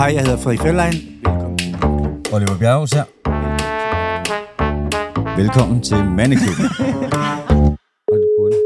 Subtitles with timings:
[0.00, 0.92] Hej, jeg hedder Frederik Fjellein.
[0.92, 2.26] Velkommen.
[2.34, 3.04] Oliver Bjerghus her.
[5.40, 6.66] Velkommen til Mandeklubben.
[8.10, 8.60] Hold på den.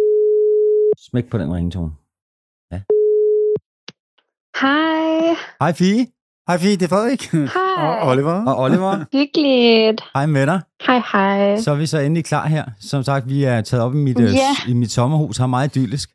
[0.98, 1.90] Smæk på den ringtone.
[4.60, 5.34] Hej.
[5.61, 6.07] Hej Fie
[6.48, 7.23] Hej, Fie, det er Frederik.
[7.32, 8.01] Hej.
[8.01, 8.46] Og Oliver.
[8.46, 9.05] og Oliver.
[9.12, 10.01] Hyggeligt.
[10.14, 10.61] Hej med dig.
[10.87, 11.57] Hej, hej.
[11.61, 12.64] Så er vi så endelig klar her.
[12.80, 14.35] Som sagt, vi er taget op i mit, yeah.
[14.35, 14.55] Ja.
[14.69, 15.37] i mit sommerhus.
[15.37, 16.11] Har meget idyllisk.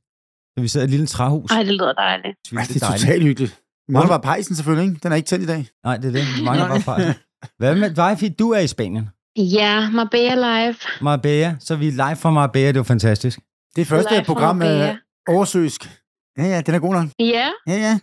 [0.57, 1.51] Så vi sidder i et lille træhus.
[1.51, 2.37] Ej, det lyder dejligt.
[2.57, 3.01] Ej, det er dejligt.
[3.01, 3.59] totalt hyggeligt.
[3.89, 4.99] Vi mangler bare pejsen selvfølgelig, ikke?
[5.03, 5.67] Den er ikke tændt i dag.
[5.83, 6.21] Nej, det er det.
[6.37, 7.13] Vi mangler bare fejl.
[7.57, 8.29] Hvad med Fie?
[8.29, 9.09] Du er i Spanien.
[9.37, 10.75] Ja, Marbella Live.
[11.01, 11.55] Marbella.
[11.59, 12.67] Så vi er live fra Marbella.
[12.67, 13.39] Det var fantastisk.
[13.75, 14.97] Det er første Live program med Marbella.
[15.27, 15.89] oversøisk.
[16.37, 17.07] Ja, ja, den er god nok.
[17.19, 17.47] Ja.
[17.67, 17.99] Ja, ja.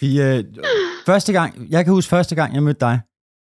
[0.00, 0.44] Fie, øh,
[1.06, 3.00] første gang, jeg kan huske første gang, jeg mødte dig.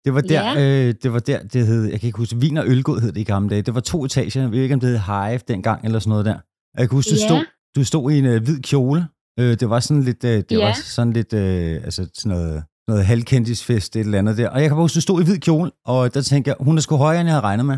[0.05, 0.87] Det var der, Ja.
[0.87, 3.21] øh, det var der, det hed, jeg kan ikke huske, Vin og Ølgod hed det
[3.21, 3.61] i gamle dage.
[3.61, 6.25] Det var to etager, jeg ved ikke, om det hed Hive dengang, eller sådan noget
[6.25, 6.37] der.
[6.77, 7.27] Jeg kan huske, du, Ja.
[7.27, 9.07] stod, du stod i en øh, hvid kjole.
[9.39, 10.65] Øh, det var sådan lidt, øh, det Ja.
[10.65, 14.49] var sådan lidt, øh, altså sådan noget, noget halvkendisfest, et eller andet der.
[14.49, 16.77] Og jeg kan bare huske, du stod i hvid kjole, og der tænkte jeg, hun
[16.77, 17.77] er sgu højere, end jeg havde regnet med.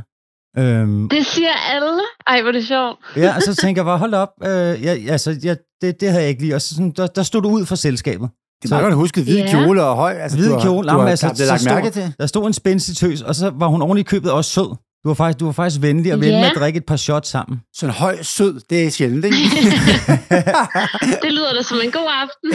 [0.57, 2.01] Øhm, Det siger alle.
[2.27, 2.97] Ej, hvor er det sjovt.
[3.15, 4.49] ja, og så tænker jeg bare, hold op, øh,
[4.83, 6.55] jeg, altså, jeg, det, det havde jeg ikke lige.
[6.55, 8.29] Og så, sådan, der, der stod du ud fra selskabet.
[8.63, 9.23] Det er meget godt husket.
[9.23, 9.51] Hvid Ja.
[9.51, 10.13] kjole og høj.
[10.13, 12.13] Altså, Hvid du har, kjole, Du har, jamen, altså, altså, så lagt stor- mærke til.
[12.19, 14.75] Der stod en spændstig tøs, og så var hun i købet også sød.
[15.05, 16.39] Du var faktisk, du var faktisk venlig og venlig Ja.
[16.39, 17.61] med at drikke et par shots sammen.
[17.73, 19.37] Sådan høj, sød, det er sjældent, ikke?
[21.23, 22.51] Det lyder da som en god aften.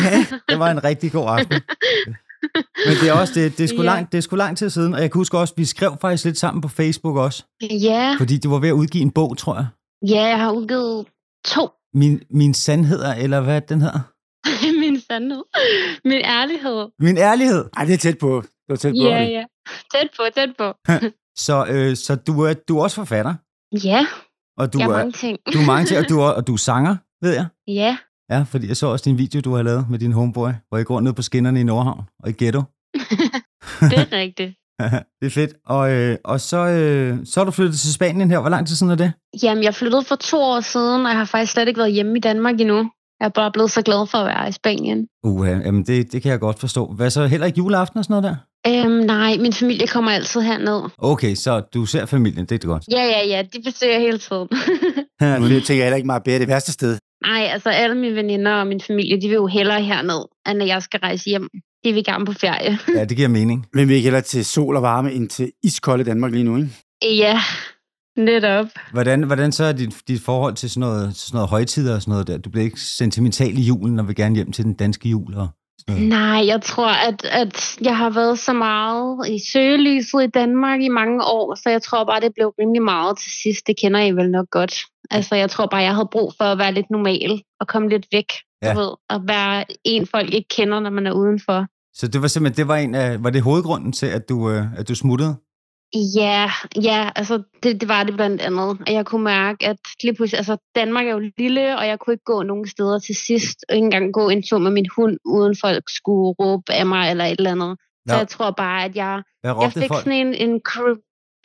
[0.48, 1.60] Det var en rigtig god aften.
[2.86, 3.82] Men det er også, det, det, er sgu Ja.
[3.82, 6.24] lang, det er sgu lang tid siden, og jeg kan huske også, vi skrev faktisk
[6.24, 8.14] lidt sammen på Facebook også, ja.
[8.18, 9.66] fordi du var ved at udgive en bog, tror jeg.
[10.08, 11.06] Ja, jeg har udgivet
[11.44, 11.68] to.
[11.94, 14.00] Min, min sandheder, eller hvad den hedder?
[14.80, 15.42] Min sandhed.
[16.04, 16.86] Min ærlighed.
[17.00, 17.64] Min ærlighed.
[17.76, 18.42] Ej, det er tæt på.
[18.68, 19.08] Det er tæt på.
[19.08, 19.44] Ja, ja.
[19.94, 20.74] Tæt på, tæt på.
[21.38, 23.34] Så, øh, så du, er, du er også forfatter,
[23.84, 24.06] Ja,
[24.58, 25.38] og du, jeg er mange ting.
[25.52, 27.46] du er mange til, og du er, og du er sanger, ved jeg.
[27.68, 27.96] Ja,
[28.30, 30.84] Ja, fordi jeg så også din video, du har lavet med din homeboy, hvor I
[30.84, 32.62] går ned på skinnerne i Nordhavn og i ghetto.
[33.90, 34.54] det er rigtigt.
[35.20, 35.52] det er fedt.
[35.66, 38.40] Og, øh, og så, øh, så er du flyttet til Spanien her.
[38.40, 39.12] Hvor lang tid siden er det?
[39.42, 42.16] Jamen, jeg flyttede for to år siden, og jeg har faktisk slet ikke været hjemme
[42.16, 42.90] i Danmark endnu.
[43.20, 45.06] Jeg er bare blevet så glad for at være i Spanien.
[45.24, 46.92] Uha, jamen det, det kan jeg godt forstå.
[46.92, 48.36] Hvad så, heller ikke juleaften og sådan noget der?
[48.66, 50.90] Øhm, nej, min familie kommer altid herned.
[50.98, 52.84] Okay, så du ser familien, det er godt.
[52.90, 54.48] Ja, ja, ja, de besøger hele tiden.
[55.40, 56.98] Nu tænker jeg heller ikke meget bedre det værste sted.
[57.26, 60.68] nej, altså alle mine veninder og min familie, de vil jo hellere herned, end at
[60.68, 61.48] jeg skal rejse hjem.
[61.84, 62.78] De vil gerne på ferie.
[62.98, 63.66] ja, det giver mening.
[63.74, 66.56] Men vi er ikke heller til sol og varme end til iskolde Danmark lige nu,
[66.56, 66.70] ikke?
[67.02, 67.40] ja,
[68.16, 68.66] netop.
[68.92, 72.12] Hvordan, hvordan så er dit, dit forhold til sådan noget, sådan noget højtider og sådan
[72.12, 72.38] noget der?
[72.38, 75.48] Du bliver ikke sentimental i julen og vil gerne hjem til den danske jul og
[75.88, 80.88] Nej, jeg tror, at, at jeg har været så meget i søgelyset i Danmark i
[80.88, 83.66] mange år, så jeg tror bare, det blev rimelig meget til sidst.
[83.66, 84.74] Det kender I vel nok godt.
[85.10, 88.06] Altså, jeg tror bare, jeg havde brug for at være lidt normal og komme lidt
[88.12, 88.32] væk.
[88.62, 88.68] Ja.
[88.68, 88.74] Ja.
[88.74, 91.66] Du ved, at være en, folk ikke kender, når man er udenfor.
[91.94, 94.78] Så det var simpelthen, det var en af, var det hovedgrunden til, at du, øh,
[94.78, 95.36] at du smuttede?
[95.94, 96.50] Ja,
[96.82, 98.78] ja, altså det, det var det blandt andet.
[98.86, 102.14] Og jeg kunne mærke, at lige pludselig, altså Danmark er jo lille, og jeg kunne
[102.14, 105.16] ikke gå nogen steder til sidst, og ikke engang gå en tur med min hund,
[105.24, 107.76] uden folk skulle råbe af mig eller et eller andet.
[108.08, 108.18] Så Nå.
[108.18, 110.04] jeg tror bare, at jeg, jeg fik folk?
[110.04, 110.94] sådan en, en crew,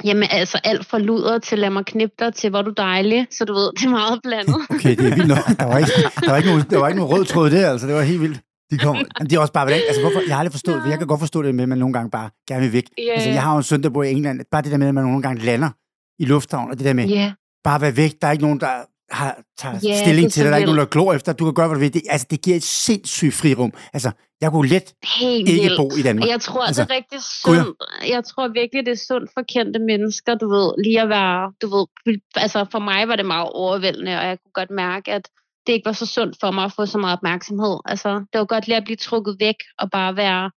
[0.04, 3.28] jamen altså alt fra luder til lad mig knippe dig til, hvor du dejlig.
[3.32, 4.56] Så du ved, det er meget blandet.
[4.70, 5.46] Okay, det er vildt nok.
[5.60, 5.92] Der var ikke,
[6.22, 7.88] der var ikke, nogen, der var ikke nogen rød tråd der, altså.
[7.88, 8.40] Det var helt vildt.
[8.72, 10.90] De kom, Men det er også bare, hvordan, altså hvorfor, jeg har aldrig forstået, Nej.
[10.90, 12.88] jeg kan godt forstå det med, at man nogle gange bare gerne vil væk.
[12.98, 14.42] Ja, Altså, jeg har jo en søn, der bor i England.
[14.52, 15.70] Bare det der med, at man nogle gange lander
[16.20, 17.34] i lufthavn, og det der med Ja,
[17.64, 18.14] bare være væk.
[18.22, 18.68] Der er ikke nogen, der
[19.12, 20.50] har, tager Ja, stilling til det.
[20.50, 21.34] Der er ikke nogen, der glor efter.
[21.34, 21.94] Du kan gøre, hvad du vil.
[21.94, 23.74] Det, altså, det giver et sindssygt frirum.
[23.94, 24.12] Altså,
[24.42, 25.78] jeg kunne let helt ikke vildt.
[25.78, 26.30] bo i Danmark.
[26.30, 27.16] Jeg tror, Altså, det er rigtig
[27.48, 27.54] ja.
[27.64, 27.78] sundt.
[28.10, 31.68] Jeg tror virkelig, det er sundt for kendte mennesker, du ved, lige at være, du
[31.76, 31.86] ved,
[32.36, 35.30] altså for mig var det meget overvældende, og jeg kunne godt mærke, at
[35.68, 37.78] det ikke var så sundt for mig at få så meget opmærksomhed.
[37.86, 40.52] Altså, det var godt lige at blive trukket væk og bare være,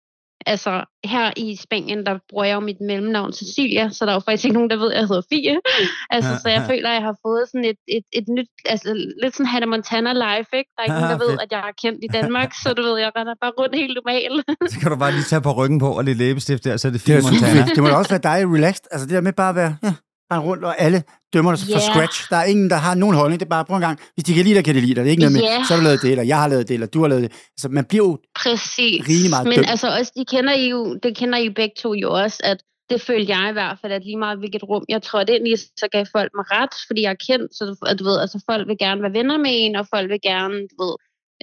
[0.46, 4.20] altså her i Spanien, der bruger jeg jo mit mellemnavn Cecilia, så der er jo
[4.20, 5.56] faktisk ikke nogen, der ved, at jeg hedder Fie.
[6.16, 8.88] Altså, så jeg føler, at jeg har fået sådan et, et, et nyt, altså
[9.24, 10.70] lidt sådan Hannah Montana life, ikke?
[10.76, 11.42] Der er ikke nogen, der ved, Fedt.
[11.42, 14.40] at jeg er kendt i Danmark, så du ved, jeg render bare rundt helt normalt.
[14.74, 16.92] så kan du bare lige tage på ryggen på og lidt læbestift der, så er
[16.92, 17.66] det super Montana.
[17.76, 18.86] Det må da også være dejligt relaxed.
[18.92, 19.94] Altså det der med bare at være ja,
[20.30, 21.04] bare rundt, og alle
[21.34, 21.80] dømmer dig fra Ja.
[21.94, 22.30] scratch.
[22.30, 23.40] Der er ingen, der har nogen holdning.
[23.40, 24.00] Det er bare, prøv en gang.
[24.14, 25.04] Hvis de kan lide dig, kan de lide dig.
[25.04, 25.64] Det er ikke noget med, Ja.
[25.68, 27.32] så har du lavet det, eller jeg har lavet det, eller du har lavet det.
[27.56, 29.08] Altså man bliver jo Præcis.
[29.10, 29.70] Rimelig meget Men dømt.
[29.70, 32.58] altså også, de kender I jo, det kender I jo begge to jo også, at
[32.90, 35.56] det følte jeg i hvert fald, at lige meget hvilket rum jeg trådte ind i,
[35.82, 38.68] så gav folk mig ret, fordi jeg er kendt, så at du ved, altså folk
[38.68, 40.96] vil gerne være venner med en, og folk vil gerne, du ved,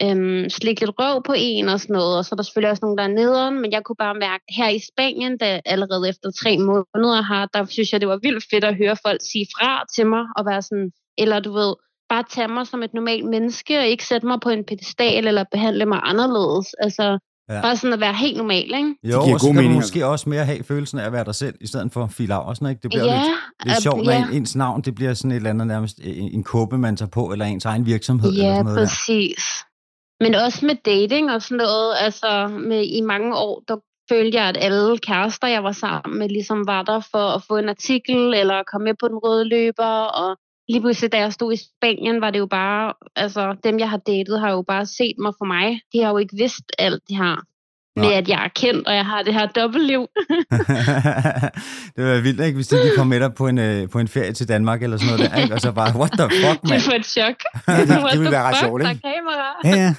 [0.02, 2.84] øhm, slikke lidt røv på en og sådan noget, og så er der selvfølgelig også
[2.84, 6.30] nogen, der er nederen, men jeg kunne bare mærke, her i Spanien, da allerede efter
[6.42, 9.84] tre måneder har, der synes jeg, det var vildt fedt at høre folk sige fra
[9.96, 11.74] til mig, og være sådan, eller du ved,
[12.08, 15.44] bare tage mig som et normalt menneske, og ikke sætte mig på en pedestal, eller
[15.52, 16.74] behandle mig anderledes.
[16.78, 17.18] Altså,
[17.48, 17.60] Ja.
[17.60, 18.94] Bare sådan at være helt normal, ikke?
[19.04, 21.24] Jo, giver og så god kan mening, måske også mere have følelsen af at være
[21.24, 22.80] dig selv, i stedet for Phil Laursen, ikke?
[22.82, 23.28] Det bliver ja, lidt,
[23.64, 24.26] lidt sjovt, når ja.
[24.28, 27.10] en, ens navn, det bliver sådan et eller andet nærmest en, en kåbe, man tager
[27.10, 28.86] på, eller ens egen virksomhed, eller Ja, sådan noget der.
[28.86, 29.44] præcis.
[30.20, 33.76] Men også med dating og sådan noget, altså med, i mange år, der
[34.08, 37.56] følte jeg, at alle kærester, jeg var sammen med, ligesom var der for at få
[37.56, 40.36] en artikel, eller komme med på den røde løber, og
[40.68, 43.96] lige pludselig, da jeg stod i Spanien, var det jo bare, altså dem, jeg har
[43.96, 45.80] datet, har jo bare set mig for mig.
[45.92, 47.36] De har jo ikke vidst alt det her.
[47.96, 48.12] Med Nej.
[48.18, 50.00] at jeg er kendt, og jeg har det her dobbeltliv.
[51.96, 52.54] det være vildt, ikke?
[52.56, 54.96] Hvis de lige kom med dig på en, øh, på en ferie til Danmark, eller
[54.96, 55.54] sådan noget der, ikke?
[55.54, 56.80] Og så bare, what the fuck, det man?
[56.86, 57.36] var et chok.
[57.68, 59.02] Ja, det- det ville være ret sjovt, Der er ikke?
[59.02, 59.46] kamera.
[59.64, 59.94] Ja, ja.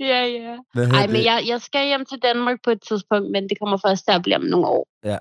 [0.00, 0.54] Ja, ja.
[0.98, 1.24] Ej, men det?
[1.24, 4.22] jeg, jeg skal hjem til Danmark på et tidspunkt, men det kommer først til at
[4.22, 4.86] blive om nogle år.
[5.04, 5.18] Ja,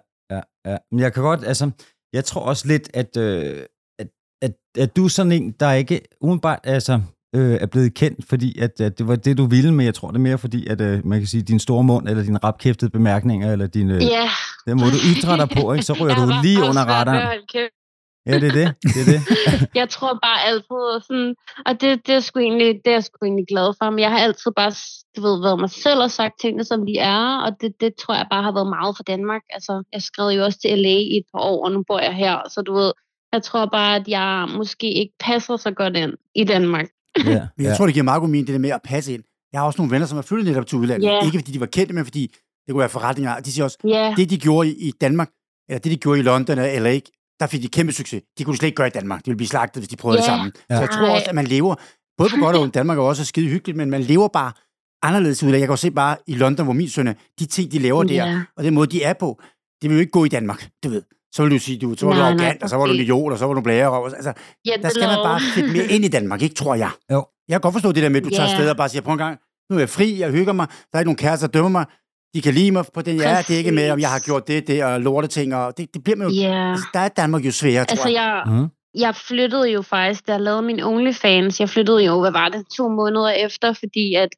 [0.66, 0.78] ja.
[0.92, 1.72] Men jeg kan godt, altså,
[2.14, 3.64] jeg tror også lidt, at, øh,
[4.00, 4.08] at,
[4.42, 7.02] at, at du er sådan en, der ikke umiddelbart altså,
[7.36, 10.08] øh, er blevet kendt, fordi at, at det var det, du ville, men jeg tror
[10.08, 12.92] det er mere fordi, at øh, man kan sige, din store mund, eller dine rapkæftede
[12.92, 14.30] bemærkninger, eller din, øh, Ja.
[14.68, 15.86] den måde, du ytrer dig på, ikke?
[15.86, 17.40] så Jeg du lige under radaren.
[18.28, 18.76] Ja, det er det.
[18.84, 19.22] det, er det.
[19.80, 21.36] Jeg tror bare altid sådan,
[21.66, 24.12] og det, det, er sgu egentlig, det er jeg sgu egentlig glad for, men jeg
[24.12, 24.72] har altid bare,
[25.16, 28.14] du ved, været mig selv og sagt tingene, som de er, og det, det tror
[28.16, 29.42] jeg bare har været meget for Danmark.
[29.50, 32.14] Altså, jeg skrev jo også til LA i et par år, og nu bor jeg
[32.14, 32.92] her, så du ved,
[33.34, 36.86] jeg tror bare, at jeg måske ikke passer så godt ind i Danmark.
[37.18, 37.24] Ja,
[37.58, 37.76] Men jeg ja.
[37.76, 39.24] tror, det giver meget god mening, det der med at passe ind.
[39.54, 41.08] Jeg har også nogle venner, som er flyttet netop til udlandet.
[41.08, 41.26] Ja.
[41.26, 42.22] Ikke fordi de var kendte, men fordi
[42.66, 43.40] det kunne være forretninger.
[43.40, 45.30] De siger også, Ja, det de gjorde i, Danmark,
[45.70, 47.00] eller det de gjorde i London eller LA,
[47.40, 48.22] der fik de kæmpe succes.
[48.38, 49.20] De kunne de slet ikke gøre i Danmark.
[49.20, 50.28] De ville blive slagtet, hvis de prøvede det Ja.
[50.30, 50.52] sammen.
[50.70, 50.76] Ja.
[50.76, 51.76] Så jeg tror også, at man lever,
[52.18, 54.52] både på godt og ondt, Danmark er også skide hyggeligt, men man lever bare
[55.04, 55.54] anderledes ud af.
[55.54, 58.04] Jeg kan jo se bare i London, hvor min søn er, de ting, de laver
[58.04, 58.42] der, Ja.
[58.58, 59.42] og den måde, de er på,
[59.82, 61.02] det vil jo ikke gå i Danmark, du ved.
[61.36, 63.00] Så vil du sige, du, så var du Nej, arrogant, og så var du en
[63.00, 63.90] idiot, og så var du blære.
[63.92, 64.34] Og, altså,
[64.66, 66.90] ja der skal man bare fedt mere ind i Danmark, ikke, tror jeg.
[67.12, 67.26] Jo.
[67.48, 68.50] Jeg kan godt forstå det der med, at du tager Ja.
[68.52, 69.38] afsted og bare siger, prøv en gang,
[69.70, 71.86] nu er jeg fri, jeg hygger mig, der er ikke nogen kærester, der dømmer mig,
[72.34, 74.20] de kan lide mig på den, jeg er, det er ikke med, om jeg har
[74.20, 76.72] gjort det, det og lorte ting, og det, det bliver man jo, Ja.
[76.72, 78.44] altså, der er Danmark jo sværere, tror Altså, jeg.
[78.46, 78.68] jeg, Mhm.
[79.06, 82.66] jeg flyttede jo faktisk, da jeg lavede min OnlyFans, jeg flyttede jo, hvad var det,
[82.78, 84.30] to måneder efter, fordi at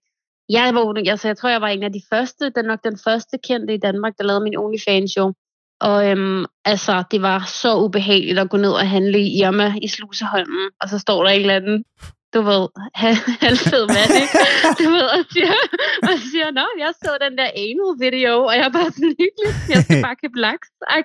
[0.50, 3.38] jeg var, altså jeg tror, jeg var en af de første, den nok den første
[3.48, 5.34] kendte i Danmark, der lavede min OnlyFans jo.
[5.80, 9.88] Og øhm, altså, det var så ubehageligt at gå ned og handle i Irma i
[9.88, 11.84] Sluseholmen, og så står der en eller anden,
[12.38, 12.64] du ved,
[13.46, 14.36] halvfed mand, ikke?
[14.82, 15.54] Du ved, og siger,
[16.12, 19.50] og siger, nå, jeg så den der anal video, og jeg er bare sådan hyggelig,
[19.74, 20.68] jeg skal bare købe laks.
[20.94, 21.00] Ej,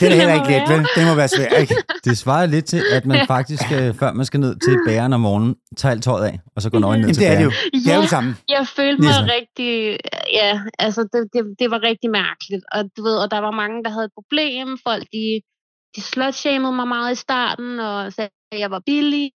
[0.00, 0.80] det er heller ikke let, vel?
[0.96, 1.74] Det må være svært, ikke?
[2.06, 5.20] Det svarer lidt til, at man faktisk, øh, før man skal ned til bæren om
[5.20, 7.44] morgenen, tager alt tøjet af, og så går nøgen ned Jamen, til det er det
[7.44, 7.50] jo.
[7.84, 8.00] Det er jo Ja.
[8.00, 8.30] det samme.
[8.56, 9.28] Jeg følte mig Ligesom.
[9.38, 9.72] rigtig,
[10.40, 12.64] ja, altså det, det, det var rigtig mærkeligt.
[12.74, 14.66] Og du ved, og der var mange, der havde et problem.
[14.88, 15.24] Folk, de,
[15.96, 19.30] de slutshamede mig meget i starten, og sagde, at jeg var billig,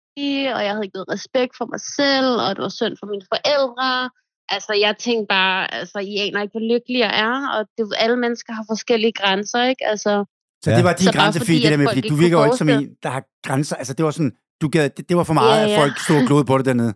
[0.56, 3.26] og jeg havde ikke noget respekt for mig selv, og det var synd for mine
[3.34, 4.10] forældre.
[4.56, 8.18] Altså, jeg tænkte bare, altså, I aner ikke, hvor lykkelig jeg er, og det, alle
[8.18, 9.86] mennesker har forskellige grænser, ikke?
[9.94, 10.26] Altså,
[10.64, 10.76] Så Ja.
[10.78, 12.58] det var din bare grænse, fordi, det der at med, fordi du virker jo ikke
[12.58, 13.76] som en, der har grænser.
[13.76, 15.82] Altså, det var sådan, du gad, det, det var for meget, Ja, at ja.
[15.82, 16.94] folk stod og glodede på det dernede.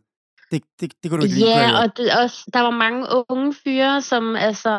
[0.51, 1.39] Det, det, det kunne du ikke.
[1.39, 4.71] Ja, jeg og det, også, der var mange unge fyre, som altså,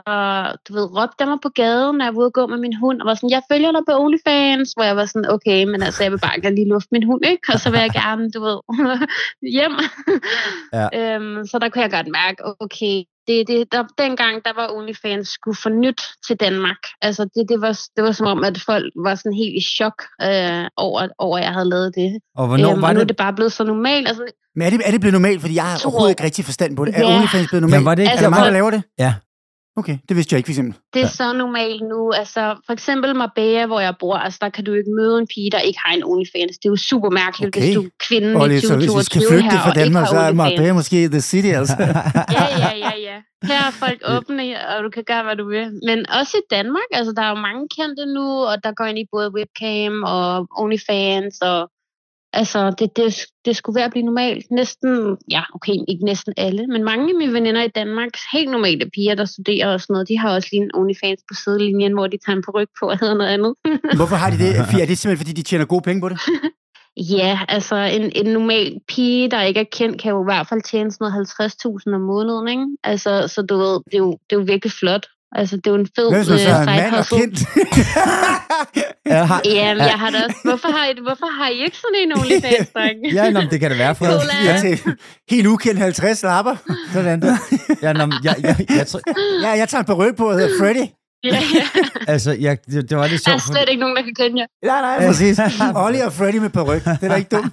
[0.69, 3.01] du ved, råbte mig på gaden, når jeg var ude at gå med min hund,
[3.01, 6.03] og var sådan, jeg følger dig på OnlyFans, hvor jeg var sådan, okay, men altså,
[6.03, 7.53] jeg vil bare gerne lige lufte min hund, ikke?
[7.53, 8.59] Og så vil jeg gerne, du ved,
[9.57, 9.77] hjem.
[10.73, 10.87] Ja.
[10.99, 12.97] øhm, så der kunne jeg godt mærke, okay,
[13.31, 16.81] det, det, der, dengang, der var OnlyFans skulle få nyt til Danmark.
[17.03, 19.99] Altså, det, det, var, det var som om, at folk var sådan helt i chok
[20.23, 22.11] øh, over, over, at jeg havde lavet det.
[22.37, 23.09] Og hvornår øhm, var og nu er det?
[23.09, 24.09] det bare blevet så normalt.
[24.09, 24.23] Altså,
[24.57, 25.41] Men er det, er det blevet normalt?
[25.41, 26.93] Fordi jeg har overhovedet ikke rigtig forstand på det.
[26.97, 27.17] Er Ja.
[27.17, 27.75] OnlyFans blevet normalt?
[27.75, 28.83] Jamen, var det ikke er der Altså, mange, der laver det?
[28.99, 29.15] Ja.
[29.77, 30.75] Okay, det vidste jeg ikke, for eksempel.
[30.95, 32.13] Det er så normalt nu.
[32.13, 35.51] Altså, for eksempel Marbella, hvor jeg bor, altså, der kan du ikke møde en pige,
[35.51, 36.55] der ikke har en OnlyFans.
[36.59, 37.61] Det er jo super mærkeligt, Okay.
[37.61, 39.71] hvis du er kvinden Og i lidt, så hvis vi skal 2022 flygte her, fra
[39.71, 40.37] og ikke Danmark, har så er OnlyFans.
[40.37, 41.75] Marbella måske the city, altså.
[42.37, 43.17] Ja, ja, ja, ja.
[43.51, 45.67] Her er folk åbne, og du kan gøre, hvad du vil.
[45.89, 48.99] Men også i Danmark, altså, der er jo mange kendte nu, og der går ind
[48.99, 50.29] i både webcam og
[50.63, 51.59] OnlyFans, og
[52.33, 54.51] altså, det, det, det skulle være at blive normalt.
[54.51, 58.91] Næsten, ja, okay, ikke næsten alle, men mange af mine veninder i Danmark, helt normale
[58.95, 62.07] piger, der studerer og sådan noget, de har også lige en OnlyFans på sidelinjen, hvor
[62.07, 63.55] de tager en ryg på og hedder noget andet.
[63.97, 64.67] Hvorfor har de det?
[64.71, 64.83] Fie?
[64.83, 66.19] Er det simpelthen, fordi de tjener gode penge på det?
[66.97, 70.63] Ja, altså en, en normal pige, der ikke er kendt, kan jo i hvert fald
[70.63, 71.29] tjene sådan noget
[71.89, 72.67] 50.000 om måneden, ikke?
[72.85, 75.07] Altså, så du ved, det er, jo, det er jo virkelig flot.
[75.33, 77.39] Altså, det er jo en fed Hvad hvis man så side mand og kendt?
[79.07, 80.37] Ja, har, Ja, jeg har da også...
[80.45, 82.97] Hvorfor har I, hvorfor har I ikke sådan en OnlyFans, dreng?
[83.19, 84.21] ja nå, det kan det være, Fred.
[84.45, 84.95] Jeg til
[85.31, 86.57] helt ukendt 50 lapper.
[86.93, 87.37] Sådan der.
[87.83, 89.01] Ja, nå, men jeg, jeg, jeg, tror,
[89.47, 90.87] Ja, jeg tager en på og hedder Freddy.
[91.25, 91.81] Ja, ja.
[92.13, 93.57] Altså, jeg, det, det var lidt Der er sjovt.
[93.57, 94.47] slet ikke nogen, der kan kende jer.
[94.67, 95.41] Nej, nej, præcis.
[95.77, 96.85] Ollie og Freddy med peruk.
[96.85, 97.53] Det er da ikke dumt.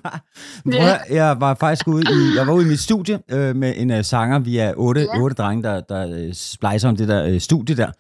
[0.82, 3.92] Høre, jeg var faktisk ude i, jeg var ude i mit studie øh, med en
[3.92, 4.40] uh, sanger.
[4.40, 5.20] Vi er otte, Ja.
[5.22, 7.92] otte drenge, der, der uh, splicer om det der uh, studie der.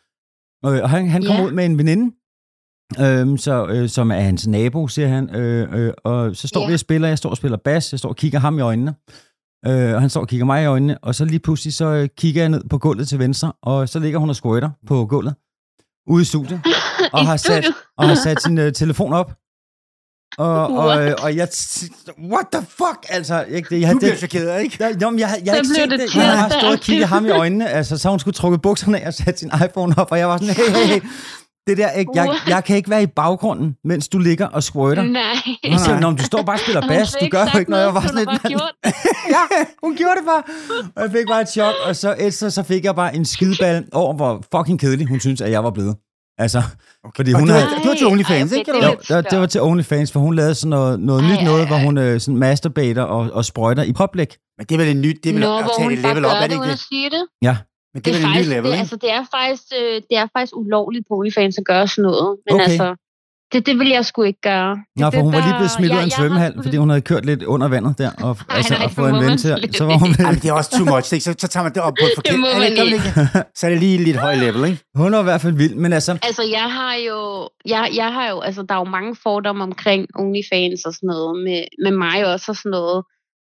[0.63, 1.43] Og, og han, han kom Ja.
[1.45, 2.15] ud med en veninde,
[2.99, 5.35] øh, så, øh, som er hans nabo, siger han.
[5.35, 6.67] Øh, øh, og så står Ja.
[6.67, 8.95] vi og spiller, jeg står og spiller bas, jeg står og kigger ham i øjnene.
[9.67, 12.09] Øh, og han står og kigger mig i øjnene, og så lige pludselig så øh,
[12.17, 15.35] kigger jeg ned på gulvet til venstre, og så ligger hun og squirter på gulvet
[16.07, 16.61] ude i studiet,
[17.13, 17.65] og I har sat,
[17.97, 19.31] og har sat sin øh, telefon op.
[20.37, 21.47] Og, og, øh, og jeg...
[22.31, 23.05] What the fuck?
[23.09, 24.77] Altså, ikke, det, jeg, Du bliver det, chokeret, ikke?
[24.79, 26.15] jeg, jeg, jeg, jeg har Så ikke set det det.
[26.15, 27.69] Jeg har stået og kigget ham i øjnene.
[27.69, 30.37] Altså, så hun skulle trukket bukserne af og sat sin iPhone op, og jeg var
[30.37, 31.01] sådan, hey, hey, hey.
[31.67, 35.03] Det der, ikke, jeg, jeg kan ikke være i baggrunden, mens du ligger og squirter.
[35.03, 35.21] Nej.
[35.73, 37.83] Og så, Nå, men du står bare og spiller bas, du gør jo ikke noget.
[37.85, 38.93] Jeg var sådan lidt, bare gjort det?
[39.35, 40.43] ja, hun gjorde det bare.
[40.95, 43.85] Og jeg fik bare et chok, og så, efter, så fik jeg bare en skideball
[43.93, 45.95] over, hvor fucking kedelig hun synes, at jeg var blevet.
[46.39, 46.61] Altså,
[47.15, 47.67] fordi Og hun det havde...
[47.71, 48.71] var, det var til OnlyFans, Ej, ikke?
[48.71, 48.95] okay, Eller?
[48.95, 51.43] det Jo, er det var til OnlyFans, for hun lavede sådan noget, noget Ej, nyt
[51.45, 54.29] noget, ej, hvor hun øh, sådan masturbater og, og sprøjter i public.
[54.57, 56.01] Men det er vel en nyt, det er vel Nå, at hvor tage hun et
[56.01, 56.79] bare level gør op, er det det ikke det?
[56.79, 57.23] sige det.
[57.41, 57.57] Ja,
[57.97, 58.79] Men det Det er er, vel en ny faktisk, level, det, ikke?
[58.79, 62.29] altså, det er faktisk, øh, det er faktisk ulovligt på OnlyFans at gøre sådan noget.
[62.45, 62.63] Men Okay.
[62.69, 62.87] altså,
[63.53, 64.71] det, det vil jeg sgu ikke gøre.
[64.71, 66.77] Det, Nå, for det, hun var lige blevet smidt ud af en har svømmehal, fordi
[66.77, 69.21] hun havde kørt lidt under vandet der, og, Nej, altså, nej, og det fået en
[69.25, 71.23] ven til, så var hun, Ej, men det er også too much, ikke?
[71.23, 72.39] Så, så tager man det op på et forkert...
[72.39, 73.09] må er man ikke?
[73.57, 74.79] Så er det lige lidt høj level, ikke?
[74.95, 78.29] hun var i hvert fald vild, men altså, Altså, jeg har jo, jeg, jeg har
[78.29, 82.17] jo, altså, der er jo mange fordomme omkring OnlyFans og sådan noget, med, med mig
[82.33, 82.99] også og sådan noget,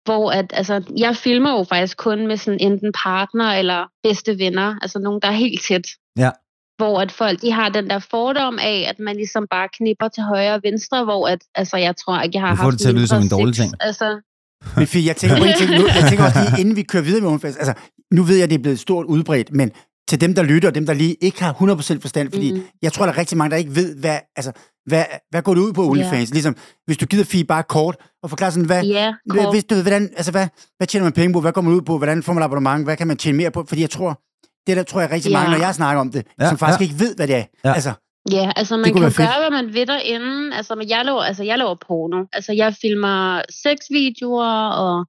[0.05, 4.75] hvor at, altså, jeg filmer jo faktisk kun med sådan enten partner eller bedste venner,
[4.81, 5.87] altså nogen, der er helt tæt.
[6.17, 6.31] Ja.
[6.77, 10.23] Hvor at folk, de har den der fordom af, at man ligesom bare knipper til
[10.23, 12.81] højre og venstre, hvor at, altså, jeg tror ikke, jeg har Du får haft det
[12.81, 13.71] til at lyde som en dårlig ting.
[13.79, 14.21] Altså,
[14.77, 15.85] Men Fie, jeg tænker ting nu.
[15.99, 17.73] Jeg tænker også lige, inden vi kører videre med OnlyFans, altså,
[18.13, 19.71] nu ved jeg, at det er blevet stort udbredt, men
[20.09, 22.63] til dem, der lytter, og dem, der lige ikke har 100% forstand, fordi Mhm.
[22.81, 24.51] jeg tror, der er rigtig mange, der ikke ved, hvad, altså,
[24.85, 26.29] hvad, hvad går det ud på OnlyFans?
[26.31, 29.53] Ligesom, hvis du gider Fie bare kort og forklare sådan, hvad, ja, Hvad- kort.
[29.53, 31.41] Hvis du ved, hvordan, altså hvad, hvad tjener man penge på?
[31.41, 31.97] Hvad går man ud på?
[31.97, 32.83] Hvordan får man abonnement?
[32.85, 33.65] Hvad kan man tjene mere på?
[33.67, 34.21] Fordi jeg tror,
[34.67, 35.37] det der tror jeg rigtig Ja.
[35.37, 36.83] mange, når jeg snakker om det, Ja, som faktisk ja.
[36.83, 37.43] ikke ved, hvad det er.
[37.65, 37.73] Ja.
[37.73, 37.91] Altså,
[38.31, 39.17] Ja, altså man kan jo fedt.
[39.17, 40.55] gøre, hvad man vil derinde.
[40.55, 42.23] Altså, men jeg laver, altså, jeg laver porno.
[42.33, 45.05] Altså, jeg filmer sexvideoer og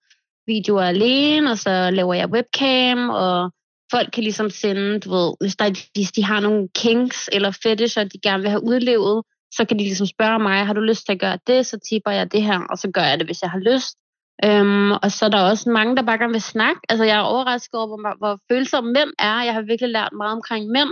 [0.47, 3.51] videoer alene, og så laver jeg webcam, og
[3.91, 8.05] folk kan ligesom sende, du ved, hvis, der, hvis de har nogle kinks eller fetisher,
[8.05, 9.23] de gerne vil have udlevet,
[9.57, 12.11] så kan de ligesom spørge mig, har du lyst til at gøre det, så tipper
[12.11, 13.97] jeg det her, og så gør jeg det, hvis jeg har lyst.
[14.45, 16.81] Øhm, og så er der også mange, der bare gerne vil snakke.
[16.89, 19.43] Altså, jeg er overrasket over, hvor, hvor følsomme mænd er.
[19.43, 20.89] Jeg har virkelig lært meget omkring mænd.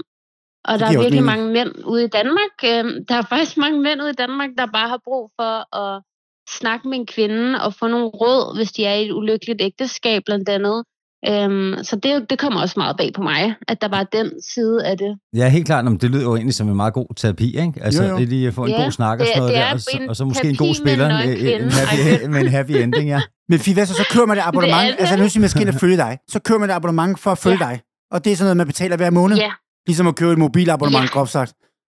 [0.65, 1.33] Og der er virkelig mening.
[1.33, 2.55] mange mænd ude i Danmark.
[2.71, 6.03] Øhm, der er faktisk mange mænd ude i Danmark, der bare har brug for at
[6.49, 10.23] snakke med en kvinde og få nogle råd, hvis de er i et ulykkeligt ægteskab
[10.27, 10.85] blandt andet.
[11.29, 14.31] Øhm, så det, det kommer også meget bag på mig, at der bare er den
[14.55, 15.19] side af det.
[15.37, 17.73] ja, helt klart, men det lyder jo egentlig som en meget god terapi, ikke?
[17.83, 18.19] Altså, Jo, jo.
[18.19, 19.73] det lige at få en Ja, god snak og det- sådan noget det der, er
[19.73, 22.49] og så, og så måske en god terapi med spiller, en en, happy, med en
[22.49, 23.21] happy ending, ja.
[23.49, 23.95] men Fie, hvad så?
[23.95, 24.89] Så kører man et abonnement.
[24.93, 24.97] det.
[24.99, 26.19] altså, nu siger man, skal ind og følge dig.
[26.31, 27.81] Så kører man et abonnement for at følge dig.
[28.13, 29.37] Og det er sådan noget, man betaler hver måned.
[29.37, 29.51] Ja,
[29.87, 31.09] Ligesom at købe et mobilabonnement, Ja.
[31.13, 31.53] groft sagt.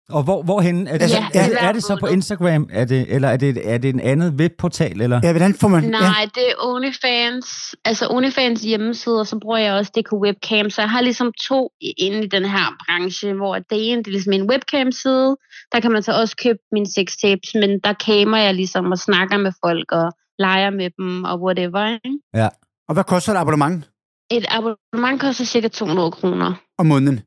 [0.10, 0.88] Og hvor, hvorhen?
[0.88, 2.08] Er det, Altså, er, ja, det, er det så på.
[2.08, 5.02] Instagram, er det, eller er det, er det en andet webportal?
[5.02, 5.20] Eller?
[5.24, 5.84] Ja, hvordan får man...
[5.84, 5.90] Ja.
[5.90, 7.76] Nej, det er OnlyFans.
[7.86, 10.70] Altså OnlyFans hjemmeside, og så bruger jeg også DK Webcam.
[10.70, 14.12] Så jeg har ligesom to inde i den her branche, hvor det ene det er
[14.12, 15.38] ligesom en webcam-side.
[15.72, 19.38] Der kan man så også købe mine sextapes, men der kamer jeg ligesom og snakker
[19.38, 21.86] med folk og leger med dem og whatever.
[22.06, 22.50] Ikke?
[22.88, 23.90] Og hvad koster et abonnement
[24.32, 26.54] Et abonnement koster cirka 200 kroner.
[26.78, 27.20] om måneden?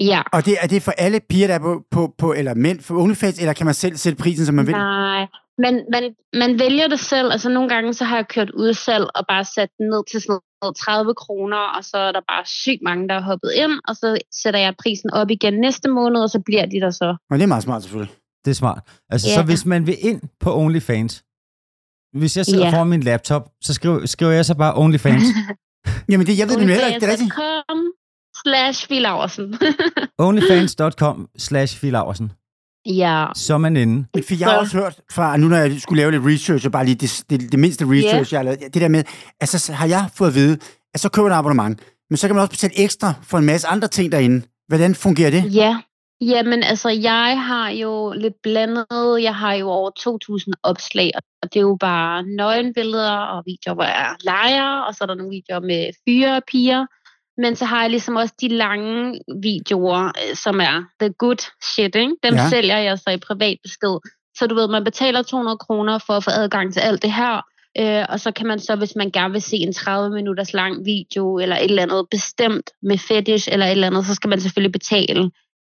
[0.00, 0.22] Ja.
[0.32, 2.94] Og det, er det for alle piger, der er på, på, på eller mænd for
[3.02, 4.72] OnlyFans, eller kan man selv sætte prisen, som man vil?
[4.74, 5.26] Nej,
[5.58, 7.32] men man, man vælger det selv.
[7.32, 10.38] Altså nogle gange så har jeg kørt udsalg og bare sat den ned til sådan
[10.62, 13.96] noget 30 kroner, og så er der bare sygt mange, der er hoppet ind, og
[13.96, 17.16] så sætter jeg prisen op igen næste måned, og så bliver de der så.
[17.30, 18.14] Og det er meget smart, selvfølgelig.
[18.44, 18.80] Det er smart.
[19.10, 19.34] Altså, Ja.
[19.34, 21.22] så hvis man vil ind på OnlyFans,
[22.18, 22.72] hvis jeg sidder Ja.
[22.72, 25.22] foran min laptop, så skriver, skriver jeg så bare OnlyFans.
[26.10, 27.00] Jamen, det, jeg ved det nu heller ikke.
[27.00, 27.32] Det er rigtigt.
[28.46, 29.58] Slash Filaversen.
[30.18, 32.32] OnlyFans.com slash Filaversen.
[32.86, 33.26] ja.
[33.34, 34.06] Så er man inde.
[34.14, 36.66] Men for jeg har Så- også hørt fra, nu når jeg skulle lave lidt research,
[36.66, 39.04] og bare lige det, det, det mindste research, jeg har lavet, det der med,
[39.40, 40.58] altså så har jeg fået at vide,
[40.94, 41.80] at så køber man et abonnement,
[42.10, 44.46] men så kan man også betale ekstra for en masse andre ting derinde.
[44.68, 45.54] Hvordan fungerer det?
[45.54, 45.78] Ja.
[46.22, 48.86] Jamen, altså, jeg har jo lidt blandet.
[49.22, 49.90] Jeg har jo over
[50.46, 51.10] 2.000 opslag,
[51.42, 55.14] og det er jo bare nøgenbilleder og videoer, hvor jeg leger, og så er der
[55.14, 56.86] nogle videoer med fyre og piger.
[57.42, 61.94] Men så har jeg ligesom også de lange videoer, øh, som er the good shit,
[61.94, 62.14] ikke?
[62.22, 62.42] Dem Ja.
[62.42, 62.48] ja.
[62.48, 63.96] sælger jeg så i privat besked.
[64.38, 67.40] Så du ved, man betaler 200 kroner for at få adgang til alt det her,
[67.78, 70.84] Øh, og så kan man så, hvis man gerne vil se en 30 minutters lang
[70.84, 74.40] video, eller et eller andet bestemt med fetish, eller et eller andet, så skal man
[74.40, 75.30] selvfølgelig betale.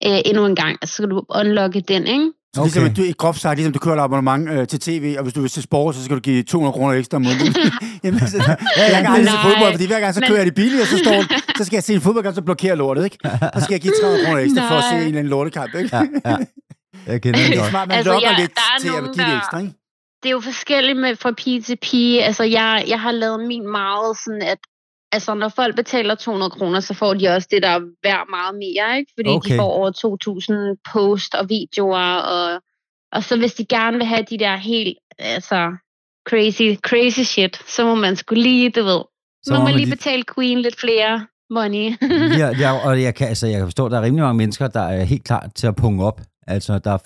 [0.06, 0.78] øh, endnu en gang.
[0.84, 2.32] Så skal du unlocke den, ikke?
[2.54, 2.70] Så okay.
[2.70, 5.40] ligesom, du, i groft sagt, ligesom du kører abonnement øh, til tv, og hvis du
[5.40, 7.54] vil se sport, så skal du give 200 kroner ekstra om måneden.
[8.04, 8.36] Jamen, så,
[8.76, 10.88] ja, jeg kan aldrig se fodbold, fordi hver gang så kører jeg det billigt, og
[10.88, 11.18] så, står,
[11.58, 13.18] så skal jeg se en fodboldkamp, så blokerer lortet, ikke?
[13.54, 14.68] Så skal jeg give 300 kroner ekstra Nej.
[14.68, 15.96] for at se en eller anden lortekamp, ikke?
[15.96, 16.36] Ja, ja.
[17.06, 19.58] Jeg kender det, er smart, man altså, lokker ja, lidt til at give det ekstra,
[19.58, 19.72] ikke?
[20.22, 22.24] Det er jo forskelligt med fra pige til pige.
[22.24, 24.58] Altså, jeg, jeg har lavet min meget sådan, at
[25.14, 28.54] altså, når folk betaler 200 kroner, så får de også det, der er værd meget
[28.54, 29.12] mere, ikke?
[29.18, 29.52] Fordi okay.
[29.52, 29.90] de får over
[30.76, 32.62] 2.000 post og videoer, og,
[33.12, 35.72] og så hvis de gerne vil have de der helt, altså,
[36.28, 39.02] crazy, crazy shit, så må man skulle lige, du ved,
[39.44, 39.90] så må, må man lige de...
[39.90, 41.96] betale Queen lidt flere money.
[42.38, 44.68] ja, ja, og jeg kan, altså, jeg kan forstå, at der er rimelig mange mennesker,
[44.68, 46.20] der er helt klar til at punge op.
[46.46, 46.98] Altså, der er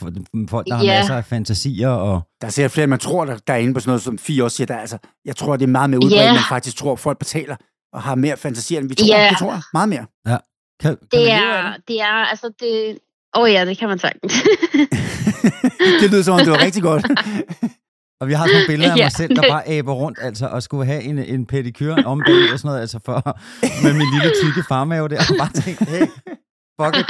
[0.50, 0.98] folk, der har yeah.
[0.98, 1.88] masser af fantasier.
[1.88, 2.22] Og...
[2.40, 4.56] Der ser flere, man tror, der, der er inde på sådan noget, som Fie også
[4.56, 4.66] siger.
[4.66, 6.34] Der, altså, jeg tror, det er meget mere udbredt, yeah.
[6.34, 7.56] man faktisk tror, at folk betaler
[7.92, 9.16] og har mere fantasi, end vi tror.
[9.16, 9.30] Yeah.
[9.30, 9.62] Det tror jeg.
[9.72, 10.06] Meget mere.
[10.26, 10.36] Ja.
[10.80, 11.88] Kan, kan det, er, det?
[11.88, 12.98] det er, altså, det...
[13.36, 14.32] Åh oh ja, det kan man sagtens.
[16.00, 17.06] det lyder som om, det var rigtig godt.
[18.20, 20.62] Og vi har sådan nogle billeder af mig selv, der bare æber rundt, altså, og
[20.62, 23.38] skulle have en, en pedikyr om bag og sådan noget, altså for,
[23.82, 26.06] med min lille tykke farmave der, og bare tænkte, hey,
[26.80, 27.06] fuck it,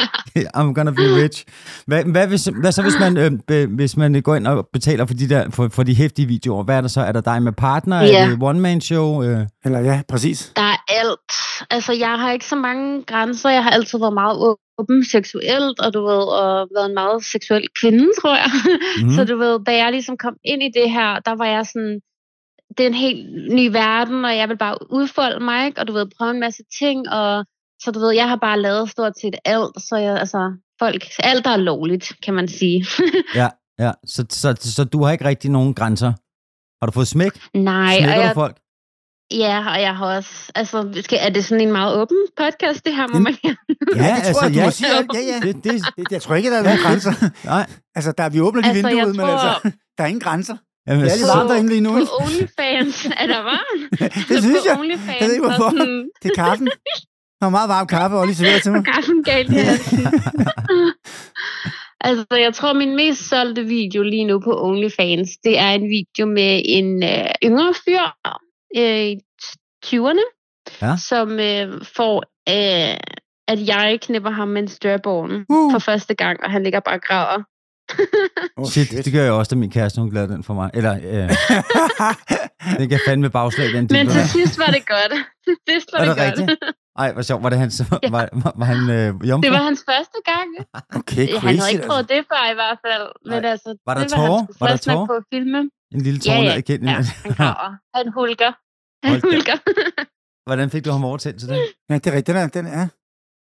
[0.57, 1.45] I'm gonna be rich.
[1.87, 5.07] Hvad, hvad, hvis, hvad så, hvis man, øh, be, hvis man går ind og betaler
[5.07, 6.63] for de, der, for, for de hæftige videoer?
[6.63, 7.01] Hvad er der så?
[7.01, 8.01] Er der dig med partner?
[8.03, 8.25] Ja.
[8.25, 9.23] Er det one-man-show?
[9.23, 9.47] Øh?
[9.65, 10.53] Eller ja, præcis.
[10.57, 10.68] Der er.
[11.71, 13.51] Altså, jeg har ikke så mange grænser.
[13.51, 17.69] Jeg har altid været meget åben seksuelt, og du ved, og været en meget seksuel
[17.81, 18.51] kvinde, tror jeg.
[19.03, 19.11] Mm.
[19.11, 22.01] så du ved, da jeg ligesom kom ind i det her, der var jeg sådan,
[22.77, 25.81] det er en helt ny verden, og jeg vil bare udfolde mig, ikke?
[25.81, 27.47] og du ved, prøve en masse ting, og
[27.83, 31.45] så du ved, jeg har bare lavet stort set alt, så jeg, altså, folk, alt
[31.45, 32.87] der er lovligt, kan man sige.
[33.41, 33.49] ja,
[33.79, 33.93] ja.
[34.07, 36.13] Så, så, så, så du har ikke rigtig nogen grænser?
[36.81, 37.33] Har du fået smæk?
[37.55, 37.97] Nej.
[37.99, 38.57] Smækker og jeg, folk?
[39.31, 40.53] Ja, og jeg har også...
[40.55, 44.15] Altså, skal, er det sådan en meget åben podcast, det her, må man Ja, ja
[44.15, 44.89] det tror altså, jeg, ja, må sige.
[45.15, 45.41] Ja, ja.
[45.47, 47.13] Det, det, det, jeg tror ikke, der er nogen grænser.
[47.45, 47.67] Nej.
[47.95, 49.25] Altså, der, vi åbner lige altså, vinduet, tror...
[49.27, 50.57] men altså, der er ingen grænser.
[50.87, 51.93] Jamen, det er lidt varmt derinde lige nu.
[51.93, 54.01] På OnlyFans er der varmt.
[54.29, 54.99] det synes jeg.
[55.21, 55.71] Jeg ved ikke, hvorfor.
[55.71, 56.11] Sådan...
[56.23, 56.69] Det er kaffen.
[57.39, 58.85] Der var meget varm kaffe, og lige serveret til mig.
[58.95, 59.71] Kaffen galt, ja.
[62.09, 66.27] altså, jeg tror, min mest solgte video lige nu på OnlyFans, det er en video
[66.27, 68.05] med en øh, yngre fyr
[68.77, 69.11] øh,
[69.87, 70.25] 20'erne,
[70.83, 70.97] ja.
[70.97, 72.17] som øh, får,
[72.49, 72.97] øh,
[73.49, 75.73] at jeg knipper ham med en størborn uh.
[75.73, 77.43] for første gang, og han ligger bare og græder.
[78.57, 80.71] oh, shit, shit, det gør jeg også, da min kæreste, hun glæder den for mig.
[80.75, 81.31] Eller, øh,
[82.79, 85.13] det kan fandme bagslag, den Men til sidst var det godt.
[85.47, 86.51] Til sidst var, var det, det godt.
[86.51, 86.75] Rigtigt?
[86.99, 87.43] Ej, hvor sjovt.
[87.43, 88.11] Var det hans, ja.
[88.11, 89.45] var, var, var han øh, jomfru?
[89.47, 90.49] Det var hans første gang.
[90.99, 91.47] Okay, crazy.
[91.47, 92.15] Han havde ikke prøvet altså.
[92.15, 93.07] det før i hvert fald.
[93.31, 94.43] Men altså, var der tårer?
[94.61, 95.07] Var der tårer?
[95.07, 95.59] på filme.
[95.95, 96.57] En lille tårer ja, ja.
[96.65, 96.81] igen.
[96.85, 97.71] Ja, han graver.
[97.97, 98.53] Han hulker.
[100.49, 101.59] Hvordan fik du ham overtalt til det?
[101.91, 102.27] Ja, det er rigtigt.
[102.27, 102.87] Den er, den er.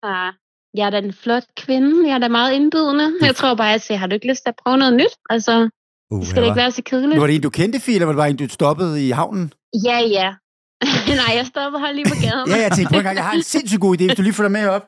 [0.07, 0.31] Ja.
[0.75, 2.09] Jeg er da en flot kvinde.
[2.09, 3.13] Jeg er da meget indbydende.
[3.23, 5.15] Jeg tror bare, at jeg har du ikke lyst til at prøve noget nyt?
[5.31, 5.69] Altså,
[6.11, 7.21] uh, det skal det ikke være så kedeligt.
[7.21, 9.53] Var det en, du kendte, Fie, eller var det bare en, du stoppede i havnen?
[9.85, 10.35] Ja, ja.
[11.21, 12.49] Nej, jeg stoppede her lige på gaden.
[12.49, 14.35] ja, jeg tænkte på en gang, jeg har en sindssygt god idé, hvis du lige
[14.35, 14.87] får med op.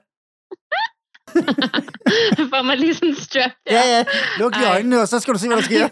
[2.52, 3.50] Får man lige sådan en strap.
[3.70, 4.04] Ja, ja.
[4.38, 5.88] Luk lige øjnene, og så skal du se, hvad der sker.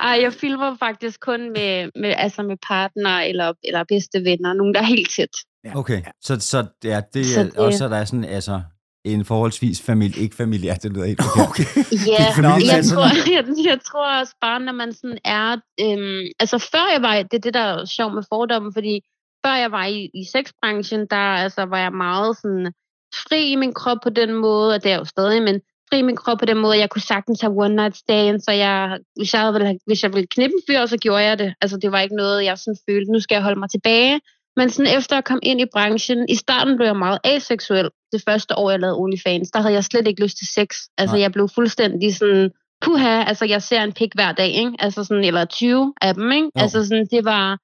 [0.00, 4.52] Ej, jeg filmer faktisk kun med, med, altså med partner eller, eller bedste venner.
[4.52, 5.28] Nogen, der er helt tæt.
[5.74, 7.56] Okay, så, så ja, det er så det...
[7.56, 8.60] også, der er sådan, altså,
[9.04, 11.48] en forholdsvis familie, ikke familie, det lyder helt forkert.
[11.48, 11.64] Okay.
[12.06, 12.24] Ja,
[12.76, 17.02] jeg, tror, jeg, jeg tror også bare, når man sådan er, øhm, altså før jeg
[17.02, 19.00] var, det er det, der er sjovt med fordommen, fordi
[19.46, 22.72] før jeg var i, i sexbranchen, der altså, var jeg meget sådan
[23.14, 26.16] fri i min krop på den måde, og det er jo stadig, men fri min
[26.16, 29.52] krop på den måde, jeg kunne sagtens have one night stand, så jeg, hvis jeg
[29.54, 31.54] ville, hvis jeg ville knippe en fyr, så gjorde jeg det.
[31.60, 34.20] Altså det var ikke noget, jeg sådan følte, nu skal jeg holde mig tilbage.
[34.56, 37.88] Men sådan efter at komme ind i branchen, i starten blev jeg meget aseksuel.
[38.12, 40.68] Det første år, jeg lavede OnlyFans, der havde jeg slet ikke lyst til sex.
[40.98, 41.22] Altså Nej.
[41.22, 44.72] jeg blev fuldstændig sådan, puha, altså jeg ser en pik hver dag, ikke?
[44.78, 46.44] Altså sådan, eller 20 af dem, ikke?
[46.44, 46.62] Jo.
[46.62, 47.58] Altså sådan, det var,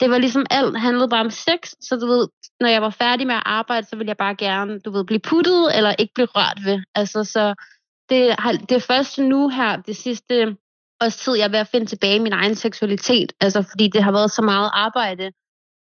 [0.00, 2.28] det var ligesom alt handlede bare om sex, så du ved,
[2.60, 5.20] når jeg var færdig med at arbejde, så ville jeg bare gerne, du ved, blive
[5.20, 6.82] puttet, eller ikke blive rørt ved.
[6.94, 7.54] Altså så,
[8.08, 10.56] det, har, det er først nu her, det sidste
[11.00, 14.02] års tid, jeg er ved at finde tilbage i min egen seksualitet, altså fordi det
[14.02, 15.32] har været så meget arbejde,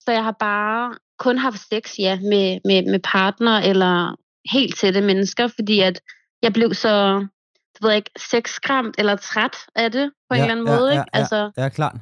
[0.00, 4.16] så jeg har bare kun haft sex, ja, med, med, med partner eller
[4.52, 6.00] helt tætte mennesker, fordi at
[6.42, 7.26] jeg blev så,
[7.74, 10.92] du ved ikke, sexskræmt eller træt af det på ja, en eller anden ja, måde.
[10.92, 11.16] Ja, ikke?
[11.16, 11.96] Altså, ja, klart.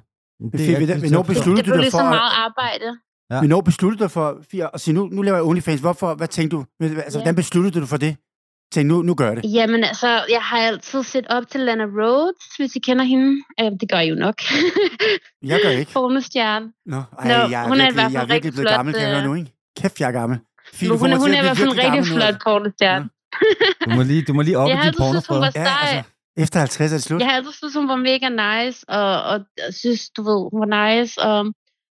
[0.50, 2.98] Det, det, vi, vi, når besluttede det, det blev ligesom meget arbejde.
[3.30, 3.40] Ja.
[3.40, 5.80] Vi når besluttede dig for, for at sige, nu, nu laver jeg OnlyFans.
[5.80, 6.64] Hvorfor, hvad tænkte du?
[6.80, 7.22] Altså, ja.
[7.22, 8.16] hvordan besluttede du for det?
[8.72, 9.52] tænkte, nu, nu gør jeg det?
[9.52, 13.42] Jamen altså, jeg har altid set op til Lana Rhodes, hvis I kender hende.
[13.60, 14.34] Øh, det gør I jo nok.
[15.50, 15.92] jeg gør ikke.
[15.92, 16.66] Pornostjerne.
[16.86, 18.68] Nå, ej, Nå, jeg er hun virkelig, er i hvert fald jeg er virkelig blevet
[18.68, 19.52] flot, gammel, kan jeg høre øh, nu, ikke?
[19.80, 20.38] Kæft, jeg er gammel.
[20.38, 23.08] Du får hun, hun til at er i hvert fald en rigtig flot pornostjerne.
[23.84, 25.52] Du må lige, du må lige op Jeg i har din altid syntes, hun var
[25.54, 25.74] Ja, sej.
[25.82, 27.20] altså, efter 50 er det slut.
[27.20, 30.60] Jeg har altid syntes, hun var mega nice, og, og jeg synes, du ved, hun
[30.64, 31.20] var nice.
[31.20, 31.52] Og,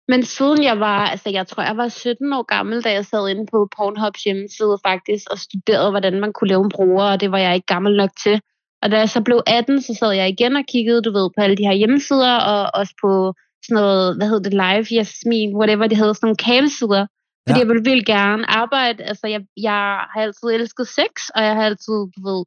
[0.08, 3.30] men siden jeg var, altså jeg tror, jeg var 17 år gammel, da jeg sad
[3.30, 7.32] inde på Pornhubs hjemmeside faktisk, og studerede, hvordan man kunne lave en bruger, og det
[7.32, 8.42] var jeg ikke gammel nok til.
[8.82, 11.42] Og da jeg så blev 18, så sad jeg igen og kiggede, du ved, på
[11.44, 13.34] alle de her hjemmesider, og også på
[13.66, 17.06] sådan noget, hvad hedder det, live, Jasmin, whatever det hedder, sådan nogle kamesider.
[17.48, 17.64] Fordi Ja.
[17.64, 19.82] jeg ville vildt gerne arbejde, altså jeg, jeg
[20.14, 22.42] har altid elsket sex, og jeg har altid, du ved,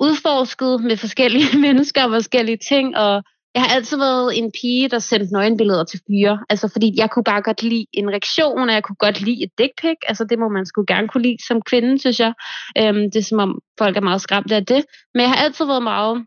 [0.00, 3.22] udforsket med forskellige mennesker og forskellige ting, og
[3.54, 6.44] jeg har altid været en pige, der sendte nøgenbilleder til fyre.
[6.48, 9.50] Altså, fordi jeg kunne bare godt lide en reaktion, og jeg kunne godt lide et
[9.58, 9.96] dick pic.
[10.08, 12.32] Altså, det må man sgu gerne kunne lide som kvinde, synes jeg.
[12.78, 14.84] Øhm, det er som om, folk er meget skræmte af det.
[15.14, 16.26] Men jeg har altid været meget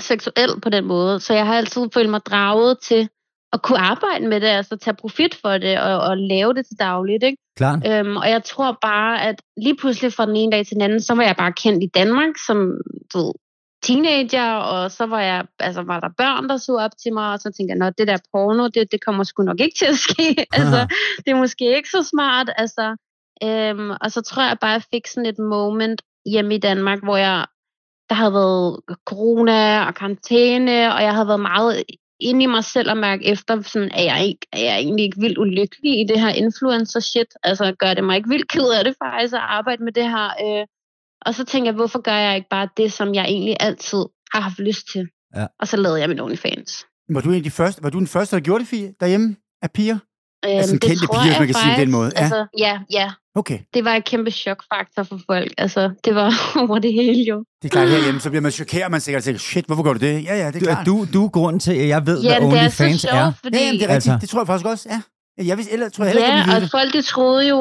[0.00, 3.08] seksuel på den måde, så jeg har altid følt mig draget til
[3.52, 6.78] at kunne arbejde med det, altså tage profit for det og, og lave det til
[6.78, 7.22] dagligt.
[7.24, 7.38] Ikke?
[7.56, 7.78] Klart.
[7.86, 11.00] Øhm, og jeg tror bare, at lige pludselig fra den ene dag til den anden,
[11.00, 12.78] så var jeg bare kendt i Danmark som
[13.14, 13.32] du ved,
[13.82, 17.38] teenager, og så var, jeg, altså, var der børn, der så op til mig, og
[17.38, 19.96] så tænkte jeg, at det der porno, det, det kommer sgu nok ikke til at
[19.96, 20.28] ske.
[20.58, 20.80] altså,
[21.24, 22.50] det er måske ikke så smart.
[22.56, 22.96] Altså,
[23.42, 27.00] øhm, og så tror jeg bare, at jeg fik sådan et moment hjemme i Danmark,
[27.02, 27.46] hvor jeg,
[28.08, 31.82] der havde været corona og karantæne, og jeg havde været meget
[32.22, 35.20] inde i mig selv og mærke efter, sådan, at jeg, ikke, er jeg egentlig ikke
[35.20, 37.26] vildt ulykkelig i det her influencer shit.
[37.42, 40.28] Altså gør det mig ikke vildt ked af det faktisk at arbejde med det her.
[40.44, 40.66] Øh.
[41.26, 44.40] Og så tænker jeg, hvorfor gør jeg ikke bare det, som jeg egentlig altid har
[44.40, 45.08] haft lyst til?
[45.36, 45.46] Ja.
[45.60, 46.86] Og så lavede jeg min OnlyFans.
[47.08, 49.36] Var du, en af de første, var du den første, der gjorde det, Fie, derhjemme
[49.62, 49.98] af piger?
[50.46, 52.12] Øhm, Altså, kendte piger, hvis man kan sige på den måde.
[52.16, 52.20] Ja.
[52.22, 53.10] Altså, ja, ja.
[53.34, 53.58] Okay.
[53.74, 55.52] Det var en kæmpe chokfaktor for folk.
[55.58, 56.30] Altså, det var
[56.68, 57.44] over det hele jo.
[57.62, 59.98] Det er klart, herhjemme, så bliver man chokeret, man sikkert tænker, shit, hvorfor gør du
[59.98, 60.24] det?
[60.24, 60.86] Ja, ja, det er Du, klart.
[60.86, 63.14] du, du er grunden til, at jeg ved, Ja, hvad det er så OnlyFans sjovt,
[63.14, 63.32] er.
[63.42, 63.56] fordi...
[63.58, 64.12] Ja, jamen, det er rigtigt.
[64.12, 65.00] Altså- Det tror jeg faktisk også, ja.
[65.50, 66.70] Jeg vidste, ellers, tror jeg heller ikke, Ja, jeg ville og det.
[66.78, 67.58] folk de troede jo,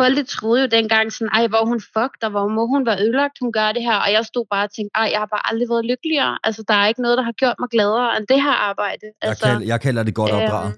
[0.00, 2.82] folk de troede jo dengang sådan, ej, hvor er hun fucked, og hvor må hun
[2.88, 3.96] være ødelagt, hun gør det her.
[4.04, 6.32] Og jeg stod bare og tænkte, ej, jeg har bare aldrig været lykkeligere.
[6.46, 9.04] Altså, der er ikke noget, der har gjort mig gladere end det her arbejde.
[9.22, 10.72] Jeg, Altså, kalder, jeg kalder det godt opdraget.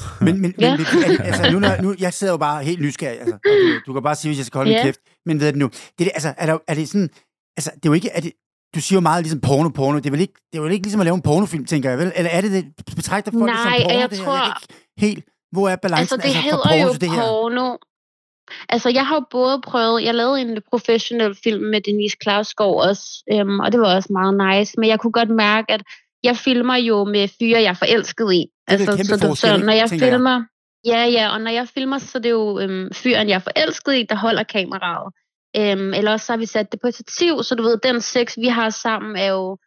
[0.26, 0.70] Men, men, Ja.
[0.76, 3.20] men det- altså, nu, når, nu, jeg sidder jo bare helt nysgerrig.
[3.20, 4.82] Altså, du, du kan bare sige, hvis jeg skal holde min Ja.
[4.84, 5.00] kæft.
[5.26, 7.10] Men ved du nu, det, altså, er, der, er det sådan...
[7.56, 8.10] Altså, det er jo ikke...
[8.10, 8.32] Er det,
[8.74, 9.98] du siger jo meget ligesom porno, porno.
[9.98, 11.98] Det er vel ikke, det er vel ikke ligesom at lave en pornofilm, tænker jeg,
[11.98, 12.12] vel?
[12.16, 12.64] Eller er det det?
[12.96, 13.98] Betragter folk det som Nej, porno?
[14.00, 14.24] jeg det her?
[14.24, 15.24] tror- Jeg ikke helt...
[15.52, 17.20] Hvor er balancen altså, det fra hedder porno jo til det her?
[17.22, 17.76] porno.
[18.68, 23.06] Altså, jeg har jo både prøvet, jeg lavede en professionel film med Denise Klavsgaard også,
[23.32, 25.82] øhm, og det var også meget nice, men jeg kunne godt mærke, at
[26.26, 28.42] jeg filmer jo med fyre, jeg er forelsket i.
[28.68, 29.66] er vel kæmpe så, du- forskel, så ikke?
[29.66, 30.12] når jeg Tænker jeg.
[30.14, 30.44] filmer,
[30.92, 33.94] ja, ja, og når jeg filmer, så er det jo øhm, fyren, jeg er forelsket
[33.94, 35.12] i, der holder kameraet.
[35.56, 38.00] Øhm, eller også så har vi sat det på et stativ, så du ved, den
[38.00, 39.58] sex, vi har sammen, er jo,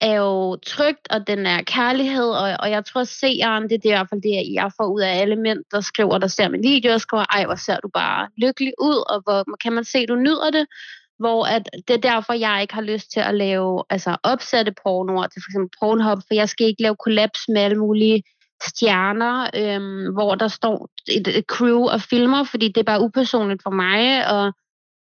[0.00, 3.78] er jo trygt, og den er kærlighed, og, og jeg tror, at seeren, det er
[3.78, 6.48] det, i hvert fald det, jeg får ud af alle mænd, der skriver, der ser
[6.48, 9.84] min video, og skriver, ej, hvor ser du bare lykkelig ud, og hvor kan man
[9.84, 10.66] se, du nyder det,
[11.20, 15.26] hvor at det er derfor, jeg ikke har lyst til at lave altså, opsatte pornoer
[15.26, 18.22] til for eksempel Pornhub, for jeg skal ikke lave kollaps med alle mulige
[18.62, 23.62] stjerner, øhm, hvor der står et, et crew og filmer, fordi det er bare upersonligt
[23.62, 24.52] for mig, og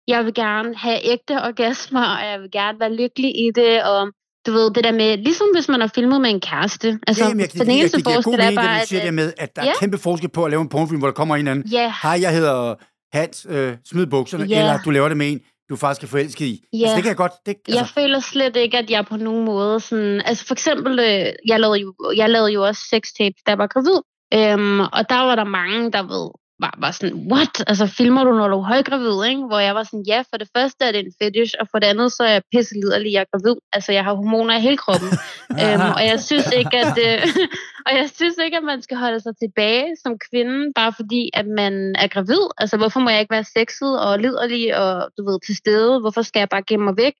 [0.07, 4.11] jeg vil gerne have ægte orgasmer, og jeg vil gerne være lykkelig i det, og
[4.45, 6.99] du ved, det der med, ligesom hvis man har filmet med en kæreste.
[7.07, 8.87] Altså, Ja, jamen, jeg, den det, eneste giver god forskel er bare, at...
[8.87, 9.73] siger øh, det med, at der er ja.
[9.79, 12.33] kæmpe forskel på at lave en pornofilm, hvor der kommer en anden, Ja, hej, jeg
[12.33, 12.75] hedder
[13.13, 14.59] Hans, øh, smid bukserne, Ja.
[14.59, 16.61] eller du laver det med en, du faktisk er forelsket i.
[16.73, 16.77] Ja.
[16.77, 17.31] Altså, det kan jeg godt...
[17.45, 20.21] Det, altså, Jeg føler slet ikke, at jeg på nogen måde sådan...
[20.25, 23.67] Altså for eksempel, øh, jeg, lavede jo, jeg lavede jo også sextapes, da jeg var
[23.67, 23.99] gravid.
[24.33, 26.29] Øhm, og der var der mange, der ved,
[26.59, 27.63] var, var sådan, what?
[27.67, 29.45] Altså filmer du, når du er højgravid, ikke?
[29.49, 31.87] Hvor jeg var sådan, ja, for det første er det en fetish, og for det
[31.87, 33.55] andet, så er jeg pisse liderlig, jeg er gravid.
[33.73, 35.09] Altså jeg har hormoner i hele kroppen.
[35.61, 36.95] øhm, og jeg synes ikke, at...
[37.07, 37.27] Øh,
[37.87, 41.47] og jeg synes ikke, at man skal holde sig tilbage som kvinde, bare fordi, at
[41.47, 42.43] man er gravid.
[42.57, 45.99] Altså, hvorfor må jeg ikke være sexet og liderlig og, du ved, til stede?
[45.99, 47.13] Hvorfor skal jeg bare gemme mig væk?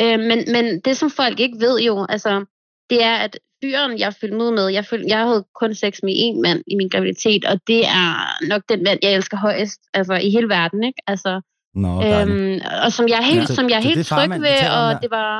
[0.00, 2.44] Øh, men, men det, som folk ikke ved jo, altså,
[2.90, 6.40] det er, at fyren, jeg filmede med, jeg, føl- jeg havde kun sex med én
[6.46, 8.06] mand i min graviditet, og det er
[8.48, 11.02] nok den mand, jeg elsker højst, altså i hele verden, ikke?
[11.06, 11.40] Altså,
[11.74, 13.54] Nå, øhm, og som jeg er helt, Ja.
[13.54, 15.30] som jeg er Så det helt tryg farmand, ved, og det var...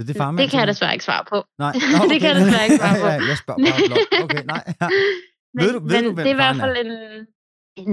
[0.00, 1.38] Så det, er farmand, Det kan jeg desværre ikke svare på.
[1.58, 1.72] Nej,
[2.10, 3.06] det kan jeg desværre ikke svare på.
[3.06, 4.22] Ja, ja, jeg spørger bare blot.
[4.24, 4.62] Okay, nej.
[4.80, 4.88] Ja.
[5.56, 6.92] Men, Ved du- ved men du, hvem det er i hvert fald en...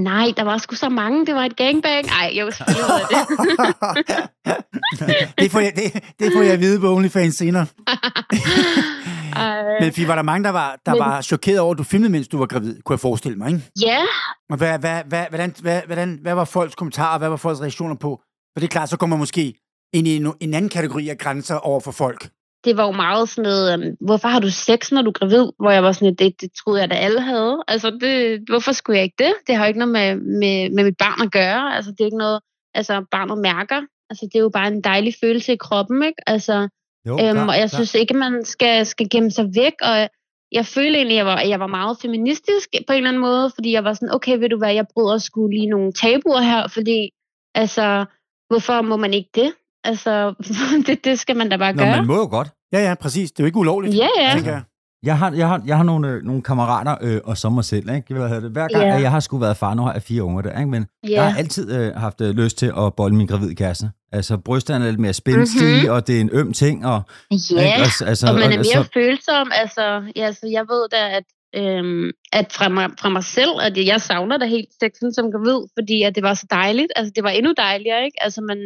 [0.03, 1.25] Nej, der var sgu så mange.
[1.25, 2.05] Det var et gangbang.
[2.05, 4.17] Nej, selvfølgelig var det.
[5.39, 7.65] det, får jeg, det, det får jeg at vide på OnlyFans senere.
[9.81, 12.11] Men Fie, var der mange, der var, der Men- var chokeret over, at du filmede,
[12.11, 13.61] mens du var gravid, kunne jeg forestille mig, ikke?
[13.81, 13.99] Ja,
[14.49, 17.95] Og hvad, hvad, hvad, hvordan, hvad, hvordan, hvad var folks kommentarer, hvad var folks reaktioner
[17.95, 18.21] på?
[18.53, 19.53] For det er klart, så kommer man måske
[19.93, 22.29] ind i en, en anden kategori af grænser over for folk.
[22.65, 25.45] det var jo meget sådan noget, um, hvorfor har du sex, når du er gravid?
[25.59, 27.63] Hvor jeg var sådan, det, det troede jeg, da alle havde.
[27.67, 29.33] Altså, det, hvorfor skulle jeg ikke det?
[29.47, 31.75] Det har jo ikke noget med, med, med mit barn at gøre.
[31.75, 32.39] Altså, det er ikke noget,
[32.73, 33.81] altså, barnet mærker.
[34.09, 36.21] Altså, det er jo bare en dejlig følelse i kroppen, ikke?
[36.27, 36.69] Altså,
[37.07, 37.77] Jo, øhm, klar, og jeg klar.
[37.77, 40.09] synes ikke, man skal, skal gemme sig væk, og
[40.51, 43.51] jeg følte egentlig, at jeg var, jeg var meget feministisk på en eller anden måde,
[43.55, 46.67] fordi jeg var sådan, okay, ved du hvad, jeg bryder sgu lige nogle tabuer her,
[46.67, 47.09] fordi,
[47.55, 48.05] altså,
[48.49, 49.53] hvorfor må man ikke det?
[49.83, 50.33] Altså,
[50.87, 51.95] det, det skal man da bare Nå, gøre.
[51.97, 52.47] man må jo godt.
[52.73, 53.31] Ja, ja, præcis.
[53.31, 54.31] Det er jo ikke ulovligt, Ja, ja.
[54.33, 54.61] tænker jeg.
[55.03, 57.89] Jeg har, jeg har, jeg har nogle, øh, nogle kammerater, øh, og så mig selv,
[57.95, 58.13] ikke?
[58.13, 58.51] Hvad hedder det?
[58.51, 58.95] Hver gang, Ja.
[58.95, 60.71] at jeg har sgu været far, nu har jeg fire unger der, ikke?
[60.71, 61.13] Men Ja.
[61.13, 63.91] jeg har altid øh, haft øh, lyst til at bolle min gravid kæreste.
[64.11, 65.73] Altså, brysterne er lidt mere spændstige, Mhm.
[65.75, 65.89] mm-hmm.
[65.95, 67.01] og det er en øm ting, og...
[67.31, 67.73] Ja, ikke?
[67.83, 69.51] Altså, altså, og man er og- mere så- følsom.
[69.53, 71.23] Altså, ja, så jeg ved da, at,
[71.55, 75.61] øhm, at fra, mig, fra mig selv, at jeg savner da helt sexen som gravid,
[75.79, 76.91] fordi at det var så dejligt.
[76.95, 78.23] Altså, det var endnu dejligere, ikke?
[78.23, 78.57] Altså, man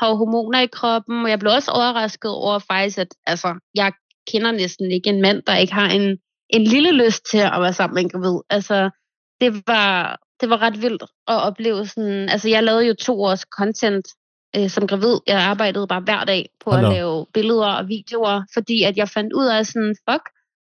[0.00, 3.92] har hormoner i kroppen, og jeg blev også overrasket over faktisk, at altså, jeg
[4.32, 6.18] kender næsten ikke en mand, der ikke har en,
[6.50, 8.40] en lille lyst til at være sammen med en gravid.
[8.50, 8.90] Altså,
[9.40, 12.28] det var, det var ret vildt at opleve sådan...
[12.28, 14.06] Altså, jeg lavede jo to års content
[14.56, 15.18] øh, som gravid.
[15.26, 19.08] Jeg arbejdede bare hver dag på Hold at lave billeder og videoer, fordi at jeg
[19.08, 20.22] fandt ud af sådan, fuck,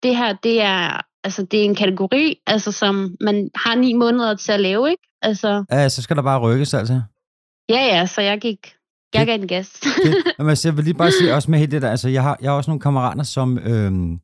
[0.02, 4.34] det her, det er, altså, det er en kategori, altså, som man har ni måneder
[4.36, 5.02] til at lave, ikke?
[5.22, 7.02] Altså, Ja, så skal der bare rykkes, altså.
[7.68, 8.74] ja, ja, så jeg gik,
[9.14, 9.68] jeg gav en gas.
[10.04, 12.22] Det, jamen, altså, jeg vil lige bare sige også med helt det der, altså, jeg
[12.22, 14.18] har, jeg har også nogle kammerater, som, øhm,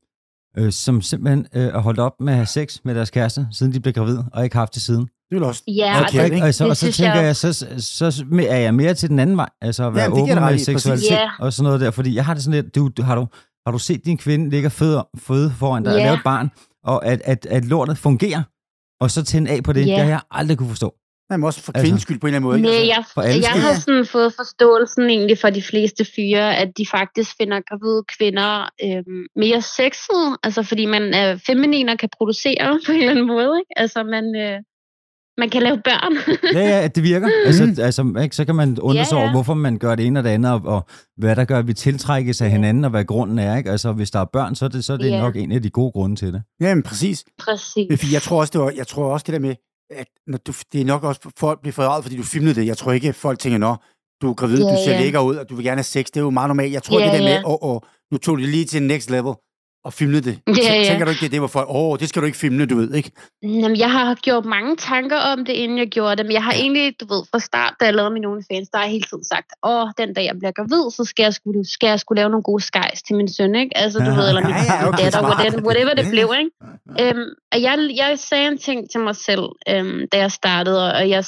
[0.59, 3.73] øh, som simpelthen øh, er holdt op med at have sex med deres kæreste, siden
[3.73, 5.03] de blev gravide, og ikke haft det siden.
[5.03, 5.63] Det vil også...
[5.69, 6.37] ja, Okay, og ikke?
[6.37, 8.75] det, Og så, det og så synes tænker jeg- jeg, så, så, så er jeg
[8.75, 11.31] mere til den anden vej, altså at være giver åben med seksualitet Ja.
[11.41, 13.27] og sådan noget der, fordi jeg har det sådan lidt, du, du, har, du,
[13.67, 16.05] har du set din kvinde ligge og føde, føde foran dig og Ja.
[16.05, 16.51] lave et barn,
[16.85, 18.43] og at, at, at lortet fungerer,
[19.01, 19.91] og så tænde af på det, Ja.
[19.93, 20.95] det har jeg aldrig kunne forstå.
[21.31, 22.63] Nej, men også for Altså- kvindens skyld på en eller anden måde.
[22.63, 26.87] Nej, Altså, jeg, jeg har sådan fået forståelsen egentlig for de fleste fyre, at de
[26.87, 32.67] faktisk finder gravide kvinder øhm, mere sexede, altså fordi man er feminin og kan producere
[32.87, 33.73] på en eller anden måde, ikke?
[33.77, 34.59] Altså man, øh,
[35.39, 36.13] man kan lave børn.
[36.57, 37.29] Ja, ja, at det virker.
[37.47, 38.37] Altså, altså, ikke?
[38.37, 39.33] Så kan man undre sig Ja, over, ja.
[39.33, 40.87] hvorfor man gør det ene og det andet, og, og
[41.17, 42.51] hvad der gør, at vi tiltrækkes af Ja.
[42.51, 43.57] hinanden, og hvad grunden er.
[43.57, 43.71] Ikke?
[43.71, 45.21] Altså, hvis der er børn, så er det, så er det Ja.
[45.21, 46.43] nok en af de gode grunde til det.
[46.61, 47.25] Jamen, præcis.
[47.39, 47.87] Præcis.
[47.89, 49.55] Men Fordi jeg tror også, det var, jeg tror også det der med,
[49.91, 52.67] at når du, det er nok også folk bliver forrædet, fordi du filmede det.
[52.67, 53.77] Jeg tror ikke, folk tænker, nå,
[54.23, 55.01] du er gravid, Ja, du ser ja.
[55.01, 56.07] lækker ud, og du vil gerne have sex.
[56.07, 56.73] Det er jo meget normalt.
[56.73, 57.43] Jeg tror, Ja, det der med, ja.
[57.47, 57.81] åh, åh,
[58.13, 59.35] nu tog det lige til next level
[59.85, 60.39] og filmede det.
[60.47, 60.85] Ja, ja.
[60.85, 62.95] Tænker du ikke, det det, hvor folk, åh, det skal du ikke filme, du ved,
[62.95, 63.11] ikke?
[63.43, 66.53] Jamen, jeg har gjort mange tanker om det, inden jeg gjorde det, men jeg har
[66.53, 69.25] egentlig, du ved, fra start, da jeg lavede mine OnlyFans, der har jeg hele tiden
[69.25, 72.31] sagt, åh, den dag jeg bliver gravid, så skal jeg skulle, skal jeg skulle lave
[72.31, 73.77] nogle gode skejs til min søn, ikke?
[73.79, 76.11] Altså, du Ja, ved, eller min, ja, ja, okay, datter, whatever, whatever det Ja.
[76.11, 76.51] blev, ikke?
[77.03, 81.09] Øhm, og jeg, jeg sagde en ting til mig selv, øhm, da jeg startede, og
[81.09, 81.25] jeg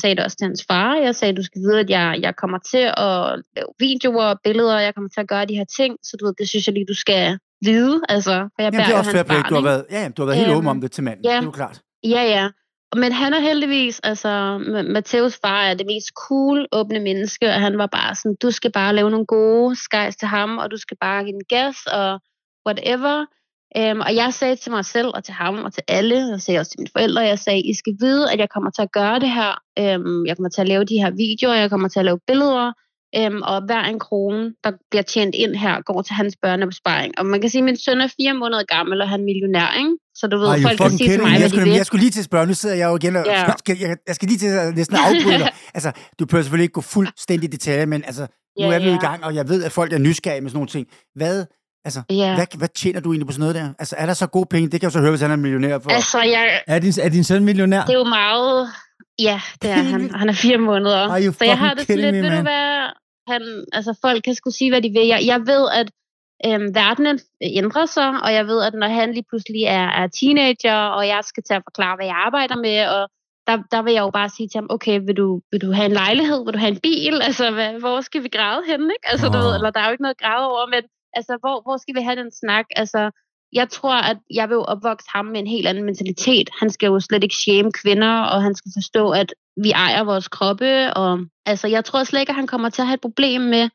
[0.00, 0.94] sagde det også til hans far.
[0.96, 4.74] Jeg sagde, du skal vide, at jeg, jeg kommer til at lave videoer og billeder,
[4.76, 6.74] og jeg kommer til at gøre de her ting, så du ved, det synes jeg
[6.74, 9.42] lige, du skal vide, altså, for jeg Jamen, det er også fair play.
[9.48, 11.24] Du har været, ja, jamen, du har været helt Øhm, åben om det til manden.
[11.24, 11.30] ja.
[11.30, 11.80] Det er jo klart.
[12.04, 12.48] Ja, ja.
[12.96, 17.60] Men han er heldigvis, altså, Ma- Mateus far er det mest cool, åbne menneske, og
[17.60, 20.76] han var bare sådan, du skal bare lave nogle gode skies til ham, og du
[20.76, 22.20] skal bare give den gas, og
[22.66, 23.24] whatever.
[23.78, 26.60] Um, og jeg sagde til mig selv, og til ham, og til alle, jeg sagde
[26.60, 29.18] også til mine forældre, jeg sagde, I skal vide, at jeg kommer til at gøre
[29.18, 29.52] det her.
[29.80, 32.72] Um, jeg kommer til at lave de her videoer, jeg kommer til at lave billeder,
[33.20, 37.18] um, og hver en krone, der bliver tjent ind her, går til hans børnebesparing.
[37.18, 39.74] Og man kan sige, at min søn er fire måneder gammel, og han er millionær,
[39.78, 39.90] ikke?
[40.14, 41.72] Så du ved, you folk kan sige til mig, hvad Jeg de skulle, vil.
[41.76, 43.42] jeg skulle lige til at spørge, nu sidder jeg jo igen og Ja.
[43.42, 45.50] jeg, skal, jeg, jeg skal lige til at næsten afbryde dig.
[45.76, 48.88] Altså, du behøver selvfølgelig ikke gå fuldstændig i detaljer, men altså, nu Ja, er vi
[48.88, 50.86] jo i gang, og jeg ved, at folk er nysgerrige med sådan nogle ting.
[51.14, 51.44] Hvad,
[51.84, 52.34] altså, Ja.
[52.34, 53.68] hvad, hvad tjener du egentlig på sådan noget der?
[53.78, 54.70] Altså, er der så gode penge?
[54.70, 55.90] Det kan jeg jo så høre, hvis han er millionær for.
[55.90, 57.80] Altså, jeg, Er din, er din søn millionær?
[57.82, 58.68] det er jo meget...
[59.18, 60.10] Ja, det er han.
[60.14, 60.98] Han er fire måneder.
[61.08, 62.44] Are you Så jeg har fucking det sådan lidt, me, ved du man?
[62.44, 62.88] hvad,
[63.26, 65.06] han, altså folk kan sgu sige, hvad de vil.
[65.06, 65.88] Jeg, jeg ved, at
[66.46, 70.78] øhm, verdenen ændrer sig, og jeg ved, at når han lige pludselig er, er teenager,
[70.98, 73.08] og jeg skal til at forklare, hvad jeg arbejder med, og
[73.46, 75.86] der, der vil jeg jo bare sige til ham, okay, vil du, vil du have
[75.86, 76.44] en lejlighed?
[76.44, 77.14] Vil du have en bil?
[77.28, 78.88] Altså, hvad, hvor skal vi græde henne?
[78.96, 79.08] Ikke?
[79.12, 80.82] Altså, du ved, eller der er jo ikke noget at græde over, men
[81.18, 82.66] altså, hvor, hvor skal vi have den snak?
[82.76, 83.10] Altså,
[83.52, 86.50] jeg tror, at jeg vil opvokse ham med en helt anden mentalitet.
[86.60, 90.28] Han skal jo slet ikke shame kvinder, og han skal forstå, at vi ejer vores
[90.28, 90.94] kroppe.
[90.94, 93.68] Og, altså, jeg tror slet ikke, at han kommer til at have et problem med,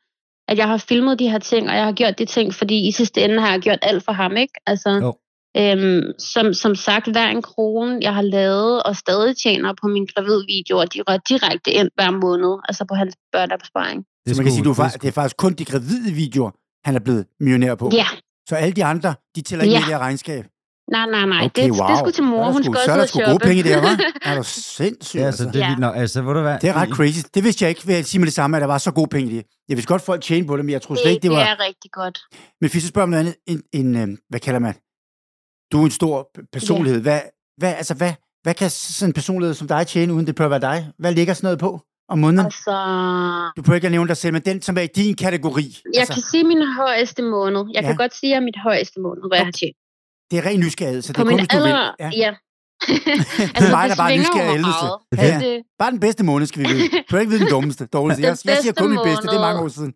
[0.48, 2.92] at jeg har filmet de her ting, og jeg har gjort de ting, fordi i
[2.92, 4.52] sidste ende har jeg gjort alt for ham, ikke?
[4.66, 5.14] Altså, Jo.
[5.56, 10.06] øhm, som, som sagt, hver en krone, jeg har lavet og stadig tjener på min
[10.14, 14.04] gravidvideoer, de rører direkte ind hver måned, altså på hans børneopsparing.
[14.26, 16.50] Det så man kan sige, du er, det er er faktisk kun de gravide videoer,
[16.84, 17.90] han er blevet millionær på.
[17.92, 18.06] Ja,
[18.48, 19.78] Så alle de andre, de tæller ikke Ja.
[19.78, 20.44] med i det her regnskab.
[20.90, 21.44] Nej, nej, nej.
[21.44, 21.88] Okay, det, wow.
[21.88, 22.38] det skulle til mor.
[22.40, 24.12] Er der Hun sgu- skal Så er der og gode penge der, hva'?
[24.30, 25.44] Er du sindssyg, Ja, altså.
[25.44, 25.74] det er Ja.
[25.76, 25.96] nok.
[25.96, 26.58] Altså, ved du hvad?
[26.62, 27.18] Det er ret crazy.
[27.34, 29.08] Det vidste jeg ikke, vil jeg sige med det samme, at der var så gode
[29.08, 29.44] penge i det.
[29.68, 31.36] Jeg vidste godt, folk tjene på det, men jeg tror slet det, ikke, det var...
[31.38, 32.18] det er rigtig godt.
[32.60, 34.74] Men hvis jeg spørger om noget andet, en, en, øh, hvad kalder man?
[35.72, 37.00] Du er en stor personlighed.
[37.02, 37.20] Hvad,
[37.58, 40.62] hvad, altså, hvad, hvad kan sådan en personlighed som dig tjene, uden det prøver at
[40.62, 40.88] være dig?
[40.98, 42.44] Hvad ligger sådan noget på om måneden?
[42.46, 42.70] Altså,
[43.56, 45.76] Du prøver ikke at nævne dig selv, men den, som er i din kategori.
[45.94, 47.64] jeg altså, kan sige min højeste måned.
[47.74, 47.88] Jeg Ja.
[47.88, 49.76] kan godt sige, at mit højeste måned, hvad jeg har tjent.
[50.30, 51.66] Det er ren nysgerrighed, så det er kun, hvis du vil.
[51.66, 51.94] aller...
[52.00, 52.10] Ja.
[52.16, 52.34] Ja.
[53.58, 54.86] Det er mig, der bare er nysgerrig ældelse.
[55.16, 55.38] Ja, ja.
[55.40, 56.88] Det, Bare den bedste måned, skal vi vide.
[56.88, 57.86] Du kan ikke vide den dummeste.
[57.86, 58.22] Dårligste.
[58.22, 59.26] Jeg, jeg siger kun min bedste.
[59.26, 59.92] Det er mange år siden.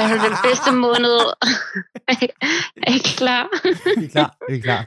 [0.00, 1.16] altså, den bedste måned...
[2.86, 3.42] er I klar?
[4.00, 4.82] Vi er klar, vi er klar.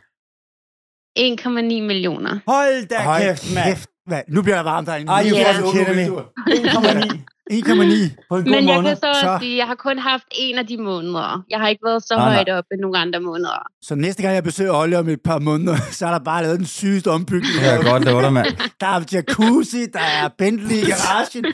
[1.19, 2.39] 1,9 millioner.
[2.47, 3.65] Hold da Hold kæft, mand.
[3.65, 4.21] kæft, hvad?
[4.27, 5.11] Nu bliver der varmt derinde.
[5.11, 6.21] Ej, you bliver fucking kidding me.
[6.47, 7.36] 1,9.
[7.51, 8.15] 1,9 1,9.
[8.29, 8.89] på en god Men jeg måned.
[8.89, 11.43] kan så Så- sige, at jeg har kun haft en af de måneder.
[11.49, 13.61] Jeg har ikke været så Nej, højt oppe nogle andre måneder.
[13.81, 16.57] Så næste gang, jeg besøger Olli om et par måneder, så er der bare lavet
[16.59, 17.53] den sygeste ombygning.
[17.61, 18.47] Det er godt, det var der, mand.
[18.81, 21.45] Der er jacuzzi, der er Bentley i garagen.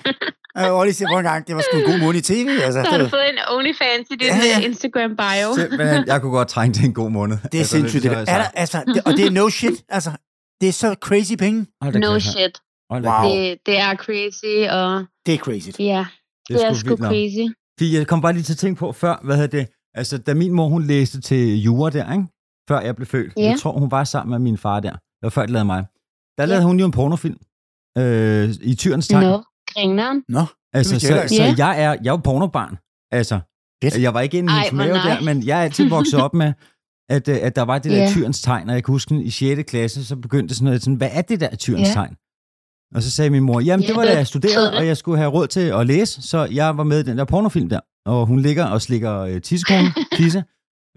[0.55, 2.49] Og Olli siger en gang, det var sgu en god måned i tv.
[2.63, 4.59] Altså, Så har du det, fået en OnlyFans i din Ja, ja.
[4.59, 5.55] ja, Instagram bio.
[5.55, 7.37] Simpelthen, jeg kunne godt trænge til en god måned.
[7.51, 8.03] det er sindssygt.
[8.03, 8.17] Det der.
[8.17, 9.73] Er der, altså, det, og det er no shit.
[9.89, 10.11] Altså,
[10.61, 11.65] det er så crazy penge.
[11.81, 12.59] No shit.
[12.91, 13.31] Hold Wow.
[13.31, 15.69] Det, det er crazy, og Det er crazy.
[15.79, 16.05] ja,
[16.49, 17.09] det er sgu vildt nok.
[17.11, 17.45] crazy.
[17.79, 20.33] Fordi jeg kom bare lige til at tænke på før, hvad hedder det, altså da
[20.33, 22.25] min mor, hun læste til jura der, ikke?
[22.69, 23.33] før jeg blev født.
[23.37, 23.41] Ja.
[23.41, 24.91] Jeg tror, hun var sammen med min far der.
[24.91, 25.85] Det var før, de lavede mig.
[26.37, 27.37] Der lavede hun jo en pornofilm
[27.97, 29.23] øh, i Tyrens Tegn.
[29.27, 29.43] Nå,
[29.73, 30.23] grineren.
[30.29, 31.65] Nå, Altså, så, så ikke.
[31.65, 32.77] jeg er, jeg er jo pornobarn.
[33.11, 33.39] Altså,
[33.83, 34.01] Fedt.
[34.01, 36.53] jeg var ikke inde i hendes mave der, men jeg er altid vokset op med,
[37.09, 38.09] at, øh, at der var det der Ja.
[38.09, 39.63] Tyrens Tegn, og jeg kan huske, i 6.
[39.71, 41.93] klasse, så begyndte sådan noget, sådan, hvad er det der Tyrens Ja.
[41.93, 42.15] Tegn?
[42.95, 45.17] Og så sagde min mor, jamen Ja, det var da jeg studerede, og jeg skulle
[45.17, 47.79] have råd til at læse, så jeg var med i den der pornofilm der.
[48.05, 50.43] Og hun ligger og slikker øh, tissekone, tisse,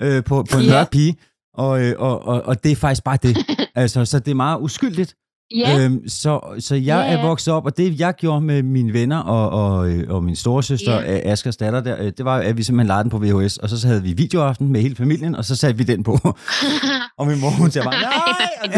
[0.01, 0.71] øh, på, på en Ja.
[0.71, 1.17] mørk pige.
[1.55, 3.37] Og, øh, og, og, og det er faktisk bare det.
[3.79, 5.15] Altså, så det er meget uskyldigt.
[5.57, 8.93] Ja, Øhm, så, så jeg Ja, er vokset op, og det jeg gjorde med mine
[8.93, 11.11] venner og, og, øh, og min storesøster, Ja.
[11.13, 11.33] yeah.
[11.33, 13.81] Askers datter, der, øh, det var, at vi simpelthen lejede den på VHS, og så,
[13.81, 16.13] så havde vi videoaften med hele familien, og så satte vi den på.
[17.19, 18.13] og min mor, hun sagde bare, nej,
[18.63, 18.69] og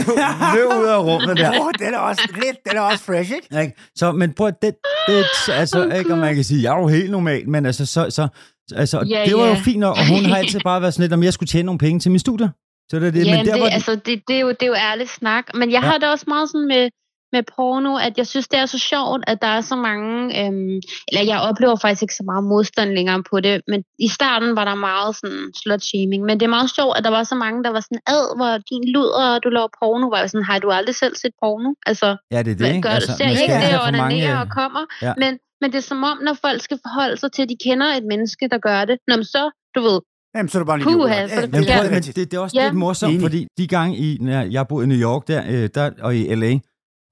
[0.57, 1.51] løb, ud af rummet der.
[1.61, 3.61] Åh, den er også lidt, den er også fresh, ikke?
[3.61, 3.75] Ikke?
[3.97, 4.75] Så, men prøv at det,
[5.09, 8.11] det altså, ikke om man kan sige, jeg er jo helt normal, men altså, så,
[8.11, 8.29] så,
[8.77, 9.61] altså Ja, det var jo ja.
[9.65, 11.79] fint nok, og hun har altid bare været sådan lidt, om jeg skulle tjene nogle
[11.79, 12.51] penge til min studie.
[12.91, 14.63] Så det er det, ja men der det, det, altså, det, det, er jo, det
[14.63, 15.45] er jo ærligt snak.
[15.55, 15.89] Men jeg Ja.
[15.89, 16.91] har det også meget sådan med,
[17.33, 20.11] med porno, at jeg synes, det er så sjovt, at der er så mange...
[20.41, 24.57] Øhm, eller jeg oplever faktisk ikke så meget modstand længere på det, men i starten
[24.57, 26.23] var der meget sådan slut-shaming.
[26.29, 28.53] Men det er meget sjovt, at der var så mange, der var sådan, ad, hvor
[28.71, 30.07] din luder, og du laver porno.
[30.09, 31.71] Var jeg sådan, har du aldrig selv set porno?
[31.87, 32.83] Altså, ja, det er det, ikke?
[32.83, 34.83] gør altså, ser man ikke det, og mange, øh, og kommer?
[35.03, 35.13] ja.
[35.23, 37.87] Men, men det er som om, når folk skal forholde sig til, at de kender
[37.87, 38.97] et menneske, der gør det.
[39.09, 39.43] Nå, men så,
[39.75, 39.99] du ved,
[40.39, 41.31] Jamen, så er du bare en Puha, idiot.
[41.31, 41.75] så er det Jamen, Ja.
[41.77, 42.65] prøv, det er men det, det er også Ja.
[42.65, 43.23] lidt morsomt, Enig.
[43.25, 46.35] fordi de gange, i, når jeg boede i New York der, øh, der og i
[46.35, 46.59] L.A.,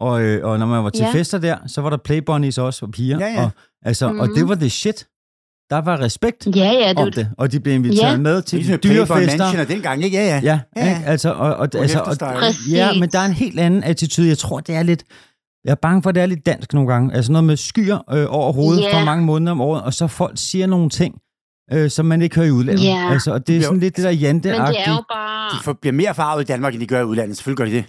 [0.00, 1.12] og, øh, og når man var til Ja.
[1.12, 3.18] fester der, så var der playbunnies også og piger.
[3.18, 3.42] Ja, ja.
[3.44, 3.50] Og,
[3.84, 4.20] altså, mm-hmm.
[4.20, 4.48] og det Mhm.
[4.48, 5.06] var det shit.
[5.70, 8.16] Der var respekt ja, ja, om du, det, og de blev inviteret Ja.
[8.16, 9.60] med Det til ligesom dyrefester.
[9.60, 10.16] Og dengang, ikke?
[10.16, 10.40] Ja, ja.
[10.44, 10.88] Ja, Ja.
[10.96, 11.06] Ikke?
[11.06, 14.28] Altså, og, og, Og altså, og, ja, men der er en helt anden attitude.
[14.28, 15.04] Jeg tror, det er lidt...
[15.64, 17.14] Jeg er bange for, at det er lidt dansk nogle gange.
[17.14, 19.00] Altså noget med skyer øh, over hovedet Ja.
[19.00, 21.14] for mange måneder om året, og så folk siger nogle ting,
[21.72, 22.84] øh, som man ikke hører i udlandet.
[22.84, 23.08] Ja.
[23.12, 25.58] Altså, og det er sådan lidt det der jante men det er jo bare...
[25.58, 27.36] De får, bliver mere farvet i Danmark, end de gør i udlandet.
[27.36, 27.84] Selvfølgelig gør de det.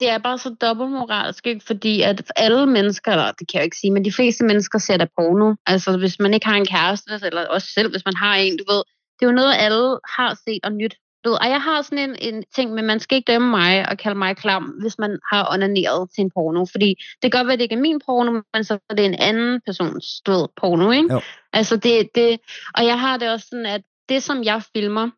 [0.00, 1.64] det er bare så dobbeltmoralsk, ikke?
[1.66, 4.78] fordi at alle mennesker, eller det kan jeg jo ikke sige, men de fleste mennesker
[4.78, 5.54] ser da porno.
[5.66, 8.64] Altså hvis man ikke har en kæreste, eller også selv hvis man har en, du
[8.72, 8.82] ved,
[9.16, 10.94] det er jo noget, alle har set og nyt.
[11.24, 13.88] Du ved, og jeg har sådan en, en ting, men man skal ikke dømme mig
[13.88, 16.64] og kalde mig klam, hvis man har onaneret til en porno.
[16.70, 19.04] Fordi det kan godt være, at det ikke er min porno, men så er det
[19.04, 20.90] en anden persons ved, porno.
[20.90, 21.12] Ikke?
[21.12, 21.20] Jo.
[21.52, 22.40] Altså det, det,
[22.74, 25.10] og jeg har det også sådan, at det som jeg filmer,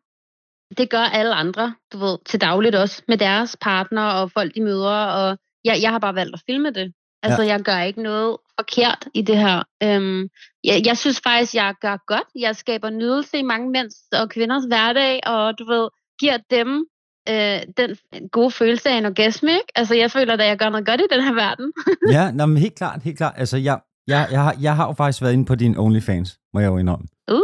[0.77, 4.61] det gør alle andre, du ved, til dagligt også, med deres partner og folk, de
[4.61, 6.93] møder, og jeg, jeg har bare valgt at filme det.
[7.23, 7.47] Altså, ja.
[7.47, 9.63] jeg gør ikke noget forkert i det her.
[9.83, 10.29] Øhm,
[10.63, 12.27] jeg, jeg synes faktisk, jeg gør godt.
[12.39, 15.87] Jeg skaber nydelse i mange mænds og kvinders hverdag, og du ved,
[16.19, 16.85] giver dem
[17.29, 17.89] øh, den
[18.31, 19.71] gode følelse af en orgasme, ikke?
[19.75, 21.71] Altså, jeg føler, at jeg gør noget godt i den her verden.
[22.17, 23.33] ja, nå, men helt klart, helt klart.
[23.37, 26.59] Altså, jeg, jeg, jeg, har, jeg har jo faktisk været inde på din OnlyFans, må
[26.59, 27.05] jeg jo indrømme.
[27.31, 27.39] Uh.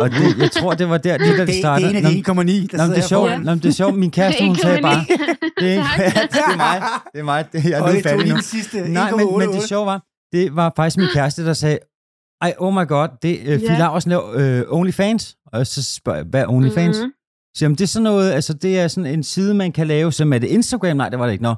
[0.00, 1.86] Og det, jeg tror, det var der, Det, det det startede.
[1.94, 3.30] er en af de 1,9, der Nå, det er sjovt.
[3.30, 3.94] Nå, men det er sjovt.
[3.98, 5.00] Min kæreste, hun sagde bare,
[5.60, 5.98] det er, Tak.
[5.98, 6.82] ja, det er mig.
[7.12, 7.52] Det er mig.
[7.52, 8.34] Det, jeg er nu det færdig nu.
[8.34, 8.88] den sidste.
[8.92, 9.66] Nej, men, men det 1,88.
[9.66, 11.78] sjove var, det var faktisk min kæreste, der sagde,
[12.44, 13.78] ej, oh my god, det, uh, Fie Ja.
[13.78, 15.36] Laursen laver uh, OnlyFans.
[15.52, 16.96] Og så spørger jeg, hvad er OnlyFans?
[16.96, 17.04] Mhm.
[17.04, 17.12] Mm-hmm.
[17.56, 20.12] Så jamen, det er sådan noget, altså det er sådan en side, man kan lave,
[20.12, 20.96] som er det Instagram?
[20.96, 21.42] Nej, det var det ikke.
[21.44, 21.54] Nå.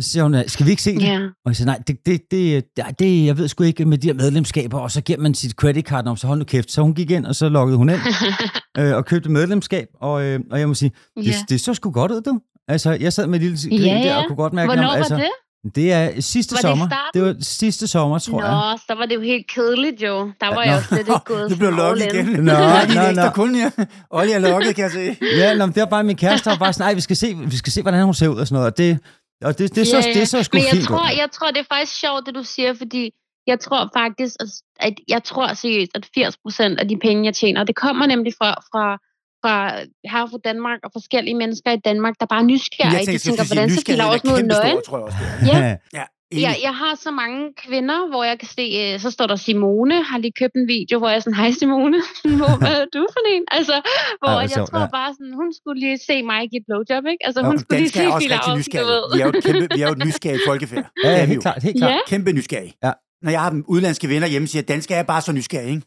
[0.00, 1.02] Så siger hun, skal vi ikke se det?
[1.02, 1.18] Ja.
[1.20, 4.06] Og jeg siger, nej, det, det, det, det, det, jeg ved sgu ikke med de
[4.08, 6.70] her medlemskaber, og så giver man sit credit card om, så hold nu kæft.
[6.72, 8.00] Så hun gik ind, og så loggede hun ind
[8.78, 11.32] øh, og købte medlemskab, og, øh, og jeg må sige, det, Ja.
[11.48, 12.40] det så sgu godt ud, du.
[12.68, 14.96] Altså, jeg sad med et lille grin Ja, der, og kunne godt mærke, Hvornår jamen,
[14.96, 15.30] altså, var det?
[15.74, 16.86] Det er sidste Var det sommer.
[16.88, 17.10] starten?
[17.14, 18.78] Det var sidste sommer, tror Nå, jeg.
[18.86, 20.16] så var det jo helt kedeligt jo.
[20.40, 20.60] Der var Nå.
[20.60, 22.26] jeg jo slet ikke gået Du blev lukket igen.
[22.26, 23.30] Nå, Ja, nå, nå.
[23.34, 23.70] kunde, ja.
[24.10, 25.16] Olje er lukket, kan jeg se.
[25.40, 27.34] Ja, nå, det var bare min kæreste, der var bare sådan, nej, vi skal se,
[27.36, 28.72] vi skal se, hvordan hun ser ud og sådan noget.
[28.72, 28.98] Og det,
[29.44, 30.20] og det, det, så, Ja, ja.
[30.20, 32.42] det så sgu Men jeg fint tror, jeg tror, det er faktisk sjovt, det du
[32.42, 33.10] siger, fordi
[33.46, 34.48] jeg tror faktisk, at,
[34.80, 38.32] at jeg tror seriøst, at 80 procent af de penge, jeg tjener, det kommer nemlig
[38.38, 38.84] fra, fra,
[39.42, 39.56] fra
[40.12, 42.92] her fra Danmark og forskellige mennesker i Danmark, der bare er nysgerrige.
[42.92, 44.78] Jeg de tænker, tænker, skal hvordan så de er noget nøgen.
[44.86, 45.18] tror jeg også.
[45.42, 45.60] det er.
[45.60, 46.04] Ja, Ja,
[46.40, 49.96] Ja, jeg har så mange kvinder, hvor jeg kan se, øh, så står der Simone,
[50.04, 51.98] har lige købt en video, hvor jeg er sådan, hej Simone,
[52.40, 53.44] hvor, hvad er du for en?
[53.50, 53.76] Altså,
[54.18, 54.86] hvor hvor jeg sjovt, tror ja.
[54.98, 57.22] bare sådan, hun skulle lige se mig give et blowjob, ikke?
[57.26, 58.28] Altså, Og hun skulle lige se er også
[58.80, 59.02] du ved.
[59.14, 60.86] Vi er jo et kæmpe, vi er jo et nysgerrigt folkefærd.
[61.04, 61.92] Ja, vi helt klart, helt klart.
[61.92, 61.98] Ja.
[62.12, 62.74] Kæmpe nysgerrige.
[62.84, 62.92] Ja.
[63.24, 65.86] Når jeg har udlandske venner hjemme, siger, at danskere er bare så nysgerrige, ikke?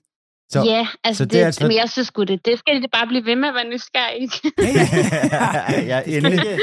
[0.52, 2.46] Så, Ja, altså, så det, det er det, altså- men jeg synes det.
[2.46, 4.22] Det skal de bare blive ved med at være nysgerrige.
[4.68, 4.80] ikke?
[5.32, 6.18] Ja, ja.
[6.18, 6.60] endelig.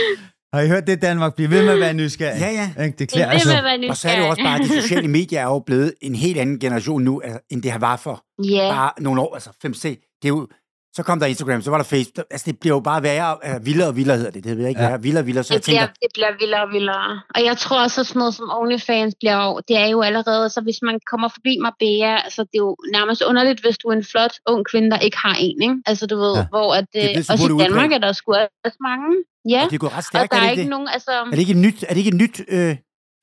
[0.55, 1.35] Har I hørt det, Danmark?
[1.35, 2.41] Bliv ved med at være nysgerrig.
[2.41, 2.85] Ja, ja.
[2.85, 3.49] Det Det klæder er altså.
[3.49, 5.45] med at være Og så er det jo også bare, at de sociale medier er
[5.45, 8.91] jo blevet en helt anden generation nu, altså, end det har var for Ja, bare
[8.99, 9.83] nogle år, altså 5C.
[10.23, 10.49] Det er jo,
[10.97, 12.27] så kom der Instagram, så var der Facebook.
[12.31, 14.45] Altså, det bliver jo bare værre, uh, vildere og vildere hedder det.
[14.45, 14.89] Det ved jeg ikke, Ja.
[14.91, 14.97] ja.
[14.97, 15.45] vildere og vildere.
[15.45, 17.21] Så jeg det bliver, tænker, det bliver vildere og vildere.
[17.35, 20.49] Og jeg tror også, at sådan noget som OnlyFans bliver jo, det er jo allerede,
[20.55, 23.93] så hvis man kommer forbi Marbella, altså det er jo nærmest underligt, hvis du er
[24.01, 25.77] en flot ung kvinde, der ikke har en, ikke?
[25.87, 26.47] Altså du ved, Ja.
[26.55, 28.33] hvor at, Det er øh, også i Danmark er der sgu
[28.67, 29.09] også mange.
[29.55, 30.71] Ja, og det er gået ret og stærkt, der er er det ikke det?
[30.71, 31.11] nogen, altså...
[31.11, 32.77] Er det ikke et nyt, er det ikke et nyt øh,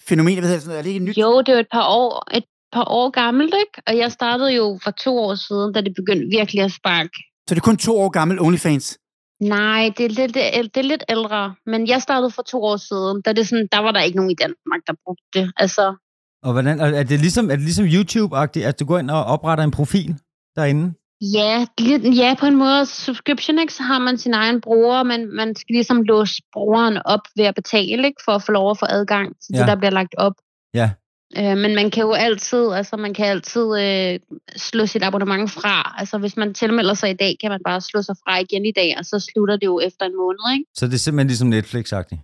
[0.09, 0.33] fænomen?
[0.39, 0.79] Hvad hedder det sådan noget?
[0.79, 1.17] Er det ikke et nyt?
[1.17, 2.43] Jo, det er jo et par år, et
[2.75, 3.75] par år gammelt, ikke?
[3.87, 7.17] Og jeg startede jo for to år siden, da det begyndte virkelig at sparke.
[7.49, 8.97] Så det er kun to år gammel OnlyFans?
[9.41, 11.55] Nej, det er, lidt, det, er, det er lidt ældre.
[11.65, 13.21] Men jeg startede for to år siden.
[13.21, 15.51] Da det sådan, der var der ikke nogen i Danmark, der brugte det.
[15.57, 15.95] Altså,
[16.43, 19.63] Og hvordan, er det ligesom, er det ligesom YouTube-agtigt, at du går ind og opretter
[19.63, 20.15] en profil
[20.55, 20.93] derinde?
[21.21, 22.85] ja, lidt, ja, på en måde.
[22.85, 23.73] Subscription, ikke?
[23.73, 27.55] Så har man sin egen bruger, men man skal ligesom låse brugeren op ved at
[27.55, 28.21] betale, ikke?
[28.25, 29.59] For at få lov at få adgang til Ja.
[29.59, 30.33] det, der bliver lagt op.
[30.73, 30.89] Ja.
[31.37, 34.19] Øh, men man kan jo altid, altså man kan altid øh,
[34.55, 35.95] slå sit abonnement fra.
[35.97, 38.71] Altså hvis man tilmelder sig i dag, kan man bare slå sig fra igen i
[38.71, 40.65] dag, og så slutter det jo efter en måned, ikke?
[40.75, 42.21] Så det er simpelthen ligesom Netflix-agtigt.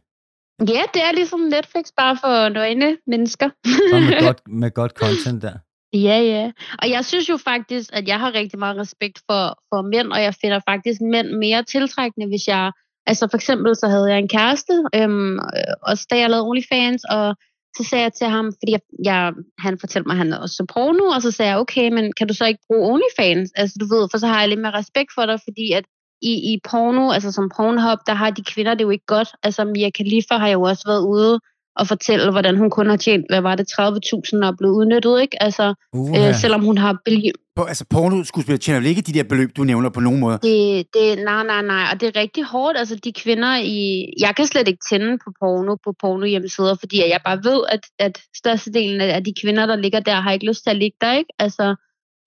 [0.60, 3.49] Ja, det er ligesom Netflix, bare for nøgne mennesker.
[3.93, 5.58] Og med godt, med godt content der.
[5.93, 6.51] Ja, ja.
[6.82, 10.22] Og jeg synes jo faktisk, at jeg har rigtig meget respekt for, for mænd, og
[10.24, 12.72] jeg finder faktisk mænd mere tiltrækkende, hvis jeg...
[13.08, 17.03] Altså for eksempel, så havde jeg en kæreste, øhm, øh, også da jeg lavede OnlyFans,
[17.03, 17.36] og
[17.78, 20.65] så sagde jeg til ham, fordi jeg, jeg, han fortalte mig, at han også så
[20.73, 23.51] porno, og så sagde jeg, okay, men kan du så ikke bruge OnlyFans?
[23.55, 25.86] Altså du ved, for så har jeg lidt mere respekt for dig, fordi at
[26.21, 29.30] i, i porno, altså som Pornhub, der har de kvinder det jo ikke godt.
[29.43, 31.39] Altså Mia Khalifa har jo også været ude
[31.76, 35.21] og fortælle, hvordan hun kun har tjent, hvad var det, 30.000 og er blevet udnyttet,
[35.21, 35.43] ikke?
[35.43, 37.32] Altså, Uh, øh, selvom hun har billig...
[37.55, 40.39] På, altså porno-skuespillere tjener vel ikke de der beløb, du nævner på nogen måde?
[40.43, 42.78] Det, det, nej, nej, nej, og det er rigtig hårdt.
[42.78, 44.05] Altså, de kvinder i...
[44.19, 47.80] Jeg kan slet ikke tænde på porno på porno hjemmesider, fordi jeg bare ved, at,
[47.99, 51.13] at størstedelen af de kvinder, der ligger der, har ikke lyst til at ligge der,
[51.13, 51.34] ikke?
[51.39, 51.76] Altså,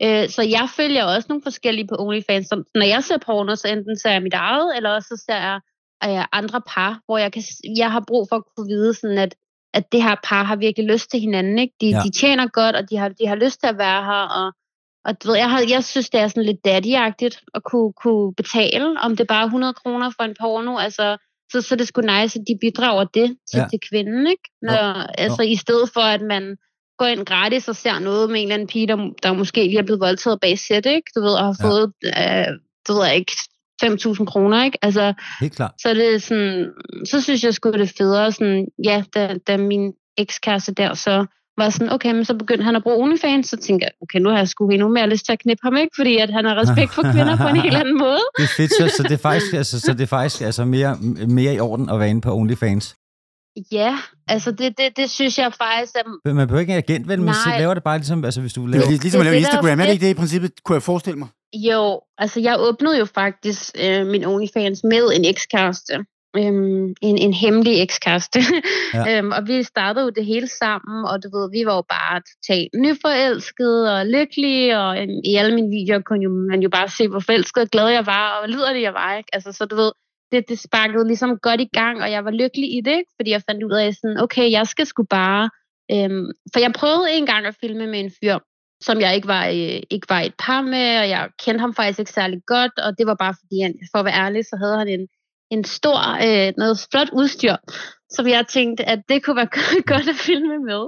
[0.03, 2.47] øh, så jeg følger også nogle forskellige på OnlyFans.
[2.47, 5.37] Så når jeg ser porno, så enten ser jeg mit eget, eller også så ser
[5.37, 5.61] jeg
[6.05, 7.43] øh, andre par, hvor jeg, kan,
[7.77, 9.35] jeg har brug for at kunne vide, sådan at,
[9.75, 11.59] at det her par har virkelig lyst til hinanden.
[11.59, 11.75] Ikke?
[11.81, 11.97] De, Ja.
[11.97, 12.03] ja.
[12.03, 14.53] de tjener godt, og de har, de har lyst til at være her, og
[15.05, 18.35] og du ved, jeg, har, jeg synes, det er sådan lidt daddy-agtigt at kunne, kunne
[18.35, 20.77] betale, om det er bare 100 kroner for en porno.
[20.79, 21.17] Altså,
[21.53, 23.63] så, så er det sgu nice, at de bidrager det til, Ja.
[23.63, 23.69] ja.
[23.69, 24.27] til kvinden.
[24.27, 24.43] Ikke?
[24.63, 24.93] Når,
[25.25, 26.57] altså, I stedet for, at man
[26.99, 29.79] går ind gratis og ser noget med en eller anden pige, der, der måske lige
[29.79, 31.11] er blevet voldtaget bag sæt, ikke?
[31.15, 31.69] Du ved, og har Ja.
[31.69, 33.33] fået, øh, du ved ikke,
[33.85, 34.79] 5.000 kroner, ikke?
[34.83, 35.73] Altså, Helt klart.
[35.83, 36.67] så er det sådan,
[37.05, 41.27] så synes jeg sgu, det er federe, sådan, ja, da, da min ekskæreste der så
[41.59, 44.29] var sådan, okay, men så begyndte han at bruge OnlyFans, så tænkte jeg, okay, nu
[44.29, 45.93] har jeg sgu endnu mere lyst til at knippe ham, ikke?
[45.97, 48.21] Fordi at han har respekt for kvinder på en helt anden måde.
[48.37, 50.97] Det er fedt, så, så det er faktisk, altså, så det er faktisk altså mere,
[51.29, 52.97] mere i orden at være inde på OnlyFans.
[53.73, 56.33] Ja, altså det, det, det synes jeg faktisk er...
[56.35, 57.19] Man behøver ikke en agent, vel?
[57.23, 57.59] Man Nej.
[57.59, 58.85] laver det bare ligesom, altså hvis du Det laver...
[58.85, 60.15] er lig- ligesom at Det er lave det, er Instagram, er det ikke det i
[60.15, 61.29] princippet, kunne jeg forestille mig?
[61.55, 65.95] Jo, altså jeg åbnede jo faktisk øh, min OnlyFans med en ekskæreste.
[66.37, 68.39] Øhm, en, en hemmelig ekskæreste.
[68.95, 69.03] Ja.
[69.19, 72.21] Øhm, og vi startede jo det hele sammen, og du ved, vi var jo bare
[72.31, 76.89] totalt nyforelskede og lykkelige, og øhm, i alle mine videoer kunne jo, man jo bare
[76.89, 79.17] se, hvor forelsket og glad jeg var, og hvor liderlig jeg var.
[79.17, 79.29] Ikke?
[79.33, 79.91] Altså, så du ved,
[80.33, 83.13] det, det sparkede ligesom godt i gang, og jeg var lykkelig i det, ikke?
[83.17, 85.51] fordi jeg fandt ud af, sådan, okay, jeg skal sgu bare...
[85.93, 88.39] Øhm, for jeg prøvede en gang at filme med en fyr,
[88.81, 91.99] som jeg ikke var, øh, ikke var et par med, og jeg kendte ham faktisk
[91.99, 94.79] ikke særlig godt, og det var bare fordi, han, for at være ærlig, så havde
[94.79, 95.09] han en,
[95.51, 97.57] en stor, øh, noget flot udstyr.
[98.11, 100.83] som jeg tænkte, at det kunne være godt at filme med.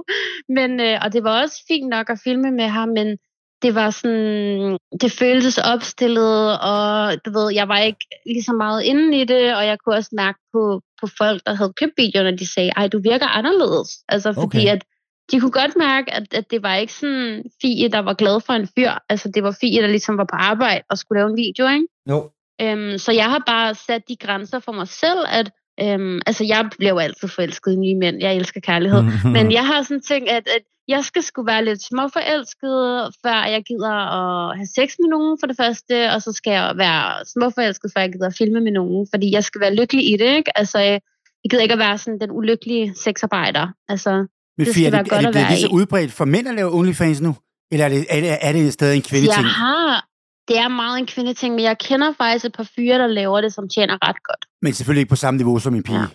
[0.57, 3.17] Men, øh, og det var også fint nok at filme med ham, men
[3.61, 8.83] det var sådan, det føltes opstillet, og du ved, jeg var ikke lige så meget
[8.83, 12.37] inde i det, og jeg kunne også mærke på, på folk, der havde købt videoerne,
[12.37, 13.89] de sagde, ej, du virker anderledes.
[14.09, 14.67] Altså, fordi Okay.
[14.67, 14.83] at
[15.31, 18.53] de kunne godt mærke, at, at det var ikke sådan Fie, der var glad for
[18.53, 18.91] en fyr.
[19.09, 21.87] Altså, det var Fie, der ligesom var på arbejde og skulle lave en video, ikke?
[22.09, 22.29] Jo.
[22.61, 25.51] Øhm, så jeg har bare sat de grænser for mig selv, at
[25.81, 28.17] øhm, altså jeg bliver jo altid forelsket i nye mænd.
[28.21, 29.03] Jeg elsker kærlighed.
[29.35, 30.61] Men jeg har sådan tænkt, at, at
[30.95, 32.79] jeg skal sgu være lidt småforelsket,
[33.23, 36.73] før jeg gider at have sex med nogen for det første, og så skal jeg
[36.77, 40.17] være småforelsket, før jeg gider at filme med nogen, fordi jeg skal være lykkelig i
[40.21, 40.57] det, ikke?
[40.57, 41.01] Altså, jeg
[41.49, 43.67] gider ikke at være sådan den ulykkelige sexarbejder.
[43.89, 44.11] Altså,
[44.57, 46.25] Men Det skal er være det, godt er det at være lige så udbredt for
[46.25, 47.35] mænd at lave OnlyFans nu?
[47.71, 49.45] Eller er det, er det, er det stadig en kvindeting?
[49.45, 50.05] jeg har,
[50.47, 53.53] det er meget en kvindeting, men jeg kender faktisk et par fyre, der laver det,
[53.53, 54.45] som tjener ret godt.
[54.61, 55.99] Men selvfølgelig ikke på samme niveau som en pige.
[55.99, 56.05] Ja.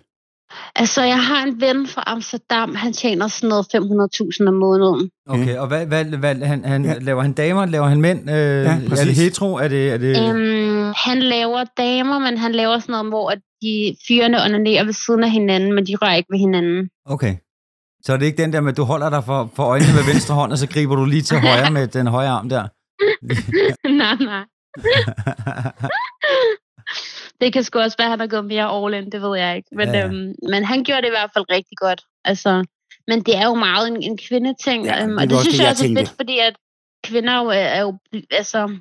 [0.76, 3.66] Altså, jeg har en ven fra Amsterdam, han tjener sådan noget
[4.42, 5.10] 500.000 om måneden.
[5.28, 6.92] Okay, og hvad, hvad, hvad han, han, Ja.
[6.92, 6.98] ja.
[6.98, 7.66] laver han damer?
[7.66, 8.30] Laver han mænd?
[8.30, 9.18] Øh, er det præcis.
[9.18, 9.54] hetero?
[9.54, 10.28] Er det, er det...
[10.30, 14.92] Øhm, han laver damer, men han laver sådan noget, hvor at de fyrene onanerer ved
[14.92, 16.88] siden af hinanden, men de rører ikke ved hinanden.
[17.04, 17.36] Okay.
[18.04, 20.12] Så er det ikke den der med, at du holder dig for, for øjnene med
[20.12, 22.64] venstre hånd, og så griber du lige til højre med den højre arm der?
[24.02, 24.44] nej, nej.
[27.40, 29.56] Det kan sgu også være, at han har gået mere all in, det ved jeg
[29.56, 29.68] ikke.
[29.72, 30.06] Men, Ja.
[30.06, 32.02] Øhm, men han gjorde det i hvert fald rigtig godt.
[32.24, 32.64] Altså,
[33.08, 35.62] men det er jo meget en, en kvindeting, Ja, øhm, det og det synes det,
[35.62, 36.54] jeg også er fedt, fordi at
[37.04, 37.98] kvinder jo er, er jo,
[38.30, 38.78] altså,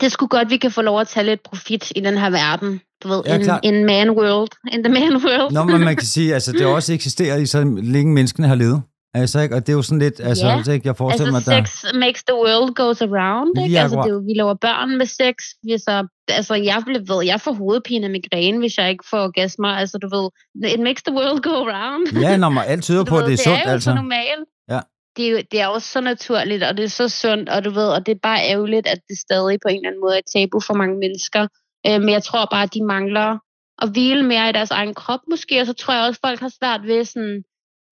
[0.00, 2.80] det sgu godt, vi kan få lov at tage lidt profit i den her verden.
[3.02, 4.50] Du ved, Ja, in, in man world.
[4.72, 5.52] In the man world.
[5.52, 8.82] Nå, men man kan sige, altså det også eksisteret i så længe menneskene har levet.
[9.14, 9.54] Altså, ikke?
[9.54, 10.62] Og det er jo sådan lidt, altså, Ja.
[10.62, 11.64] så ikke, jeg forestiller Altså, mig, der...
[11.64, 13.80] sex makes the world goes around, Lige ikke?
[13.80, 14.04] Altså, akkurat.
[14.04, 15.34] det er jo, vi laver børn med sex.
[15.62, 19.68] Vi så, altså, jeg ved, jeg får hovedpine og migræne, hvis jeg ikke får orgasmer.
[19.68, 20.26] Altså, du ved,
[20.74, 22.02] it makes the world go around.
[22.24, 23.90] Ja, når man alt tyder på, ved, det er sundt, det er jo altså.
[23.90, 24.44] så normalt.
[24.72, 24.80] Ja.
[25.16, 27.70] Det er, jo, det er jo så naturligt, og det er så sundt, og du
[27.70, 30.18] ved, og det er bare ærgerligt, at det stadig på en eller anden måde er
[30.18, 31.42] et tabu for mange mennesker.
[31.86, 33.38] Øh, men jeg tror bare, at de mangler
[33.82, 36.40] at hvile mere i deres egen krop måske, og så tror jeg også, at folk
[36.40, 37.42] har svært ved sådan,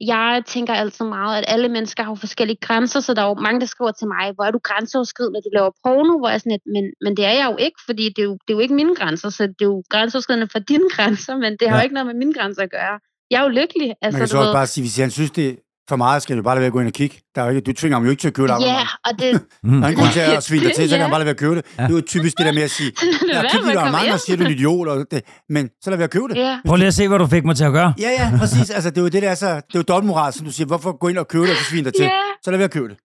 [0.01, 3.35] jeg tænker altid meget, at alle mennesker har jo forskellige grænser, så der er jo
[3.35, 6.35] mange, der skriver til mig, hvor er du grænseoverskridende, når du laver porno, hvor jeg
[6.35, 8.51] er sådan lidt, men, men det er jeg jo ikke, fordi det er jo, det
[8.53, 11.69] er jo ikke mine grænser, så det er jo grænseoverskridende for dine grænser, men det
[11.69, 11.81] har Ja.
[11.81, 12.97] jo ikke noget med mine grænser at gøre.
[13.31, 13.95] Jeg er jo lykkelig.
[14.03, 14.55] Altså, Man kan så også ved.
[14.55, 15.59] bare sige, hvis han synes, det
[15.89, 17.21] for meget, skal vi bare lade være at gå ind og kigge.
[17.35, 19.13] Der er jo ikke, du tvinger ham jo ikke til at købe et Ja, og
[19.19, 19.81] det, Mm.
[19.81, 21.37] Der er grund til at svine dig til, så kan han bare lade være at
[21.37, 21.65] købe det.
[21.77, 23.77] Det er jo typisk det der med at sige, lad ja, være kig med dit
[23.77, 26.05] at komme abonnement, og siger du er en idiot, og det, men så lad være
[26.05, 26.37] at købe det.
[26.37, 27.95] Ja, Prøv lige at se, hvad du fik mig til at gøre.
[28.01, 28.71] Ja, ja, præcis.
[28.71, 29.47] Altså, det er jo det, der er så...
[29.55, 30.67] Det er jo dobbeltmoral, som du siger.
[30.67, 32.05] Hvorfor gå ind og købe det, og så svine dig til?
[32.05, 32.11] ja,
[32.45, 32.97] Så lad være at købe det.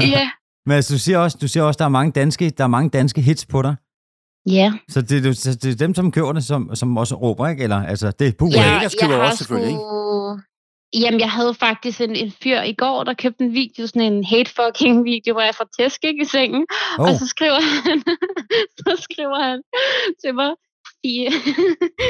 [0.00, 0.30] ja.
[0.66, 2.90] Men altså, du siger også, du siger også, der er mange danske, der er mange
[2.90, 3.74] danske hits på dig.
[4.50, 7.48] Ja, Så det, det, det, det er dem, som køber det, som, som også råber,
[7.48, 7.62] ikke?
[7.62, 8.52] Eller, altså, det er puh.
[8.52, 9.80] Ja, haters køber også selvfølgelig, ikke?
[10.94, 14.24] Jamen, jeg havde faktisk en, en fyr i går, der købte en video, sådan en
[14.24, 16.66] hate fucking video, hvor jeg får tæsk ikke, i sengen.
[16.98, 17.04] Oh.
[17.04, 18.02] Og så skriver han,
[18.78, 19.62] så skriver han
[20.24, 20.50] til mig,
[21.02, 21.30] Fie,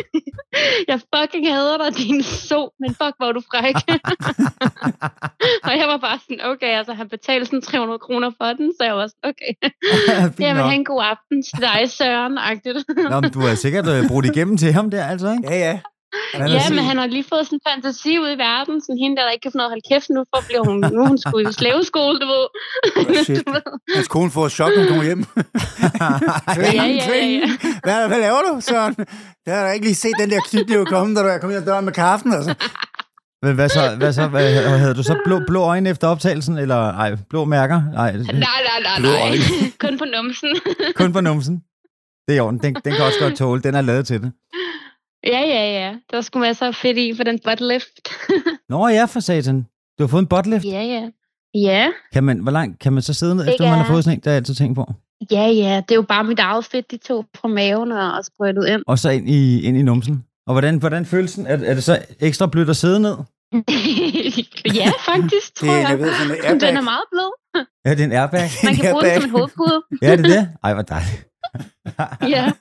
[0.88, 3.74] jeg fucking hader dig, din so, men fuck, hvor du fræk.
[5.66, 8.84] og jeg var bare sådan, okay, altså han betalte sådan 300 kroner for den, så
[8.84, 9.52] jeg var sådan, okay.
[10.36, 13.10] Fint Jamen, have en god aften til dig, Søren-agtigt.
[13.10, 15.48] Nå, men du har sikkert uh, brugt igennem til ham der, altså, ikke?
[15.50, 15.80] Ja, ja.
[16.34, 18.74] Han Ja, sådan- men han har lige fået sådan en fantasi ud i verden.
[18.84, 20.76] Sådan hende, der, der ikke kan få noget at holde kæft nu, for bliver hun,
[20.96, 22.44] nu hun sgu i slaveskole, du ved.
[23.00, 23.56] Oh.
[23.96, 25.22] Hans kone får et chok, når hun kommer hjem.
[26.54, 27.48] Tving, Ja, ja, ja, ja.
[27.86, 28.94] Hvad, hvad laver du, Søren?
[29.46, 31.62] Jeg har da ikke lige set den der knytnæve komme, da du er kommet ind
[31.62, 32.32] ad døren med kaffen.
[32.32, 32.54] Altså.
[33.42, 33.96] Men hvad så?
[33.98, 34.26] Hvad så?
[34.26, 36.58] Hvad, havde du så blå, blå øjne efter optagelsen?
[36.58, 37.82] Eller ej, blå mærker?
[37.92, 38.42] Nej, Nej, nej,
[38.82, 39.20] nej, Blå nej.
[39.22, 39.36] øjne.
[39.78, 40.48] Kun på numsen.
[40.96, 41.54] kun på numsen.
[42.28, 42.58] Det er i orden.
[42.62, 43.62] Den, den kan også godt tåle.
[43.62, 44.32] Den er lavet til det.
[45.26, 45.94] Ja, ja, ja.
[46.10, 48.08] Der skulle masser af fedt i for den butt lift.
[48.70, 49.66] Nå ja, for satan.
[49.98, 50.64] Du har fået en buttlift.
[50.64, 51.08] ja, ja.
[51.54, 54.18] Ja, Kan man, hvor langt kan man så sidde ned, efter man har fået sådan
[54.18, 54.24] en?
[54.24, 54.92] Der er altid tænkt på.
[55.30, 55.76] ja, ja.
[55.76, 58.82] Det er jo bare mit eget fedt, de to fra maven og, sprøjtet ind.
[58.86, 60.24] Og så ind i, ind i numsen.
[60.46, 61.46] Og hvordan, hvordan føles den?
[61.46, 63.16] Er, er det så ekstra blødt at sidde ned?
[64.80, 65.90] ja, faktisk, tror Det er, jeg.
[65.90, 67.64] jeg ved, sådan en Den er meget blød.
[67.84, 68.48] Ja, det er en airbag.
[68.64, 69.82] Man kan bruge den som en hovedpude.
[70.02, 70.48] ja, det er det.
[70.64, 71.26] Ej, hvor dejligt.
[72.36, 72.52] Ja.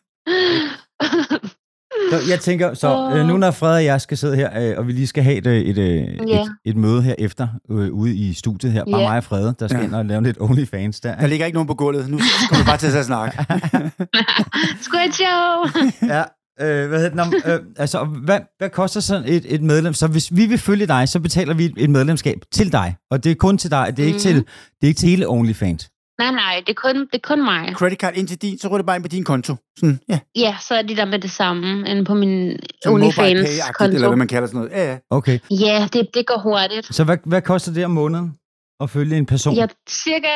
[2.12, 4.88] Så jeg tænker, så øh, nu når Fred og jeg skal sidde her, øh, og
[4.88, 6.42] vi lige skal have et, øh, et, øh, Ja.
[6.42, 9.08] et, et møde her efter, øh, ude i studiet her, bare Ja.
[9.10, 9.86] mig og Frede, der skal Ja.
[9.86, 11.16] ind og lave lidt OnlyFans der.
[11.16, 12.10] Der ligger ikke nogen på gulvet.
[12.10, 12.20] Nu
[12.50, 13.38] kommer du bare til at snakke.
[14.86, 15.82] Squid show.
[16.16, 16.24] Ja,
[16.62, 17.34] øh, hvad hedder det?
[17.46, 19.94] Øh, altså, hvad, hvad koster sådan et, et medlem?
[19.94, 23.32] Så hvis vi vil følge dig, så betaler vi et medlemskab til dig, og det
[23.32, 24.22] er kun til dig, det er ikke, Mhm.
[24.22, 24.44] til, det
[24.84, 25.90] er ikke til hele OnlyFans.
[26.20, 27.74] Nej, nej, det er kun, det er kun mig.
[27.76, 29.56] Credit card ind til din, så ryger det bare ind på din konto.
[29.80, 30.20] Sådan, ja.
[30.36, 33.72] Ja, så er de der med det samme, end på min Som mobile OnlyFans pay-agtigt,
[33.74, 33.96] konto.
[33.96, 34.72] eller hvad man kalder sådan noget.
[34.72, 34.98] Ja, ja.
[35.10, 35.40] Okay.
[35.52, 36.96] Ja, det, det går hurtigt.
[36.96, 38.36] Så hvad, hvad koster det om måneden
[38.80, 39.54] at følge en person?
[39.56, 40.28] Ja, cirka,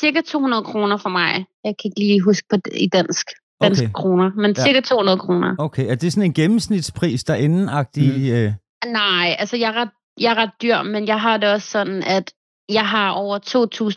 [0.00, 1.32] cirka 200 kroner for mig.
[1.64, 3.26] Jeg kan ikke lige huske på det i dansk.
[3.62, 3.92] Danske Okay.
[3.92, 4.62] kroner, men Ja.
[4.64, 5.54] cirka 200 kroner.
[5.58, 8.12] Okay, er det sådan en gennemsnitspris derinde-agtig?
[8.18, 8.32] Mm.
[8.32, 8.52] Øh,
[8.92, 9.88] Nej, altså jeg er, ret,
[10.20, 12.32] jeg er ret dyr, men jeg har det også sådan, at
[12.68, 13.38] jeg har over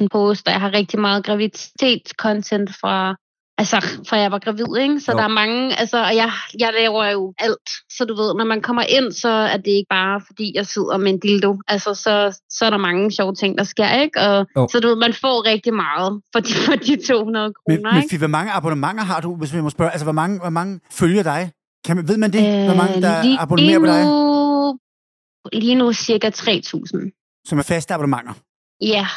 [0.02, 0.52] 2.000 poster.
[0.52, 3.16] Jeg har rigtig meget graviditetscontent fra,
[3.58, 3.78] altså,
[4.10, 5.00] fra jeg var gravid, ikke?
[5.00, 5.18] Så Jo.
[5.18, 7.70] der er mange, altså, og jeg, jeg laver jo alt.
[7.98, 10.98] Så du ved, når man kommer ind, så er det ikke bare, fordi jeg sidder
[10.98, 11.58] med en dildo.
[11.68, 14.22] Altså, så, så er der mange sjove ting, der sker, ikke?
[14.22, 14.68] Og, Jo.
[14.72, 17.98] Så du ved, man får rigtig meget for de, for de 200 Men, kroner, men
[18.04, 18.10] ikke?
[18.12, 19.92] Fie, hvor mange abonnementer har du, hvis vi må spørge?
[19.92, 21.52] Altså, hvor mange, hvor mange følger dig?
[21.86, 22.66] Kan man, ved man det?
[22.66, 25.60] hvor mange, der Øh, lige, abonnerer lige på dig?
[25.62, 27.42] lige nu cirka 3.000.
[27.46, 28.34] Som er faste abonnementer?
[28.82, 29.08] Ja,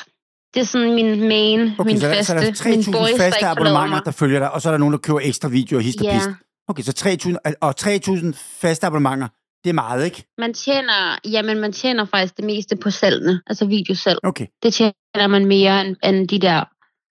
[0.54, 2.92] det er sådan min main, Okay, min så, der, så faste, er der min 3.000
[2.92, 5.48] boys, der faste abonnementer, der følger dig, og så er der nogen, der køber ekstra
[5.48, 6.28] videoer, hist og Ja, pist.
[6.68, 6.92] Okay, så
[7.46, 9.28] 3.000, og 3.000 faste abonnementer,
[9.64, 10.24] det er meget, ikke?
[10.38, 14.18] man tjener, jamen man tjener faktisk det meste på salgene, altså videosalg.
[14.22, 14.46] Okay.
[14.62, 16.64] Det tjener man mere end, end de der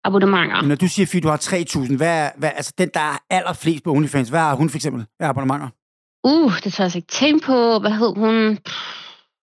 [0.05, 0.61] abonnementer.
[0.61, 3.19] Men når du siger, Fie, du har 3.000, hvad, er- hvad, altså den, der er
[3.31, 5.69] allerflest på OnlyFans, hvad har hun for eksempel af abonnementer?
[6.25, 7.79] Uh, det tør jeg altså ikke tænke på.
[7.79, 8.59] Hvad hed hun?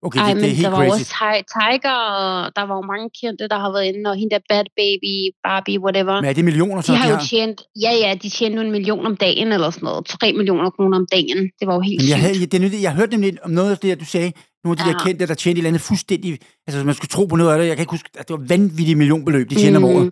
[0.03, 1.01] Okay, Ej, det, men det er helt der var jo crazy.
[1.01, 4.31] også Ti- Tiger, og der var jo mange kendte, der har været inde, og hende
[4.35, 5.13] der Bad Baby,
[5.47, 6.15] Barbie, whatever.
[6.21, 7.25] Men er det millioner, så De har de jo har?
[7.25, 10.05] tjent, ja ja, de tjente jo en million om dagen eller sådan noget.
[10.05, 11.37] 3 millioner kroner om dagen.
[11.59, 13.71] Det var jo helt Men jeg, havde, det, er nyt- jeg hørte nemlig om noget
[13.71, 14.31] af det, du sagde.
[14.63, 14.93] Nogle af de Ja.
[14.97, 16.39] der kendte, der tjente et eller andet fuldstændig...
[16.67, 17.67] Altså, man skulle tro på noget af det.
[17.67, 19.93] Jeg kan ikke huske, at det var vanvittige millionbeløb, de tjener om året.
[19.93, 20.11] Jamen,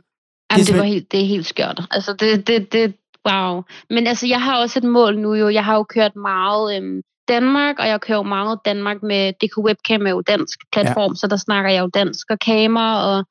[0.55, 1.81] det, simpelthen- var helt, det er helt skørt.
[1.91, 2.93] Altså, det, det, det,
[3.29, 3.61] wow.
[3.89, 5.49] Men altså, jeg har også et mål nu jo.
[5.49, 9.57] Jeg har jo kørt meget øhm, Danmark, og jeg kører jo meget Danmark med DK
[9.57, 11.15] Webcam er jo dansk platform, ja.
[11.15, 13.25] så der snakker jeg jo dansk og kamera, og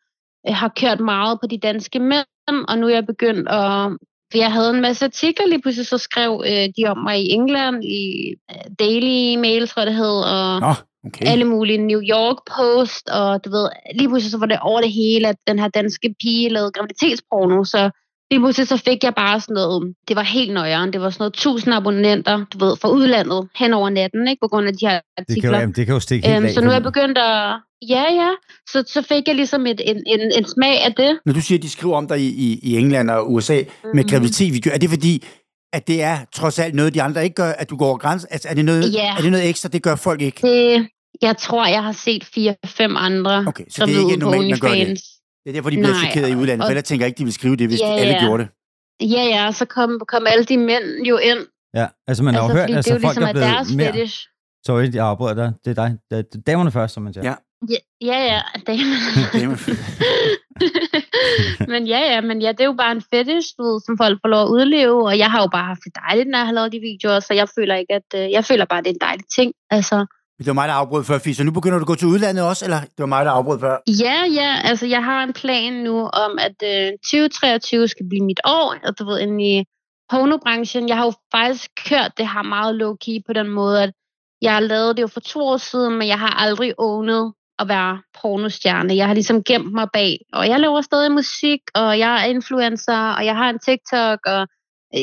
[0.45, 3.97] jeg har kørt meget på de danske mænd, og nu er jeg begyndt at...
[4.33, 7.31] For jeg havde en masse artikler, lige pludselig så skrev øh, de om mig i
[7.31, 10.73] England, i øh, Daily Mail, tror jeg det hed, og Nå,
[11.07, 11.27] okay.
[11.27, 14.93] alle mulige New York Post, og du ved, lige pludselig så var det over det
[14.93, 17.91] hele, at den her danske pige lavede graviditetsporno, så
[18.33, 21.23] lige pludselig så fik jeg bare sådan noget, det var helt nøjeren, det var sådan
[21.23, 24.87] noget tusind abonnenter, du ved, fra udlandet hen over natten, ikke, på grund af de
[24.87, 25.59] her det, kan jo, artikler.
[25.61, 26.53] jamen, det kan jo stikke helt Øhm, af.
[26.53, 27.35] så nu er jeg begyndt at,
[27.89, 28.31] ja ja,
[28.73, 31.19] så, så fik jeg ligesom et, en, en, en smag af det.
[31.27, 33.65] Når du siger, at de skriver om dig i, i, i England og USA med
[33.95, 34.09] Mhm.
[34.09, 35.25] graviditetsvideoer, er det fordi,
[35.73, 38.29] at det er trods alt noget, de andre ikke gør, at du går over grænsen?
[38.31, 39.13] Altså, er det noget, Ja.
[39.19, 40.47] er det noget ekstra, det gør folk ikke?
[40.47, 40.87] det.
[41.23, 44.69] Jeg tror, jeg har set fire-fem andre Okay, så det er ikke normalt, man gør
[44.69, 45.01] det.
[45.45, 47.19] Det er derfor, de bliver Nej, chokeret i udlandet, for og- ellers tænker jeg ikke,
[47.19, 48.21] de vil skrive det, hvis Ja, alle ja.
[48.25, 48.51] gjorde det.
[49.15, 51.39] Ja, ja, så kom, kom alle de mænd jo ind.
[51.75, 53.29] Ja, altså man har altså, jo hørt, fordi altså det er jo folk ligesom er
[53.29, 53.93] er blevet deres mere...
[53.93, 54.29] fetish.
[54.67, 55.53] Sorry, jeg afbryder dig.
[55.65, 55.91] Det er dig.
[56.11, 57.25] Det er, det er damerne først, som man siger.
[57.25, 57.35] Ja.
[57.71, 58.97] Ja, ja, ja damer.
[59.39, 59.57] Damer.
[61.73, 64.19] men ja, ja, men ja, det er jo bare en fetish, du ved, som folk
[64.23, 66.53] får lov at udleve, og jeg har jo bare haft det dejligt, når jeg har
[66.53, 68.95] lavet de videoer, så jeg føler ikke, at øh, jeg føler bare, at det er
[68.95, 69.53] en dejlig ting.
[69.71, 69.97] Altså,
[70.43, 71.37] det var mig, der afbrød før, Fis.
[71.37, 73.61] så nu begynder du at gå til udlandet også, eller det var mig, der afbrød
[73.61, 73.77] før?
[74.05, 78.41] ja, ja, altså jeg har en plan nu om, at øh, 2023 skal blive mit
[78.45, 79.65] år, og du ved, inde i
[80.11, 80.89] pornobranchen.
[80.89, 83.93] Jeg har jo faktisk kørt det her meget low-key på den måde, at
[84.43, 87.69] jeg har lavet det jo for to år siden, men jeg har aldrig ownet at
[87.69, 88.97] være pornostjerne.
[88.97, 93.13] Jeg har ligesom gemt mig bag, og jeg laver stadig musik, og jeg er influencer,
[93.17, 94.49] og jeg har en TikTok, og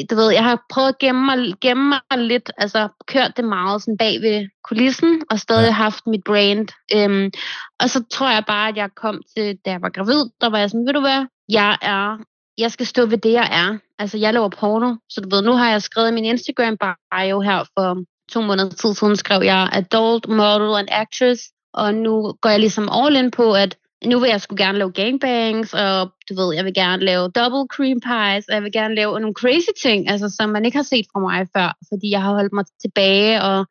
[0.10, 3.82] du ved, jeg har prøvet at gemme mig, gemme mig lidt, altså kørt det meget
[3.82, 5.72] sådan bag ved kulissen, og stadig Ja.
[5.72, 6.68] haft mit brand.
[6.96, 7.32] Øhm,
[7.80, 10.58] og så tror jeg bare, at jeg kom til, da jeg var gravid, der var
[10.58, 12.18] jeg sådan, ved du hvad, jeg er,
[12.58, 13.78] jeg skal stå ved det, jeg er.
[14.00, 16.78] Altså, jeg laver porno, så du ved, nu har jeg skrevet min Instagram
[17.12, 21.42] bio her for to måneder tid siden, skrev jeg adult model and actress,
[21.74, 24.92] og nu går jeg ligesom all in på, at nu vil jeg skulle gerne lave
[24.92, 28.96] gangbangs, og du ved, jeg vil gerne lave double cream pies, og jeg vil gerne
[28.96, 32.22] lave nogle crazy ting, altså som man ikke har set fra mig før, fordi jeg
[32.22, 33.66] har holdt mig tilbage, og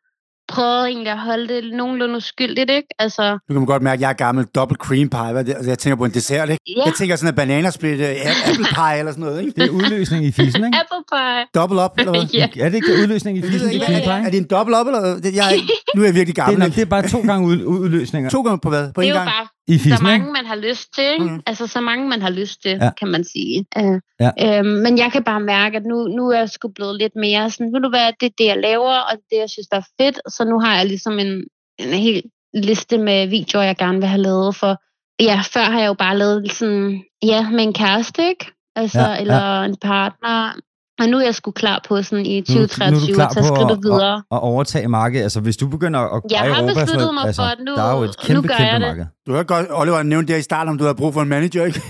[0.55, 2.87] prøvet egentlig at holde det nogenlunde uskyldigt, ikke?
[2.99, 5.31] Altså, Du kan man godt mærke, at jeg er gammel double cream pie.
[5.31, 5.53] Hvad det?
[5.53, 6.63] Altså, jeg tænker på en dessert, ikke?
[6.77, 9.51] ja, Jeg tænker sådan en bananasplit, uh, apple pie eller sådan noget, ikke?
[9.61, 10.77] Det er udløsning i fissen, ikke?
[10.81, 11.45] apple pie.
[11.61, 12.25] Double up, eller hvad?
[12.41, 12.47] Ja.
[12.59, 13.71] Er det ikke udløsning i fissen?
[13.71, 14.11] ikke, Fie Pie?
[14.25, 15.01] Er det en double up, eller
[15.41, 15.59] jeg
[15.95, 18.29] Nu er jeg virkelig Det er, gammel, nok, det er bare to gange ud, udløsninger
[18.29, 18.93] To gange på hvad?
[18.95, 19.29] På Det en er gang?
[19.29, 20.31] bare i så fissen, mange, ikke?
[20.31, 21.25] man har lyst til, ikke?
[21.25, 21.41] Mm.
[21.45, 22.89] Altså, så mange, man har lyst til, Ja.
[22.99, 23.65] kan man sige.
[23.79, 24.31] Uh, Ja.
[24.59, 27.49] øhm, men jeg kan bare mærke, at nu, nu er jeg sgu blevet lidt mere
[27.49, 29.87] sådan, ved du hvad, det er det, jeg laver, og det, jeg synes, der er
[30.01, 30.19] fedt.
[30.27, 31.43] Så nu har jeg ligesom en,
[31.79, 34.77] en hel liste med videoer, jeg gerne vil have lavet for.
[35.23, 38.45] Ja, før har jeg jo bare lavet sådan, ja, med en kæreste, ikke?
[38.75, 39.21] Altså, Ja, ja, ja.
[39.21, 40.53] eller en partner.
[40.99, 43.27] Og nu er jeg sgu klar på sådan i Nu, nu er 2023 du klar
[43.27, 44.13] at tage skridtet videre.
[44.15, 45.23] at, at overtage markedet.
[45.23, 47.57] Altså, hvis du begynder at Jeg har Europa, og besluttet noget, mig altså, for, at
[47.65, 48.87] nu- der er jo et nu kæmpe, gør kæmpe jeg det.
[48.87, 49.05] marked.
[49.27, 51.65] Du hørte godt, Oliver nævnte der i starten, om du havde brug for en manager,
[51.65, 51.81] ikke?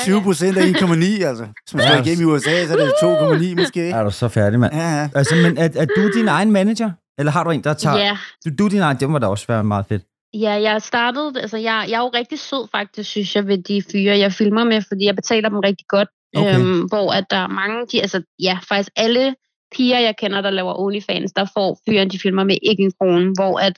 [0.00, 1.44] 20 procent af 1,9, altså.
[1.64, 2.02] Hvis man slår Ja.
[2.02, 2.92] igennem i USA, så er det
[3.52, 3.90] 2,9 måske.
[3.90, 4.74] Er du så færdig, mand?
[4.74, 5.08] Ja, ja.
[5.14, 6.90] Altså, men er, er du din egen manager?
[7.18, 7.96] Eller har du en, der tager...
[7.98, 10.02] Ja, Du, du din egen, det må da også være meget fedt.
[10.34, 13.82] Ja, jeg startede, altså jeg, jeg er jo rigtig sød faktisk, synes jeg, ved de
[13.92, 16.08] fyre, jeg filmer med, fordi jeg betaler dem rigtig godt.
[16.36, 16.58] Okay.
[16.60, 19.34] Øhm, hvor at der er mange, de, altså ja, faktisk alle
[19.76, 23.32] piger, jeg kender, der laver OnlyFans, der får fyren, de filmer med ikke en krone,
[23.34, 23.72] hvor at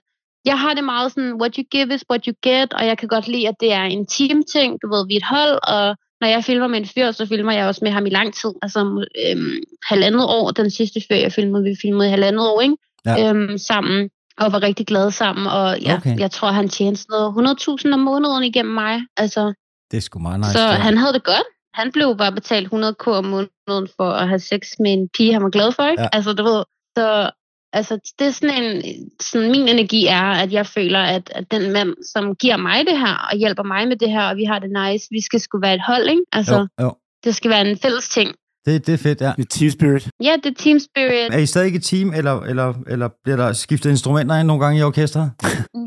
[0.45, 3.09] jeg har det meget sådan, what you give is what you get, og jeg kan
[3.09, 6.29] godt lide, at det er en team-ting, du ved, vi er et hold, og når
[6.29, 9.07] jeg filmer med en fyr, så filmer jeg også med ham i lang tid, altså
[9.27, 9.57] øhm,
[9.89, 12.77] halvandet år, den sidste fyr, jeg filmede, vi filmede i halvandet år, ikke?
[13.07, 13.29] Ja.
[13.35, 16.19] Øhm, sammen, og var rigtig glade sammen, og ja, Okay.
[16.19, 17.57] jeg tror, han tjente sådan noget
[17.87, 19.53] 100.000 om måneden igennem mig, altså,
[19.91, 20.53] Det er sgu meget nice.
[20.53, 20.77] så det.
[20.77, 21.47] han havde det godt.
[21.75, 25.43] Han blev bare betalt 100k om måneden for at have sex med en pige, han
[25.43, 26.03] var glad for, ikke?
[26.03, 26.09] Ja.
[26.13, 26.65] Altså, du ved,
[26.99, 27.31] så
[27.73, 28.83] altså, det er sådan en,
[29.21, 32.99] sådan min energi er, at jeg føler, at, at den mand, som giver mig det
[32.99, 35.61] her, og hjælper mig med det her, og vi har det nice, vi skal sgu
[35.61, 36.23] være et hold, ikke?
[36.33, 36.93] Altså, Jo, jo.
[37.25, 38.35] det skal være en fælles ting.
[38.67, 39.33] Det, det er fedt, ja.
[39.37, 40.09] Det er team spirit.
[40.23, 41.35] Ja, det er team spirit.
[41.35, 44.81] Er I stadig et team, eller, eller, eller bliver der skiftet instrumenter ind nogle gange
[44.81, 45.31] i orkestret?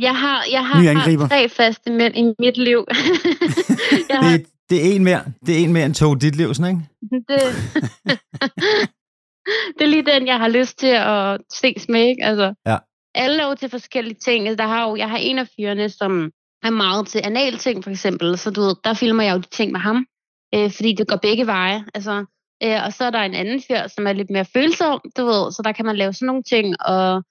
[0.02, 1.24] Jeg har, jeg angriber.
[1.24, 2.86] har tre faste mænd i mit liv.
[4.10, 6.54] jeg har, Det, det er en mere, det er en mere end to dit liv,
[6.54, 6.84] sådan, ikke?
[7.30, 7.42] det,
[9.76, 12.24] det er lige den, jeg har lyst til at ses med, ikke?
[12.24, 12.78] Altså, Ja.
[13.16, 14.48] Alle er jo til forskellige ting.
[14.48, 16.32] Altså, Der har jo, jeg har en af fyrene, som
[16.64, 18.38] er meget til anal ting, for eksempel.
[18.38, 20.06] Så du ved, der filmer jeg jo de ting med ham,
[20.56, 21.86] øh, fordi det går begge veje.
[21.96, 22.26] Altså,
[22.64, 25.52] øh, og så er der en anden fyr, som er lidt mere følsom, du ved,
[25.52, 27.24] så der kan man lave sådan nogle ting, og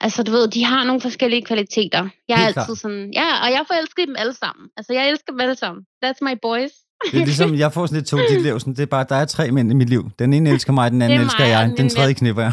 [0.00, 2.08] altså, du ved, de har nogle forskellige kvaliteter.
[2.28, 4.68] Jeg er Helt altid sådan, ja, og jeg forelsker dem alle sammen.
[4.76, 5.84] Altså, jeg elsker dem alle sammen.
[6.04, 6.70] That's my boys.
[7.12, 8.60] Det er ligesom, jeg får sådan lidt to dit liv.
[8.60, 10.10] Sådan, det er bare, der er tre mænd i mit liv.
[10.18, 11.74] Den ene elsker mig, den anden elsker mig og jeg.
[11.76, 12.52] Den tredje knipper jeg.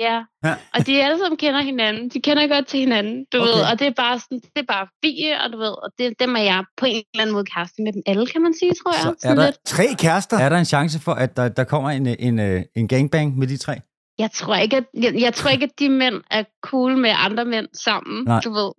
[0.00, 0.22] Ja.
[0.44, 0.54] Ja.
[0.74, 2.08] og de alle sammen kender hinanden.
[2.08, 3.52] De kender godt til hinanden, du Okay.
[3.52, 3.60] ved.
[3.72, 6.36] Og det er bare sådan, det er bare fie, og du ved, og det, dem
[6.36, 8.92] er jeg på en eller anden måde kæreste med dem alle, kan man sige, tror
[8.92, 9.02] jeg.
[9.02, 9.56] Så er Sådan der- lidt.
[9.66, 10.36] Tre kærester.
[10.38, 13.46] Er der en chance for, at der, der kommer en, en, øh, en gangbang med
[13.46, 13.74] de tre?
[14.18, 17.44] Jeg tror ikke, at, jeg, jeg tror ikke, at de mænd er cool med andre
[17.44, 18.24] mænd sammen.
[18.24, 18.40] Nej.
[18.40, 18.70] Du ved,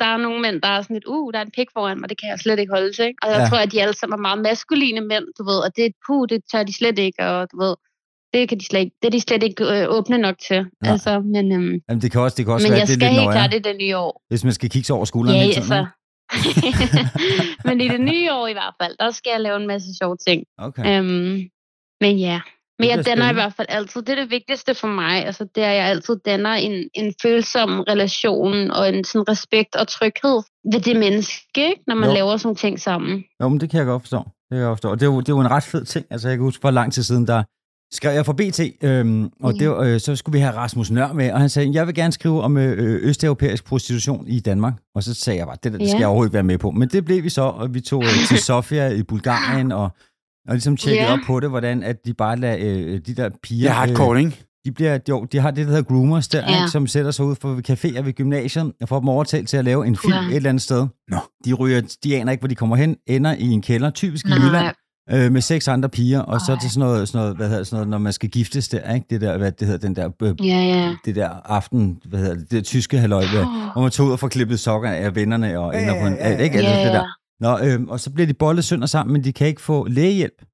[0.00, 2.08] der er nogle mænd, der er sådan lidt, uh, der er en pik foran mig,
[2.08, 3.04] det kan jeg slet ikke holde til.
[3.04, 3.18] Ikke?
[3.22, 3.48] Og jeg Ja.
[3.48, 6.26] tror, at de alle sammen er meget maskuline mænd, du ved, og det er puh,
[6.28, 7.74] det tør de slet ikke, og du ved,
[8.32, 10.60] det, kan de slet ikke, det er de slet ikke øh, åbne nok til.
[10.82, 10.92] Nej.
[10.92, 13.08] Altså, men øhm, Jamen, det kan også, det kan også men være, jeg det skal
[13.08, 14.22] helt klart det det nye år.
[14.28, 15.72] hvis man skal kigge sig over skulderen Ja, hele tiden.
[15.72, 15.86] altså.
[17.68, 20.16] men i det nye år i hvert fald, der skal jeg lave en masse sjove
[20.28, 20.44] ting.
[20.58, 20.98] Okay.
[20.98, 21.40] Øhm,
[22.00, 22.40] men ja,
[22.78, 25.46] men Det jeg danner i hvert fald altid, det er det vigtigste for mig, altså
[25.54, 29.88] det er, at jeg altid danner en, en følsom relation og en sådan respekt og
[29.88, 32.14] tryghed ved det menneske, når man Jo.
[32.14, 33.24] laver sådan ting sammen.
[33.42, 34.18] Jo, men det kan jeg godt forstå.
[34.18, 34.90] Det kan jeg forstå.
[34.90, 36.06] Og det er, jo, det er jo en ret fed ting.
[36.10, 37.42] Altså, jeg kan huske, for lang tid siden, der
[37.94, 41.12] skrev jeg for BT, øhm, og det, var, øh, så skulle vi have Rasmus Nør
[41.12, 44.72] med, og han sagde, jeg vil gerne skrive om øh, østeuropæisk prostitution i Danmark.
[44.94, 46.00] Og så sagde jeg bare, det, der, det skal Ja.
[46.00, 46.70] jeg overhovedet ikke være med på.
[46.70, 49.90] Men det blev vi så, og vi tog øh, til Sofia i Bulgarien, og,
[50.48, 51.12] og ligesom tjekkede Ja.
[51.12, 53.62] op på det, hvordan at de bare lader øh, de der piger...
[53.62, 54.44] Det er hardcore, ikke?
[54.64, 57.34] de, bliver, jo, de har det, der hedder groomers der, ikke, som sætter sig ud
[57.40, 60.20] for caféer ved gymnasiet og får dem overtalt til at lave en film Ja.
[60.30, 60.86] et eller andet sted.
[61.08, 61.16] Nå.
[61.44, 64.30] De ryger, de aner ikke, hvor de kommer hen, ender i en kælder, typisk i
[64.32, 64.74] Jylland,
[65.10, 66.58] øh, med seks andre piger, og så Ej.
[66.60, 69.06] til sådan noget, sådan noget, hvad hedder, sådan noget, når man skal giftes der, ikke?
[69.10, 70.94] Det der, hvad det hedder, den der, øh, Ja, ja.
[71.04, 73.30] det der aften, hvad hedder det, det der tyske halløj, oh.
[73.72, 76.36] hvor man tager ud og får klippet sokkerne af vennerne og ender på en, ja.
[76.36, 76.58] ikke?
[76.58, 76.92] Ja, Altså, det ja.
[76.92, 77.04] der.
[77.40, 80.44] Nå, øh, og så bliver de bollet sønder sammen, men de kan ikke få lægehjælp,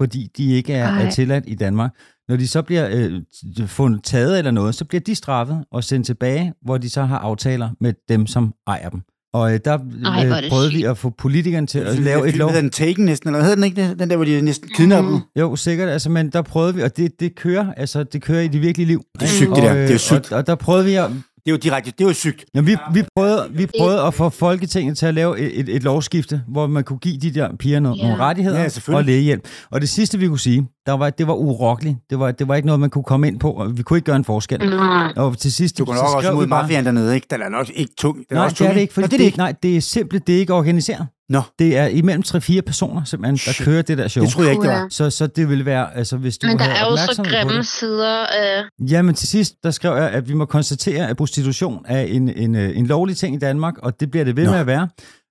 [0.00, 1.10] fordi de ikke er, er Ej.
[1.10, 1.90] tilladt i Danmark.
[2.28, 3.22] Når de så bliver øh,
[3.66, 7.18] fundet taget eller noget, så bliver de straffet og sendt tilbage, hvor de så har
[7.18, 9.02] aftaler med dem, som ejer dem.
[9.32, 12.28] Og øh, der Ej, er øh, det prøvede vi at få politikerne til at lave
[12.28, 12.52] et lov.
[12.52, 13.94] den Taken næsten, eller hvad hedder den ikke?
[13.98, 15.20] Den der, hvor de næsten kidnapper dem.
[15.38, 18.48] Jo, sikkert, altså, men der prøvede vi, og det, det kører, altså, det kører i
[18.48, 19.02] det virkelige liv.
[19.14, 19.72] Det er sygt, det der.
[19.74, 20.32] Det er øh, sygt.
[20.32, 21.10] Og, og der prøvede vi at,
[21.46, 22.44] Det er jo direkte, det er jo sygt.
[22.54, 25.82] Ja, vi, vi, prøvede, vi prøvede at få Folketinget til at lave et, et, et
[25.82, 28.02] lovskifte, hvor man kunne give de der piger nogle, Ja.
[28.08, 29.48] nogle rettigheder Ja, og lægehjælp.
[29.70, 31.96] Og det sidste, vi kunne sige, der var, det var urokkeligt.
[32.10, 34.06] Det var, det var ikke noget, man kunne komme ind på, og vi kunne ikke
[34.06, 34.58] gøre en forskel.
[34.70, 35.12] Nej.
[35.16, 37.26] Og til sidst, Du så nok også vi bare, mafiaen dernede, ikke?
[37.30, 38.16] Den er nok ikke tung.
[38.16, 39.76] Den er Nej, også det er tung, det ikke, fordi Nå, det, det, nej, det
[39.76, 41.06] er simpelt, det er ikke organiseret.
[41.28, 43.64] Nå, Det er imellem 3-4 personer, simpelthen, der Shit.
[43.66, 44.24] kører det der show.
[44.24, 44.86] det troede jeg ikke, det var.
[44.90, 47.66] Så, så det ville være, altså hvis du Men der er jo så grimme det.
[47.66, 48.62] sider af...
[48.90, 52.54] Jamen til sidst, der skrev jeg, at vi må konstatere, at prostitution er en, en,
[52.54, 54.50] øh, en lovlig ting i Danmark, og det bliver det ved Nå.
[54.50, 54.88] med at være.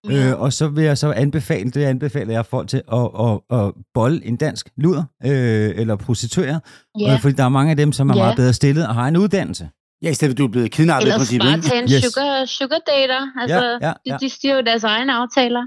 [0.10, 0.30] Ja.
[0.30, 3.72] Øh, og så vil jeg så anbefale, det anbefaler jeg folk til at, at, at
[3.94, 6.62] bolle en dansk luder, øh, eller prostitueret,
[7.00, 7.14] Ja.
[7.14, 8.22] øh, fordi der er mange af dem, som er Ja.
[8.24, 9.70] meget bedre stillet og har en uddannelse.
[10.04, 11.68] Ja, i stedet for, at du er blevet kidnappet i Ellers princippet, bare ikke?
[11.68, 12.04] tage en Yes.
[12.04, 13.22] sugar, sugar dater.
[13.42, 14.14] Altså, Ja, ja, ja.
[14.14, 15.64] De, de styrer jo deres egne aftaler.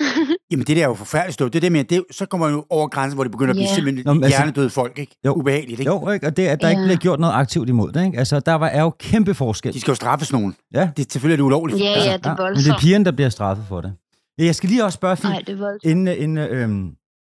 [0.50, 1.44] Jamen, det der er jo forfærdeligt stå.
[1.48, 3.56] Det er det med, det, så kommer man jo over grænsen, hvor det begynder at
[3.56, 3.74] blive Ja.
[3.74, 5.16] simpelthen Nå, altså- hjernedøde folk, ikke?
[5.26, 5.32] Jo.
[5.34, 5.92] Ubehageligt, ikke?
[5.92, 6.26] Jo, ikke?
[6.26, 6.70] og det, at der ja.
[6.70, 6.86] ikke Ja.
[6.86, 8.04] bliver gjort noget aktivt imod det.
[8.06, 8.18] Ikke?
[8.18, 9.74] Altså, der var, er jo kæmpe forskel.
[9.74, 10.56] De skal jo straffes nogen.
[10.74, 10.90] Ja.
[10.96, 11.80] Det, selvfølgelig er det ulovligt.
[11.80, 12.78] Ja, ja, det er Men det er voldsomt.
[12.80, 13.94] pigerne, der bliver straffet for det.
[14.38, 15.90] Jeg skal lige også spørge, Fie, Nej, det er voldsomt.
[15.90, 16.92] inden, inden øh,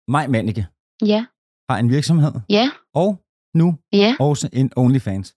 [0.08, 0.68] Maj Manneke
[1.06, 1.26] Ja,
[1.70, 3.20] har en virksomhed, ja, og
[3.56, 4.16] nu ja.
[4.20, 5.34] også en OnlyFans.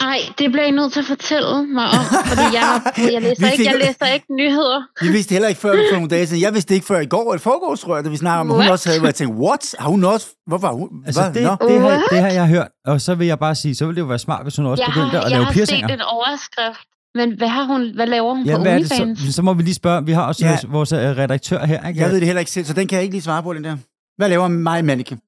[0.00, 2.80] Ej, det bliver I nødt til at fortælle mig om, fordi jeg,
[3.14, 4.80] jeg, læser, ikke, jeg læser ikke nyheder.
[5.04, 6.42] Vi vidste heller ikke før for nogle dage siden.
[6.42, 8.54] Jeg vidste ikke før i går, eller forgårs, tror jeg, da vi snakkede om, at
[8.54, 8.70] hun What?
[8.72, 9.74] også havde, hvor jeg tænkte, what?
[9.78, 10.26] Har hun også?
[10.46, 10.88] Hvorfor har hun?
[11.06, 11.32] Altså, Hvad?
[11.34, 11.68] det, Nå.
[11.68, 14.00] det, har, det har jeg hørt, og så vil jeg bare sige, så ville det
[14.02, 15.88] jo være smart, hvis hun også Jeg begyndte har, at jeg lave har piercinger.
[15.88, 19.18] set en overskrift, men hvad, har hun, hvad laver hun Ja, på OnlyFans?
[19.20, 20.04] så, så må vi lige spørge.
[20.06, 20.58] Vi har også Ja.
[20.68, 21.88] vores øh, redaktør her.
[21.88, 22.00] Ikke?
[22.00, 23.64] Jeg ved det heller ikke selv, så den kan jeg ikke lige svare på, den
[23.64, 23.76] der.
[24.16, 25.18] Hvad laver mig, Manneke?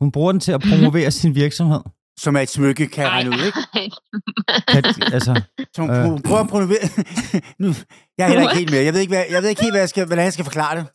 [0.00, 1.80] Hun bruger den til at promovere sin virksomhed.
[2.24, 3.58] Som er et smykke, kan jeg regne ud, ikke?
[4.68, 5.42] Kan, altså,
[5.74, 6.12] Så hun Øh.
[6.12, 6.20] øh.
[6.26, 6.84] prøver at promovere...
[7.62, 7.68] nu,
[8.18, 8.80] jeg er heller ikke helt med.
[8.80, 10.76] Jeg ved ikke, hvad, jeg ved ikke helt, hvad jeg skal, hvordan jeg skal forklare
[10.78, 10.86] det.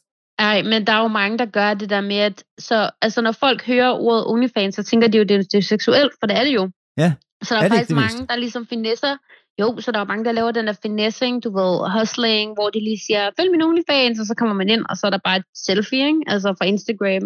[0.41, 3.31] Nej, men der er jo mange, der gør det der med, at så, altså, når
[3.31, 6.37] folk hører ordet OnlyFans, så tænker de jo, det er, det er seksuelt, for det
[6.37, 6.69] er det jo.
[6.97, 7.13] Ja.
[7.43, 9.17] Så der Er er, faktisk mange, der ligesom finesser.
[9.61, 12.79] Jo, så der er mange, der laver den der finessing, du ved, hustling, hvor de
[12.79, 15.37] lige siger, følg min OnlyFans, og så kommer man ind, og så er der bare
[15.37, 16.19] et selfie, ikke?
[16.27, 17.23] altså fra Instagram.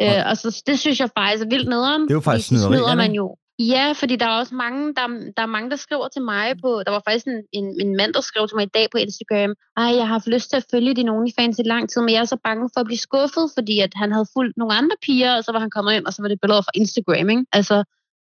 [0.00, 2.02] Øh, og så det synes jeg faktisk er vildt nederen.
[2.02, 3.36] Det er jo faktisk så snyderi, snyder er man jo.
[3.58, 6.70] Ja, fordi der er også mange, der, der er mange, der skriver til mig på,
[6.86, 9.50] der var faktisk en, en, en mand, der skrev til mig i dag på Instagram,
[9.76, 12.20] ej, jeg har haft lyst til at følge din OnlyFans i lang tid, men jeg
[12.20, 15.36] er så bange for at blive skuffet, fordi at han havde fulgt nogle andre piger,
[15.36, 17.44] og så var han kommet ind, og så var det billeder fra Instagram, ikke?
[17.52, 17.76] Altså,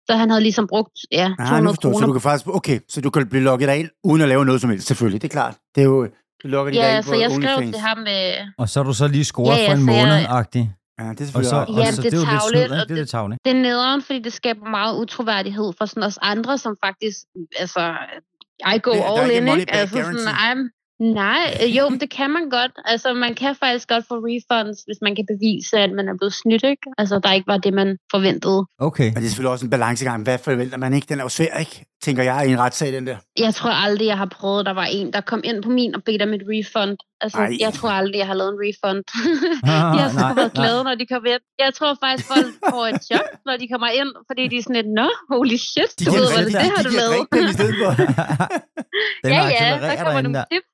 [0.08, 2.48] så han havde ligesom brugt, ja, 200 Ah, nu forstår kroner Så du kan faktisk...
[2.48, 5.22] Okay, så du kan blive logget ind, uden at lave noget som helst, selvfølgelig.
[5.22, 5.56] Det er klart.
[5.76, 6.08] Det er jo...
[6.44, 7.76] Du logger dig Ja, ind så jeg skrev OnlyFans.
[7.76, 8.34] til ham med...
[8.58, 10.64] og så har du så lige scoret Ja, ja, for en så jeg- måned-agtig.
[11.00, 11.50] Ja, det er Og selvfølgelig...
[11.50, 13.38] så, Og og Jamen, så, det det er jo lidt snyd, og Det er det-.
[13.46, 17.18] Det er nederen, fordi det skaber meget utroværdighed for sådan os andre, som faktisk...
[17.60, 17.96] Altså,
[18.76, 19.74] I go Ja, er all ikke in, ikke?
[19.74, 20.52] Altså sådan, guarantee.
[20.54, 20.60] I'm,
[21.00, 22.72] nej, øh, jo, men det kan man godt.
[22.86, 26.34] Altså, man kan faktisk godt få refunds, hvis man kan bevise, at man er blevet
[26.34, 26.82] snydt, ikke?
[26.98, 28.66] Altså, der ikke var det, man forventede.
[28.80, 29.04] Okay.
[29.04, 30.24] Men det er selvfølgelig også en balancegang.
[30.24, 31.08] Hvad forventer man ikke?
[31.10, 31.86] Den er jo svær, ikke?
[32.04, 33.18] Tænker jeg i en retssag, den der.
[33.40, 36.04] Jeg tror aldrig, jeg har prøvet, der var en, der kom ind på min og
[36.04, 36.98] bedte om et refund.
[37.24, 37.58] Altså, Ej.
[37.66, 39.00] jeg tror aldrig, jeg har lavet en refund.
[39.74, 40.60] Ah, de har sgu nej, været nej.
[40.62, 41.44] glade, når de kommer ind.
[41.64, 44.76] Jeg tror faktisk, folk får et chok, når de kommer ind, fordi de er sådan
[44.80, 47.28] lidt, nå, holy shit, De du ved, hvad de, det har de du lavet.
[47.34, 47.92] dem i stedet for.
[49.24, 50.46] Den ja, ja, der kommer nogle der.
[50.54, 50.68] tips.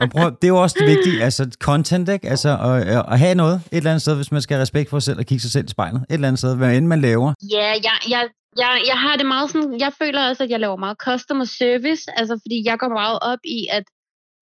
[0.00, 2.28] Og prøv, det er jo også det vigtige, altså content, ikke?
[2.28, 4.98] Altså at, at have noget et eller andet sted, hvis man skal have respekt for
[4.98, 6.00] sig selv og kigge sig selv i spejlet.
[6.10, 7.34] Et eller andet sted, hvad end man laver.
[7.52, 8.22] Ja, jeg, jeg,
[8.62, 12.02] jeg, jeg har det meget sådan, jeg føler også, at jeg laver meget customer service,
[12.18, 13.84] altså fordi jeg går meget op i, at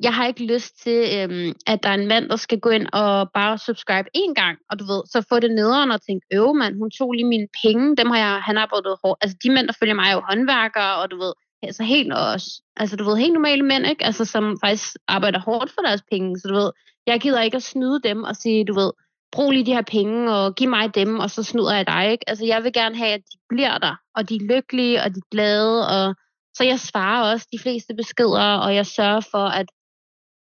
[0.05, 2.87] jeg har ikke lyst til, øhm, at der er en mand, der skal gå ind
[2.93, 6.55] og bare subscribe én gang, og du ved, så få det nederen og tænke, øv
[6.55, 9.19] mand, hun tog lige mine penge, dem har jeg, han har arbejdet hårdt.
[9.23, 11.33] Altså de mænd, der følger mig, er jo håndværkere, og du ved,
[11.63, 14.05] altså helt også, altså du ved, helt normale mænd, ikke?
[14.05, 16.71] Altså som faktisk arbejder hårdt for deres penge, så du ved,
[17.07, 18.91] jeg gider ikke at snyde dem og sige, du ved,
[19.33, 22.29] brug lige de her penge, og giv mig dem, og så snyder jeg dig, ikke?
[22.31, 25.19] Altså jeg vil gerne have, at de bliver der, og de er lykkelige, og de
[25.19, 26.15] er glade, og
[26.57, 29.67] så jeg svarer også de fleste beskeder, og jeg sørger for, at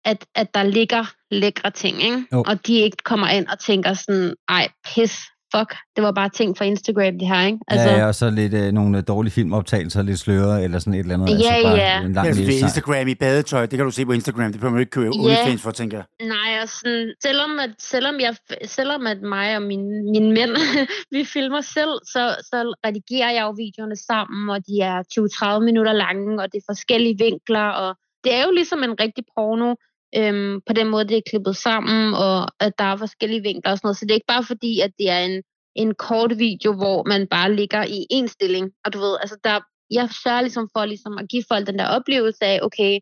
[0.06, 2.26] at, at der ligger lækre ting, ikke?
[2.34, 2.44] Jo.
[2.48, 5.20] Og de ikke kommer ind og tænker sådan, ej, pis,
[5.56, 7.60] fuck, det var bare ting fra Instagram, det her, ikke?
[7.68, 11.00] Altså, ja, og så lidt øh, nogle øh, dårlige filmoptagelser, lidt sløret eller sådan et
[11.00, 11.30] eller andet.
[11.30, 12.02] Ja, altså bare ja.
[12.02, 12.64] En lang synes, det er.
[12.64, 13.66] Instagram i badetøj.
[13.66, 14.52] Det kan du se på Instagram.
[14.52, 15.22] Det behøver man ikke købe Ja.
[15.22, 16.28] OnlyFans for, tænker jeg.
[16.28, 18.36] Nej, og sådan, selvom, at, selvom, jeg,
[18.66, 20.52] selvom at mig og mine, mine mænd,
[21.16, 24.98] vi filmer selv, så, så redigerer jeg jo videoerne sammen, og de er
[25.60, 29.24] 20-30 minutter lange, og det er forskellige vinkler, og det er jo ligesom en rigtig
[29.36, 29.76] porno,
[30.18, 33.78] øhm, på den måde, det er klippet sammen, og at der er forskellige vinkler og
[33.78, 33.98] sådan noget.
[33.98, 35.44] Så det er ikke bare fordi, at det er en,
[35.76, 38.72] en kort video, hvor man bare ligger i en stilling.
[38.86, 39.60] Og du ved, altså der,
[39.92, 43.00] jeg sørger ligesom for ligesom at give folk den der oplevelse af, okay,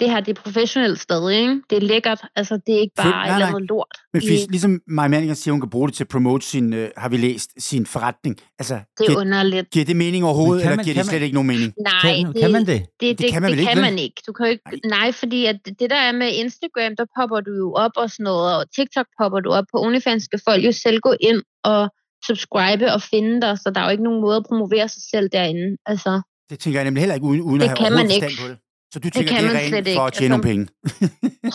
[0.00, 1.62] det her det er professionelt stadig, ikke?
[1.70, 3.48] Det er lækkert, altså det er ikke bare et nej, eller nej.
[3.48, 3.86] andet lort.
[4.12, 6.72] Men i- fisk, ligesom Maja Manninger siger, hun kan bruge det til at promote sin,
[6.72, 8.36] øh, har vi læst, sin forretning.
[8.58, 9.70] Altså, Det er giver, underligt.
[9.70, 11.72] giver det mening overhovedet, Men kan eller man- giver det slet man- ikke nogen mening?
[11.90, 12.80] Nej, Kan, det, kan man det?
[12.80, 13.84] Det, det, det, kan man det ikke, kan vel?
[13.90, 14.22] man ikke.
[14.26, 17.40] Du kan jo ikke nej, fordi at det det der er med Instagram, der popper
[17.40, 19.64] du jo op og sådan noget, og TikTok popper du op.
[19.72, 21.82] På OnlyFans skal folk jo selv gå ind og
[22.26, 25.28] subscribe og finde dig, så der er jo ikke nogen måde at promovere sig selv
[25.32, 25.76] derinde.
[25.86, 26.12] Altså,
[26.50, 28.30] Det tænker jeg nemlig heller ikke, uden, uden Det at have kan man ikke.
[28.42, 28.56] på det.
[28.96, 29.98] Så du tænker, kan det, man er slet rent ikke.
[29.98, 31.10] for at tjene nogle Altså, penge?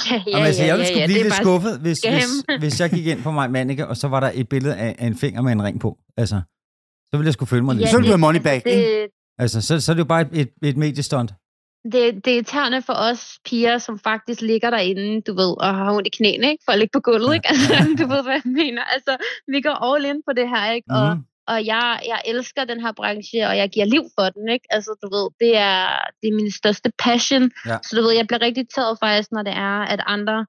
[0.11, 1.99] ja, ja, Jamen, altså, jeg ville sgu ja, blive det er lidt bare- skuffet, hvis,
[1.99, 4.95] hvis, hvis jeg gik ind på mig Manneke, og så var der et billede af,
[4.99, 5.97] af en finger med en ring på.
[6.17, 6.41] Altså,
[7.11, 7.85] så ville jeg sgu føle mig lidt.
[7.85, 9.01] Ja, så vil det- du have money back, ikke?
[9.01, 9.07] Det,
[9.39, 11.31] Altså, så, så er det jo bare et, et, et mediestunt.
[11.91, 15.91] det, det er irriterende for os piger, som faktisk ligger derinde, du ved, og har
[15.93, 16.63] ondt i knæene, ikke?
[16.65, 17.47] For at ligge på gulvet, ikke?
[17.53, 18.83] Altså, du ved, hvad jeg mener.
[18.95, 19.17] Altså,
[19.53, 20.87] vi går all in på det her, ikke?
[20.89, 21.23] Og, Mhm.
[21.51, 24.67] Og jeg, jeg elsker den her branche, og jeg giver liv for den, ikke?
[24.69, 25.79] Altså, du ved, det er,
[26.21, 27.51] det er min største passion.
[27.65, 27.77] Ja.
[27.85, 30.45] Så du ved, jeg bliver rigtig taget faktisk, når det er, at andre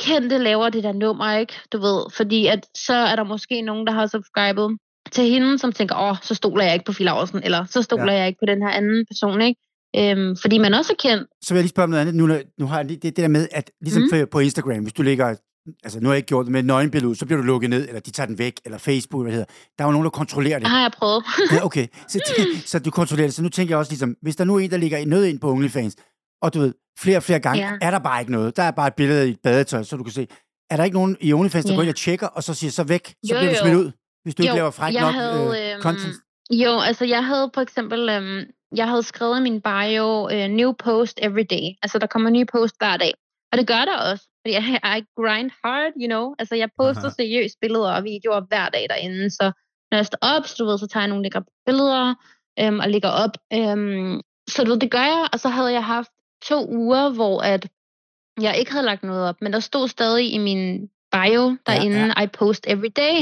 [0.00, 1.54] kendte laver det der nummer, ikke?
[1.72, 4.78] Du ved, fordi at så er der måske nogen, der har subscribet
[5.12, 8.12] til hende, som tænker, åh, så stoler jeg ikke på Phil Aarhusen, eller så stoler
[8.12, 8.18] ja.
[8.18, 9.60] jeg ikke på den her anden person, ikke?
[9.98, 11.28] Øhm, fordi man også er kendt.
[11.42, 12.14] Så vil jeg lige spørge om noget andet.
[12.14, 12.24] Nu,
[12.58, 14.28] nu har jeg lige det, det der med, at ligesom mm.
[14.32, 15.36] på Instagram, hvis du lægger
[15.84, 18.00] altså nu har jeg ikke gjort det med nøgenbillede, så bliver du lukket ned, eller
[18.00, 19.52] de tager den væk, eller Facebook, hvad det hedder.
[19.78, 20.62] Der er jo nogen, der kontrollerer det.
[20.64, 21.24] Det har jeg prøvet.
[21.52, 22.20] Ja, okay, så,
[22.70, 23.34] så du kontrollerer det.
[23.34, 25.40] Så nu tænker jeg også ligesom, hvis der nu er en, der ligger noget ind
[25.40, 25.96] på OnlyFans,
[26.42, 27.72] og du ved, flere og flere gange, Ja.
[27.82, 28.56] er der bare ikke noget.
[28.56, 30.26] Der er bare et billede i et badetøj, så du kan se.
[30.70, 31.76] Er der ikke nogen i OnlyFans, der Ja.
[31.76, 33.90] går ind og tjekker, og så siger så væk, så Jo, bliver du smidt ud,
[34.24, 36.14] hvis du ikke Jo, laver fræk nok havde, øh, øhm, content?
[36.50, 38.44] Jo, altså jeg havde for eksempel, øhm,
[38.76, 41.66] jeg havde skrevet i min bio, øh, new post every day.
[41.82, 43.12] Altså der kommer nye post hver dag.
[43.54, 44.64] Og det gør der også, fordi jeg,
[44.98, 46.34] I grind hard, you know.
[46.38, 47.14] Altså jeg poster Aha.
[47.18, 49.30] seriøst billeder og videoer hver dag derinde.
[49.30, 49.52] Så
[49.90, 52.14] når jeg står op, så, du ved, så tager jeg nogle lækre billeder
[52.60, 53.34] øhm, og lægger op.
[53.52, 54.20] Øhm,
[54.52, 56.10] så du ved, det gør jeg, og så havde jeg haft
[56.50, 57.68] to uger, hvor at
[58.40, 62.12] jeg ikke havde lagt noget op, men der stod stadig i min bio derinde, ja.
[62.16, 62.22] ja.
[62.22, 63.16] I post every day.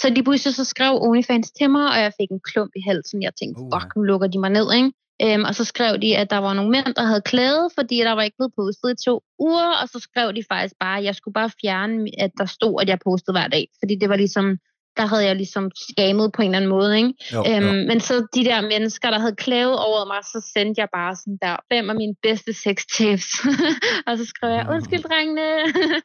[0.00, 3.22] Så de pludselig så skrev OnlyFans til mig, og jeg fik en klump i halsen.
[3.22, 4.92] Jeg tænkte, Uh, fuck, nu lukker de mig ned, ikke?
[5.22, 8.12] Øhm, og så skrev de, at der var nogle mænd, der havde klaget, fordi der
[8.12, 11.14] var ikke blevet postet i to uger, og så skrev de faktisk bare, at jeg
[11.14, 13.66] skulle bare fjerne, at der stod, at jeg postede hver dag.
[13.82, 14.58] Fordi det var ligesom,
[14.96, 17.12] der havde jeg ligesom skamet på en eller anden måde, ikke?
[17.32, 17.86] Jo, Øhm, jo.
[17.90, 21.38] men så de der mennesker, der havde klaget over mig, så sendte jeg bare sådan
[21.42, 23.26] der, hvem er mine bedste sex tips?
[24.06, 25.48] og så skrev jeg, undskyld drengene.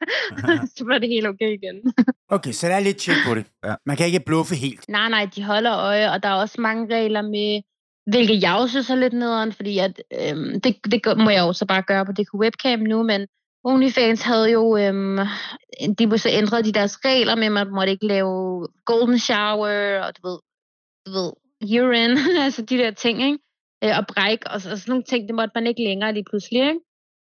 [0.77, 1.77] så var det helt okay igen.
[2.29, 3.45] Okay, så der er lidt tjek på det.
[3.65, 3.73] Ja.
[3.85, 4.89] Man kan ikke bluffe helt.
[4.89, 7.61] nej, nej, de holder øje, og der er også mange regler med,
[8.05, 11.53] hvilket jeg også synes er lidt nederen, fordi at, øhm, det, det må jeg jo
[11.53, 13.27] så bare gøre på DK Webcam nu, men
[13.63, 15.19] OnlyFans havde jo, øhm,
[15.99, 19.99] de må så ændre de deres regler med, at man måtte ikke lave golden shower,
[19.99, 20.39] og du ved,
[21.05, 21.31] du ved,
[21.81, 23.39] urine, altså de der ting, ikke?
[23.83, 26.25] Øh, og bræk, og, så- og sådan nogle ting, det måtte man ikke længere lige
[26.29, 26.79] pludselig, ikke?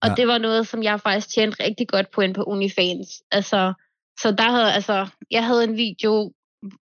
[0.02, 0.14] Og ja.
[0.14, 3.08] det var noget, som jeg faktisk tjente rigtig godt på ind på OnlyFans.
[3.30, 3.72] Altså,
[4.20, 6.32] så der havde, altså, jeg havde en video,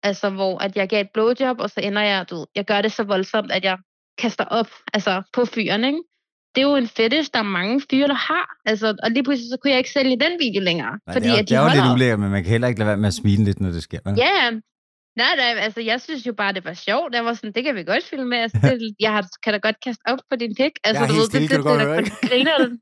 [0.02, 2.82] altså, hvor at jeg gav et blowjob, og så ender jeg, du ved, jeg gør
[2.82, 3.78] det så voldsomt, at jeg
[4.18, 6.02] kaster op, altså, på fyren, ikke?
[6.54, 8.46] Det er jo en fetish, der er mange fyre, der har.
[8.66, 10.98] Altså, og lige pludselig så kunne jeg ikke sælge den video længere.
[11.06, 12.68] Nej, fordi det er, at de det er jo lidt ulækkert, men man kan heller
[12.68, 13.98] ikke lade være med at smile lidt, når det sker.
[14.16, 14.50] Ja,
[15.16, 17.14] nej, nej, altså jeg synes jo bare, det var sjovt.
[17.14, 18.38] Jeg var sådan, det kan vi godt filme med.
[18.38, 20.72] Altså, det, jeg har, kan da godt kaste op på din pik.
[20.84, 22.80] Altså, Jeg er helt stille, kan du godt høre, det, det, griner den.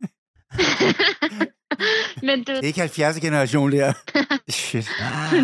[2.27, 3.21] Men du, Det er ikke 70.
[3.21, 3.93] generation, der.
[4.49, 4.91] Shit.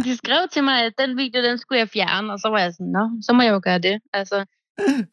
[0.04, 2.72] de skrev til mig, at den video, den skulle jeg fjerne, og så var jeg
[2.72, 3.98] sådan, nå, så må jeg jo gøre det.
[4.14, 4.44] Altså,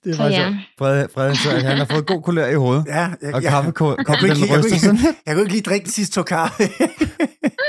[0.04, 0.58] Det er så faktisk ja.
[0.80, 2.86] Fred, Fred, så han har fået god kulør i hovedet.
[2.88, 5.16] Ja, jeg, Og jeg, kaffekål, jeg, kunne ikke, den jeg, kunne ryster ikke, sådan.
[5.26, 6.64] jeg kunne ikke lige drikke den sidste tog kaffe.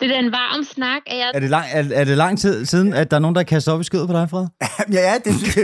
[0.00, 1.30] Det er da en varm snak, at jeg...
[1.34, 3.72] Er det, lang, er, er det lang tid siden, at der er nogen, der kaster
[3.72, 4.46] op i skødet på dig, Fred?
[4.96, 5.56] ja, ja, det,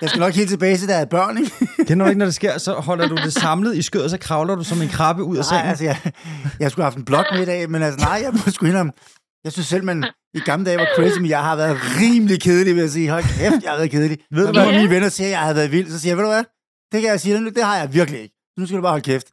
[0.00, 1.52] jeg skal nok helt tilbage til, da jeg er børn, ikke?
[1.88, 4.18] Kender du ikke, når det sker, så holder du det samlet i skødet, og så
[4.18, 5.68] kravler du som en krabbe ud af Nej, sengen?
[5.68, 5.96] altså, jeg,
[6.60, 8.66] jeg skulle have haft en blok med i dag, men altså, nej, jeg må sgu
[8.66, 8.92] indrømme,
[9.44, 10.04] jeg synes selv, man
[10.34, 13.10] i gamle dage var crazy, men jeg har været rimelig kedelig, vil jeg sige.
[13.10, 14.18] Hold kæft, jeg har været kedelig.
[14.30, 14.72] Ved du Når hvad?
[14.72, 16.44] mine venner siger, at jeg har været vild, så siger jeg, ved du hvad,
[16.92, 18.34] det kan jeg sige det har jeg virkelig ikke.
[18.58, 19.26] Nu skal du bare holde kæft.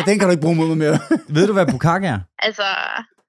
[0.00, 0.98] Og den kan du ikke bruge mod mig mere.
[1.28, 2.18] Ved du, hvad bukake er?
[2.38, 2.62] Altså,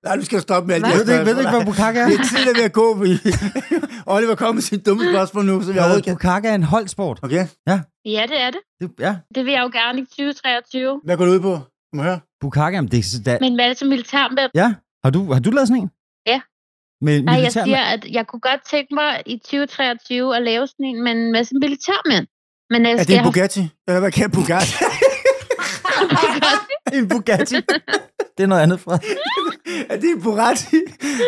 [0.06, 2.06] Nej, nu skal du stoppe med alt du ikke, ved du ikke hvad bukake er?
[2.06, 2.88] Det er tidligt ved at gå.
[4.16, 6.14] Oliver kom med sin dumme spørgsmål nu, så vi overhovedet kan...
[6.16, 7.20] Bukake er en holdsport.
[7.24, 7.36] Okay,
[8.06, 8.60] ja, det er det.
[8.82, 11.02] Det, ja, Det vil jeg jo gerne i 2023.
[11.06, 11.60] hvad går du ud på?
[11.93, 12.20] Må jeg høre?
[12.41, 14.48] bukake, jamen, det, er- da, Men hvad er det så militær med?
[14.56, 14.74] ja.
[15.04, 15.89] Har du, har du lavet sådan en?
[16.28, 16.41] Ja.
[17.02, 20.86] Med Nej, jeg siger, at jeg kunne godt tænke mig i 2023 at lave sådan
[20.86, 22.28] en med en masse militærmænd.
[22.70, 23.64] Men jeg Er skal det en have Bugatti?
[23.88, 24.74] Eller hvad kan en Bugatti?
[26.93, 27.56] en Bugatti.
[28.38, 29.00] det er noget andet, Fred.
[29.89, 30.82] er det en Bugatti?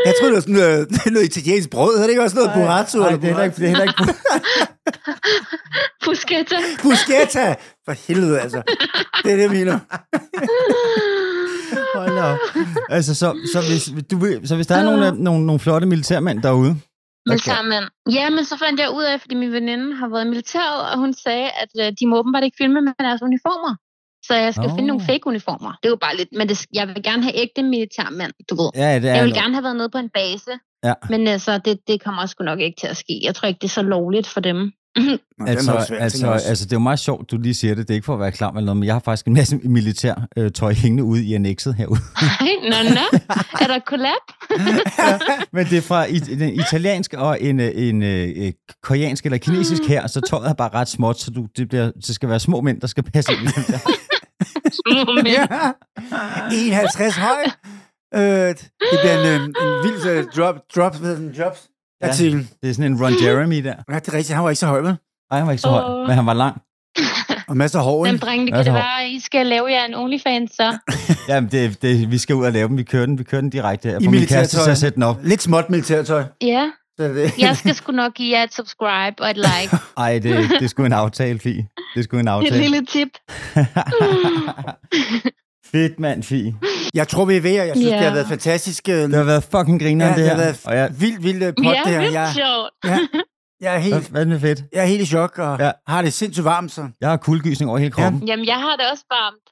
[0.06, 1.96] Jeg troede, det var sådan noget, er noget italiensk brød.
[1.98, 2.98] Er det ikke også noget Burrito?
[3.00, 4.14] Nej, eller det er heller ikke, det er heller ikke
[6.04, 6.56] Pusketta.
[6.82, 7.56] Bruschetta!
[7.86, 8.62] For helvede, altså.
[9.24, 9.80] Det er det, jeg mener.
[11.98, 12.38] Hold op.
[12.90, 16.76] Altså, så, så, hvis, du, så hvis der er nogle, nogle, nogle flotte militærmænd derude,
[17.26, 17.86] Militærmænd.
[18.18, 20.98] Ja, men så fandt jeg ud af, fordi min veninde har været i militæret, og
[20.98, 23.76] hun sagde, at øh, de må åbenbart ikke filme med deres uniformer.
[24.30, 24.76] Så jeg skal oh.
[24.76, 25.72] finde nogle fake uniformer.
[25.82, 28.70] Det er jo bare lidt, men det, jeg vil gerne have ægte militærmænd, du ved.
[28.76, 30.52] ja, det er Jeg vil gerne have været nede på en base,
[30.84, 30.94] Ja.
[31.10, 33.22] men altså, det, det kommer sgu nok ikke til at ske.
[33.24, 34.58] Jeg tror ikke, det er så lovligt for dem.
[35.40, 36.48] Nå, Altså, også altså, også.
[36.50, 37.88] altså, det er jo meget sjovt, du lige siger det.
[37.88, 39.58] Det er ikke for at være klam eller noget, men jeg har faktisk en masse
[39.64, 42.00] militær øh, tøj hængende ude i annexet herude.
[42.72, 43.20] nå, nå.
[43.62, 44.24] Er der kollab?
[45.56, 48.54] men det er fra i, den italienske og en, øh, en, en, en
[48.84, 52.16] koreansk eller kinesisk her, så tøjet er bare ret småt, så du, det, bliver, det
[52.16, 53.80] skal være små mænd, der skal passe ind i den der.
[55.26, 55.46] Ja.
[56.54, 57.44] 51 høj.
[58.16, 58.58] Øh, det
[59.02, 61.68] bliver en, øh, en vild øh, drop, drop, hvad den, jobs
[62.04, 62.48] artikel.
[62.62, 63.74] Det er sådan en Ron Jeremy der.
[63.92, 64.00] Ja.
[64.00, 64.96] det er rigtigt, han var ikke så høj, vel?
[65.32, 66.08] Ej, han var ikke så høj, Åh.
[66.08, 66.62] men han var lang.
[67.48, 68.26] Og masser af hår, Jamen, ikke?
[68.26, 70.78] drenge, det kan det være, at I skal lave jer en OnlyFans, så.
[71.30, 72.78] Jamen, det, det, vi skal ud og lave dem.
[72.78, 74.00] Vi kører den, vi kører den direkte her.
[74.00, 74.72] I For min kæreste militærtøj.
[74.72, 75.18] at sætte den op.
[75.24, 76.24] Lidt småt militærtøj.
[76.42, 76.70] Ja,
[77.00, 77.32] Er det.
[77.38, 79.78] jeg skal sgu nok give jer et subscribe og et like.
[79.98, 81.68] Ej, det, det er sgu en aftale, Fie.
[81.94, 82.62] Det er sgu en Et aftale.
[82.62, 83.10] lille tip.
[85.72, 86.56] Fedt, mand, Fie.
[86.94, 87.98] Jeg tror, vi er ved, og jeg synes, Ja.
[87.98, 88.90] det har været fantastisk.
[88.90, 90.36] øh, Det har været fucking griner, Ja, det det her.
[90.36, 92.00] har været Og jeg, vildt, vildt øh, pot, Ja, det her.
[92.00, 92.70] vildt Jeg, sjovt.
[92.86, 93.00] ja,
[93.62, 94.64] jeg, er helt, hvad med fedt?
[94.74, 95.66] jeg er helt i chok, og Ja.
[95.66, 95.72] ja.
[95.88, 96.88] har det sindssygt varmt, så...
[97.02, 98.28] Jeg har kuldegysning over hele kroppen.
[98.28, 99.44] Jamen, jeg har det også varmt.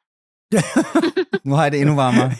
[1.45, 2.29] Nu har jeg det endnu varmere.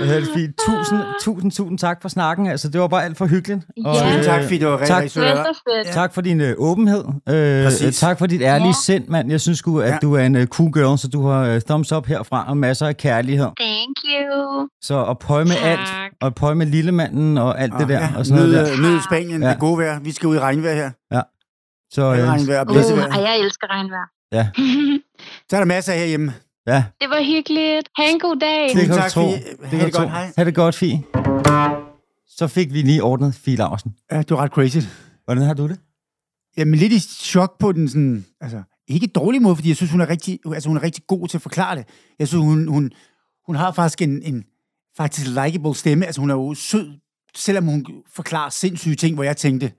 [0.00, 0.54] det er fint.
[0.66, 2.46] Tusind, tusind, tusind tak for snakken.
[2.46, 3.60] Altså, det var bare alt for hyggeligt.
[3.84, 3.92] Ja.
[3.92, 5.02] Tusind øh, tak, fordi det var tak.
[5.02, 5.92] rigtig så.
[5.92, 7.04] Tak for din øh, åbenhed.
[7.28, 7.98] Øh, Præcis.
[7.98, 8.72] tak for dit ærlige Ja.
[8.84, 9.30] sind, mand.
[9.30, 9.98] Jeg synes sgu, at Ja.
[10.02, 12.86] du er en øh, cool girl, så du har øh, thumbs up herfra og masser
[12.86, 13.46] af kærlighed.
[13.60, 14.68] Thank you.
[14.82, 15.64] Så og pøj med Tak.
[15.64, 15.88] alt,
[16.20, 17.98] og pøj med lillemanden og alt det der.
[18.00, 18.90] Ja, Og sådan noget nyd, der.
[18.94, 19.48] nyd Spanien, Ja.
[19.50, 20.00] det gode vejr.
[20.00, 20.90] Vi skal ud i regnvejr her.
[21.92, 22.76] Så, Ja, øh, regnvejr og Uh,
[23.22, 24.06] jeg elsker regnvejr.
[24.32, 24.48] Ja.
[25.50, 26.34] Så er der masser herhjemme.
[26.66, 27.88] ja, Det var hyggeligt.
[27.96, 28.68] Ha' en god dag.
[28.68, 29.22] det kan du tak, tro.
[29.22, 30.10] Det Ha' kan det du godt.
[30.10, 30.32] Hej.
[30.36, 31.02] Ha' det godt, Fie.
[32.28, 33.94] Så fik vi lige ordnet Fie Laursen.
[34.12, 34.78] Ja, det var ret crazy.
[35.24, 35.80] Hvordan har du det?
[36.56, 40.00] Jamen lidt i chok på den sådan, altså ikke dårlig måde, fordi jeg synes, hun
[40.00, 41.84] er rigtig, altså, hun er rigtig god til at forklare det.
[42.18, 42.90] Jeg synes, hun, hun,
[43.46, 44.44] hun har faktisk en, en
[44.96, 46.06] faktisk likable stemme.
[46.06, 46.92] Altså hun er jo sød,
[47.34, 49.72] selvom hun forklarer sindssyge ting, hvor jeg tænkte,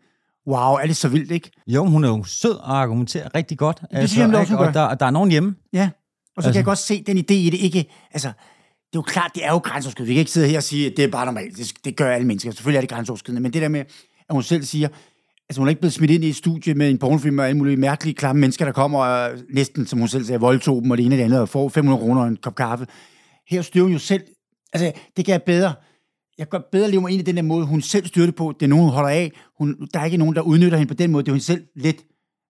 [0.47, 1.51] wow, er det så vildt, ikke?
[1.67, 3.81] Jo, hun er jo sød og argumenterer rigtig godt.
[3.91, 5.55] Altså, synes jeg nemlig også, og der, der er nogen hjemme.
[5.73, 5.89] Ja.
[6.37, 7.85] Og så altså, Altså- kan jeg godt se den idé i det, ikke?
[8.13, 10.07] Altså, det er jo klart, det er jo grænseoverskridende.
[10.07, 11.57] Vi kan ikke sidde her og sige, at det er bare normalt.
[11.57, 12.51] Det, det gør alle mennesker.
[12.51, 13.41] Selvfølgelig er det grænseoverskridende.
[13.41, 14.87] Men det der med, at hun selv siger,
[15.49, 17.57] altså hun er ikke blevet smidt ind i et studie med en pornofilm og alle
[17.57, 20.97] mulige mærkelige, klamme mennesker, der kommer og næsten, som hun selv sagde, voldtog dem og
[20.97, 22.85] det ene og det andet, og får 500 kroner og en kop kaffe.
[23.49, 24.23] Her styrer hun jo selv.
[24.73, 25.73] Altså, det kan jeg bedre.
[26.37, 28.53] Jeg kan bedre leve mig ind i den der måde, hun selv styrer det på.
[28.59, 29.31] Det er nogen, hun holder af.
[29.59, 31.23] Hun, der er ikke nogen, der udnytter hende på den måde.
[31.23, 31.97] Det er hun selv lidt,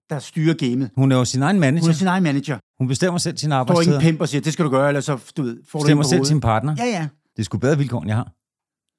[0.10, 0.90] der styrer gamet.
[0.96, 1.92] Hun er jo sin egen Hun er manager.
[1.94, 2.58] sin egen manager.
[2.80, 3.86] Hun bestemmer selv sin Der står arbejdstid.
[3.94, 6.04] ingen pimp og siger, det skal du gøre, eller så du ved, får du Bestemmer
[6.04, 6.28] på selv hovedet.
[6.28, 6.76] sin partner.
[6.80, 7.08] Ja, ja.
[7.36, 8.32] Det er sgu bedre vilkår, end jeg har.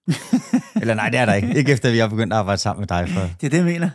[0.80, 1.54] Eller nej, det er der ikke.
[1.58, 3.08] Ikke efter, vi har begyndt at arbejde sammen med dig.
[3.08, 3.20] For.
[3.20, 3.90] Det er det, jeg mener.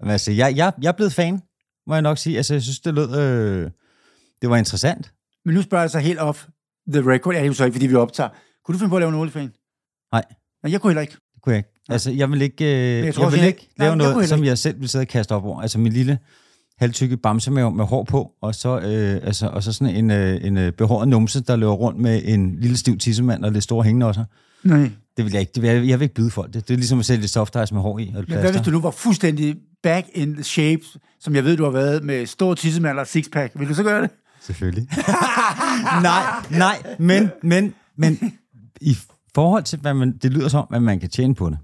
[0.00, 1.40] Men altså, jeg, jeg, jeg er blevet fan,
[1.86, 2.36] må jeg nok sige.
[2.36, 3.18] Altså, jeg synes, det lød...
[3.18, 3.70] Øh,
[4.42, 5.12] det var interessant.
[5.44, 6.46] Men nu spørger jeg så helt off
[6.92, 7.34] the record.
[7.34, 8.28] Ja, det er jo så ikke, fordi vi optager.
[8.64, 9.52] Kunne du finde på at lave en OnlyFans?
[10.12, 10.24] Nej.
[10.62, 11.12] Nej, jeg kunne heller ikke.
[11.34, 11.68] Det kunne jeg ikke.
[11.88, 13.90] Altså, jeg vil ikke, øh, jeg jeg tror jeg også, vil jeg- ikke nej, lave
[13.90, 15.60] jeg kunne noget, heller som jeg selv vil sidde og kaste op over.
[15.62, 16.18] Altså, min lille
[16.78, 20.56] halvtykke bamsemave med hår på, og så, øh, altså, og så sådan en, øh, en
[20.56, 24.24] øh, behåret numse, der løber rundt med en lille stiv tissemand og lidt store hængnosser.
[24.64, 24.90] Nej.
[25.16, 25.52] Det vil jeg ikke.
[25.54, 26.68] Det vil jeg, jeg vil ikke byde folk det.
[26.68, 28.12] Det er ligesom at sælge soft ice med hår i.
[28.16, 30.82] Og Men hvad hvis du nu var fuldstændig back in shape,
[31.20, 33.52] som jeg ved, du har været med stor tissemand og sixpack?
[33.58, 34.10] Vil du så gøre det?
[34.42, 34.88] Selvfølgelig.
[36.02, 38.32] nej, nej, men, men, men
[38.80, 38.96] i
[39.34, 41.58] forhold til, hvad man, det lyder som, at man kan tjene på det.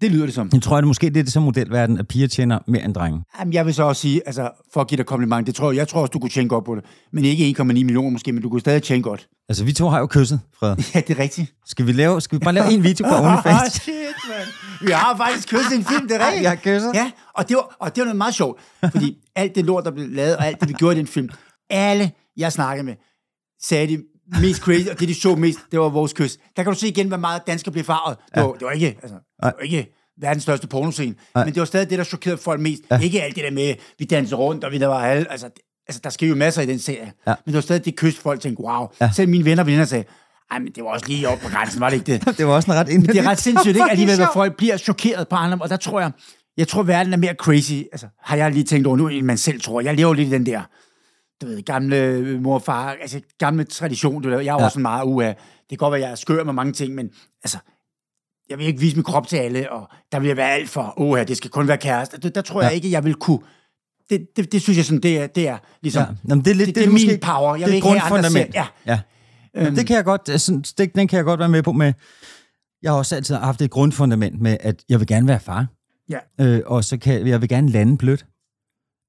[0.00, 0.50] Det lyder det som.
[0.52, 2.94] Jeg tror, at det måske det er det så modelverden, at piger tjener mere end
[2.94, 3.22] drenge.
[3.38, 5.78] Jamen, jeg vil så også sige, altså, for at give dig kompliment, det tror jeg,
[5.78, 6.84] jeg tror også, du kunne tjene godt på det.
[7.12, 9.28] Men ikke 1,9 millioner måske, men du kunne stadig tjene godt.
[9.48, 10.76] Altså, vi to har jo kysset, Fred.
[10.94, 11.54] Ja, det er rigtigt.
[11.66, 13.72] Skal vi, lave, skal vi bare lave en video på OnlyFans?
[13.82, 13.94] shit,
[14.28, 14.86] man.
[14.86, 16.40] Vi har faktisk kysset en film, det er rigtigt.
[16.40, 16.90] Vi har kysset.
[16.94, 19.90] Ja, og det, var, og det var noget meget sjovt, fordi alt det lort, der
[19.90, 21.28] blev lavet, og alt det, vi gjorde i den film,
[21.70, 22.94] alle, jeg snakkede med,
[23.62, 24.04] sagde det
[24.40, 26.36] mest crazy, og det, de så mest, det var vores kys.
[26.56, 28.18] Der kan du se igen, hvor meget dansker blev farvet.
[28.34, 31.64] Det, var, det var ikke, altså, det var ikke verdens største pornoscene, men det var
[31.64, 32.82] stadig det, der chokerede folk mest.
[32.90, 32.98] Ja.
[33.00, 35.62] Ikke alt det der med, vi danser rundt, og vi der var alle, altså, det-
[35.88, 37.12] altså der sker jo masser i den serie.
[37.26, 37.34] Ja.
[37.46, 38.86] Men det var stadig det kys, folk tænkte, wow.
[39.00, 39.10] Ja.
[39.14, 40.04] Selv mine venner og veninder sagde,
[40.50, 42.36] ej, men det var også lige op på grænsen, var det ikke det?
[42.38, 43.90] Det var også en ret Men det er ret sindssygt, ikke?
[43.90, 46.10] Alligevel, hvor folk bliver chokeret på andre, og der tror jeg,
[46.56, 49.38] jeg tror, verden er mere crazy, altså, har jeg lige tænkt over nu, end man
[49.38, 49.80] selv tror.
[49.80, 50.62] Jeg lever lidt i den der,
[51.42, 54.38] du ved, gamle mor og far, altså gamle tradition, du ved.
[54.40, 54.64] Jeg er Ja.
[54.64, 55.28] også en meget uha.
[55.28, 55.36] Det
[55.70, 57.10] kan godt være, jeg er skør med mange ting, men
[57.44, 57.58] altså,
[58.50, 60.94] jeg vil ikke vise min krop til alle, og der vil jeg være alt for,
[60.96, 62.18] uha, det skal kun være kæreste.
[62.20, 62.74] Der, der tror jeg Ja.
[62.74, 63.38] ikke, jeg vil kunne.
[64.10, 66.06] Det, det, det synes jeg sådan, det er, det er ligesom, Ja.
[66.28, 67.54] Jamen, det er lidt, det, det, er måske, min power.
[67.54, 68.54] Jeg det vil er ikke grundfundament.
[68.54, 68.66] Ja.
[68.86, 69.00] Ja.
[69.56, 69.74] Øhm.
[69.74, 71.92] Det kan jeg godt, altså, det, den kan jeg godt være med på med.
[72.82, 75.66] Jeg har også altid haft et grundfundament med, at jeg vil gerne være far.
[76.10, 76.18] Ja.
[76.40, 78.26] Øh, og så kan jeg vil gerne lande blødt.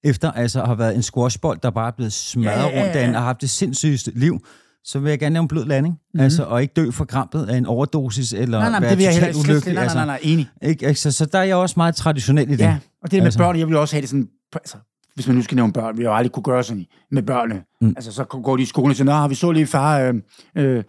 [0.04, 2.84] Efter altså at have været en squashbold, der bare er blevet smadret Ja, ja, ja,
[2.84, 3.18] rundt ja.
[3.18, 4.40] og haft det sindssygeste liv,
[4.84, 5.94] så vil jeg gerne lave en blød landing.
[5.94, 6.00] Mhm.
[6.14, 6.24] Mm-hmm.
[6.24, 9.04] Altså, og ikke dø for krampet af en overdosis, eller Nej, nej, være det vil
[9.04, 9.76] jeg totalt ulykkelig.
[9.76, 10.50] Nej, nej, nej, nej, enig.
[10.62, 12.60] Altså, ikke, ikke, så, der er jeg også meget traditionel i det.
[12.60, 13.40] Ja, og det der med Altså.
[13.40, 14.78] børn, jeg vil også have det sådan, altså,
[15.16, 17.62] hvis man nu skal nævne børn, vi har jo aldrig kunne gøre sådan med børnene.
[17.82, 17.94] Mm.
[17.98, 20.14] Altså, så går de i skole og siger, nå, vi så lige far, øh,
[20.58, 20.84] øh,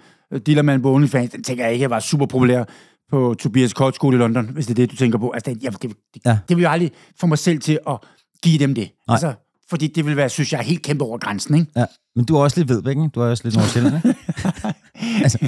[0.47, 1.31] Dillermand på OnlyFans.
[1.31, 2.65] Den tænker jeg ikke, jeg var super populær
[3.11, 5.31] på Tobias Kolt skole i London, hvis det er det, du tænker på.
[5.31, 5.82] Altså, det, jeg, det,
[6.15, 6.39] det, ja.
[6.49, 7.97] det vil jeg aldrig få mig selv til at
[8.43, 8.91] give dem det.
[9.09, 9.15] Nej.
[9.15, 9.33] Altså,
[9.71, 11.73] fordi det vil være, synes jeg, helt kæmpe over grænsen, ikke?
[11.77, 11.85] Ja,
[12.17, 13.09] men du er også lidt vedbæk, ikke?
[13.09, 14.15] Du er også lidt nordsjælland, ikke?
[15.25, 15.39] altså,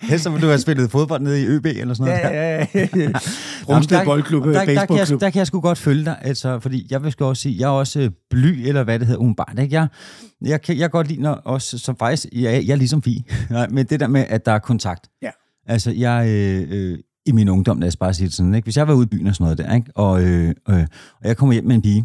[0.00, 2.36] helst så vil du have spillet fodbold nede i ØB eller sådan noget.
[2.36, 3.08] Ja, ja, ja.
[3.68, 6.18] Rumsted der- Boldklub, der, der, der, kan jeg, der kan jeg sgu godt følge dig,
[6.22, 9.06] altså, fordi jeg vil sgu også sige, jeg er også øh, bly, eller hvad det
[9.06, 9.74] hedder, umiddelbart, ikke?
[9.74, 9.88] Jeg,
[10.44, 13.66] jeg, kan, jeg kan godt lide, også, som faktisk, jeg, jeg er ligesom vi, Nej,
[13.70, 15.08] men det der med, at der er kontakt.
[15.22, 15.30] Ja.
[15.66, 18.66] Altså, jeg, øh, øh, i min ungdom, lad os bare sige det sådan, ikke?
[18.66, 19.90] hvis jeg var ude i byen og sådan noget der, ikke?
[19.94, 20.86] Og, øh, øh,
[21.22, 22.04] og jeg kommer hjem med en pige,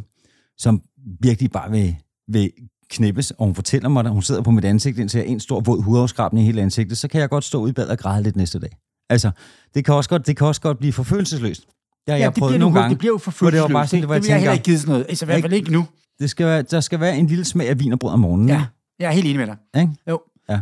[0.62, 0.82] som
[1.22, 1.96] virkelig bare vil,
[2.28, 2.52] vil
[2.90, 5.40] knippes, og hun fortæller mig, at hun sidder på mit ansigt, indtil jeg er en
[5.40, 7.98] stor våd hudafskrabning i hele ansigtet, så kan jeg godt stå ude i bad og
[7.98, 8.70] græde lidt næste dag.
[9.10, 9.32] Altså,
[9.74, 11.62] det kan også godt, det kan også godt blive for følelsesløst.
[11.62, 11.72] Det
[12.08, 12.90] har Ja, jeg det prøvet nogle gange.
[12.90, 14.52] det bliver jo for hvor det var bare sådan, det var det jeg vil jeg
[14.52, 15.06] heller tænker, ikke give sådan noget.
[15.10, 15.86] Altså, i hvert fald ikke nu.
[16.20, 18.50] det skal være, der skal være en lille smag af vin og brød om morgenen.
[18.50, 18.66] Ja,
[19.00, 19.82] jeg er helt enig med dig.
[19.82, 19.94] Ikke?
[20.10, 20.22] Jo.
[20.50, 20.56] Ja.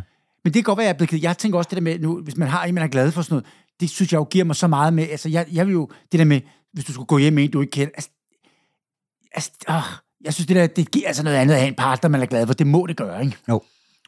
[0.44, 1.24] Men det kan godt være, jeg er blevet.
[1.24, 3.22] Jeg tænker også det der med, nu, hvis man har en, man er glad for
[3.22, 3.46] sådan noget,
[3.80, 5.08] det synes jeg jo giver mig så meget med.
[5.12, 6.42] Altså, jeg, jeg vil jo, det der med,
[6.74, 8.10] hvis du skulle gå hjem med en, du ikke kender, altså,
[9.36, 9.82] altså åh,
[10.26, 12.26] jeg synes, det der, det giver altså noget andet at have en partner, man er
[12.26, 12.54] glad for.
[12.54, 13.38] Det må det gøre, ikke?
[13.50, 13.62] Jo.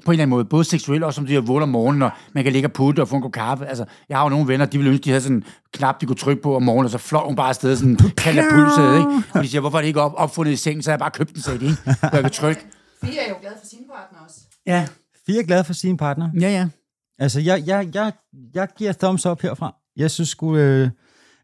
[0.06, 0.46] På en eller anden måde.
[0.46, 3.02] Både seksuelt og som de her vågne om morgenen, og man kan ligge og putte
[3.02, 3.66] og få en god kaffe.
[3.66, 5.44] Altså, jeg har jo nogle venner, de ville ønske, de havde sådan en
[5.74, 7.98] knap, de kunne trykke på om morgenen, og så flår hun bare afsted sådan en
[8.18, 9.24] katapultsæde, ikke?
[9.34, 11.12] Og de siger, hvorfor er det ikke op, opfundet i sengen, så har jeg bare
[11.12, 11.78] købt den, sagde de, ikke?
[12.00, 12.62] Hvor jeg kan trykke.
[13.04, 14.40] Fie er jo glad for sin partner også.
[14.66, 14.88] Ja,
[15.26, 16.30] Fire er glad for sin partner.
[16.40, 16.68] ja, ja.
[17.20, 18.12] Altså, jeg, jeg, jeg,
[18.54, 19.76] jeg giver thumbs up herfra.
[19.98, 20.90] Jeg synes sgu, øh,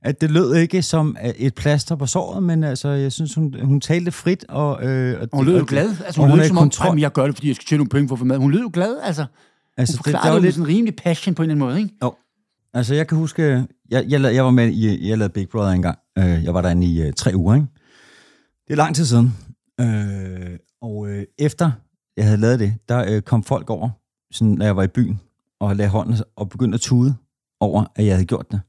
[0.01, 3.55] at det lød ikke som øh, et plaster på såret, men altså, jeg synes, hun,
[3.63, 4.83] hun talte frit, og...
[4.85, 5.95] Øh, og hun lød jo glad.
[6.05, 6.87] Altså, hun, hun lød er i som om, kontrol.
[6.87, 8.37] "Ej, men jeg gør det, fordi jeg skal tjene nogle penge for at få mad.
[8.37, 9.25] Hun lød jo glad, altså.
[9.77, 12.15] Altså, Hun det, der var lidt, en rimelig passion på en eller anden måde, ikke?
[12.73, 13.43] altså, jeg kan huske,
[13.89, 15.97] jeg, jeg, lavede, jeg var med i, jeg lavede Big Brother engang.
[16.17, 17.67] Øh, jeg var derinde i øh, tre uger, ikke?
[18.67, 19.35] Det er lang tid siden.
[19.81, 21.71] Øh, og øh, efter
[22.17, 23.89] jeg havde lavet det, der øh, kom folk over,
[24.31, 25.19] sådan, når jeg var i byen,
[25.59, 27.15] og lagde hånden og begyndte at tude
[27.59, 28.61] over, at jeg havde gjort det.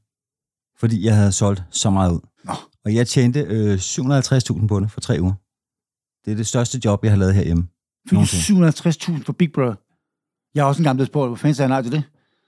[0.79, 2.19] Fordi jeg havde solgt så meget ud.
[2.45, 2.53] Nå.
[2.85, 5.33] Og jeg tjente øh, 750.000 på det for tre uger.
[6.25, 7.67] Det er det største job, jeg har lavet herhjemme.
[8.07, 8.61] Fik Nogensinde.
[8.61, 8.67] du
[9.19, 9.75] 750.000 for Big Brother?
[10.55, 12.03] Jeg har også engang blevet spurgt, hvor fanden sagde jeg nej til det?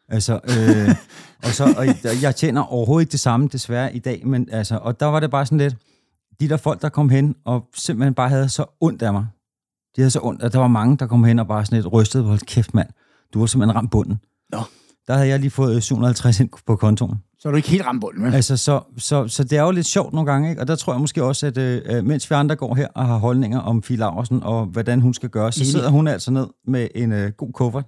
[0.09, 0.95] Altså, øh,
[1.45, 1.85] og, så, og
[2.21, 5.31] jeg- tjener overhovedet ikke det samme, desværre, i dag, men altså, og der var det
[5.31, 5.75] bare sådan lidt,
[6.39, 9.25] de der folk, der kom hen, og simpelthen bare havde så ondt af mig.
[9.95, 11.93] De havde så ondt, at der var mange, der kom hen og bare sådan lidt
[11.93, 12.89] rystede, hold kæft mand,
[13.33, 14.19] du var simpelthen ramt bunden.
[14.51, 14.59] Nå.
[15.07, 17.15] Der havde jeg lige fået øh, 750 ind på kontoen.
[17.41, 18.33] Så er du ikke helt ramt bunden, vel?
[18.33, 20.61] Altså, så, så, så det er jo lidt sjovt nogle gange, ikke?
[20.61, 23.17] og der tror jeg måske også, at øh, mens vi andre går her og har
[23.17, 25.71] holdninger om Fie Laursen, og hvordan hun skal gøre, så Enig.
[25.71, 27.85] sidder hun altså ned med en øh, god kuffert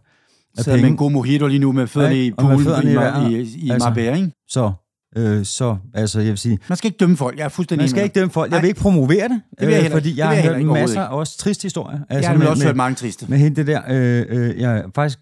[0.57, 0.91] af Sidder med penge.
[0.91, 3.31] en god mojito lige nu med fødderne Ja, i med poolen i, i i, vejret.
[3.31, 3.89] i, i Altså.
[3.89, 4.31] Marbella, ikke?
[4.47, 4.71] Så,
[5.17, 7.37] øh, så, altså jeg vil sige, Man skal ikke dømme folk.
[7.37, 8.51] Jeg er fuldstændig man skal ikke dømme folk.
[8.51, 11.17] Jeg vil ikke promovere det, vil jeg øh, fordi jeg Det har hørt masser af
[11.17, 11.97] også triste historier.
[12.09, 12.19] med.
[12.21, 13.25] Jeg har også hørt mange triste.
[13.29, 15.19] med hende det der, øh, øh, jeg faktisk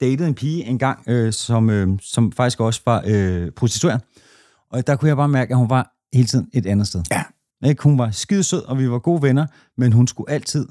[0.00, 4.00] datede en pige engang, øh, som, øh, som faktisk også var øh, prostitueret.
[4.70, 7.02] Og der kunne jeg bare mærke, at hun var hele tiden et andet sted.
[7.10, 7.22] Ja.
[7.68, 7.82] Ikke?
[7.82, 9.46] Hun var skidesød, og vi var gode venner,
[9.78, 10.66] men hun skulle altid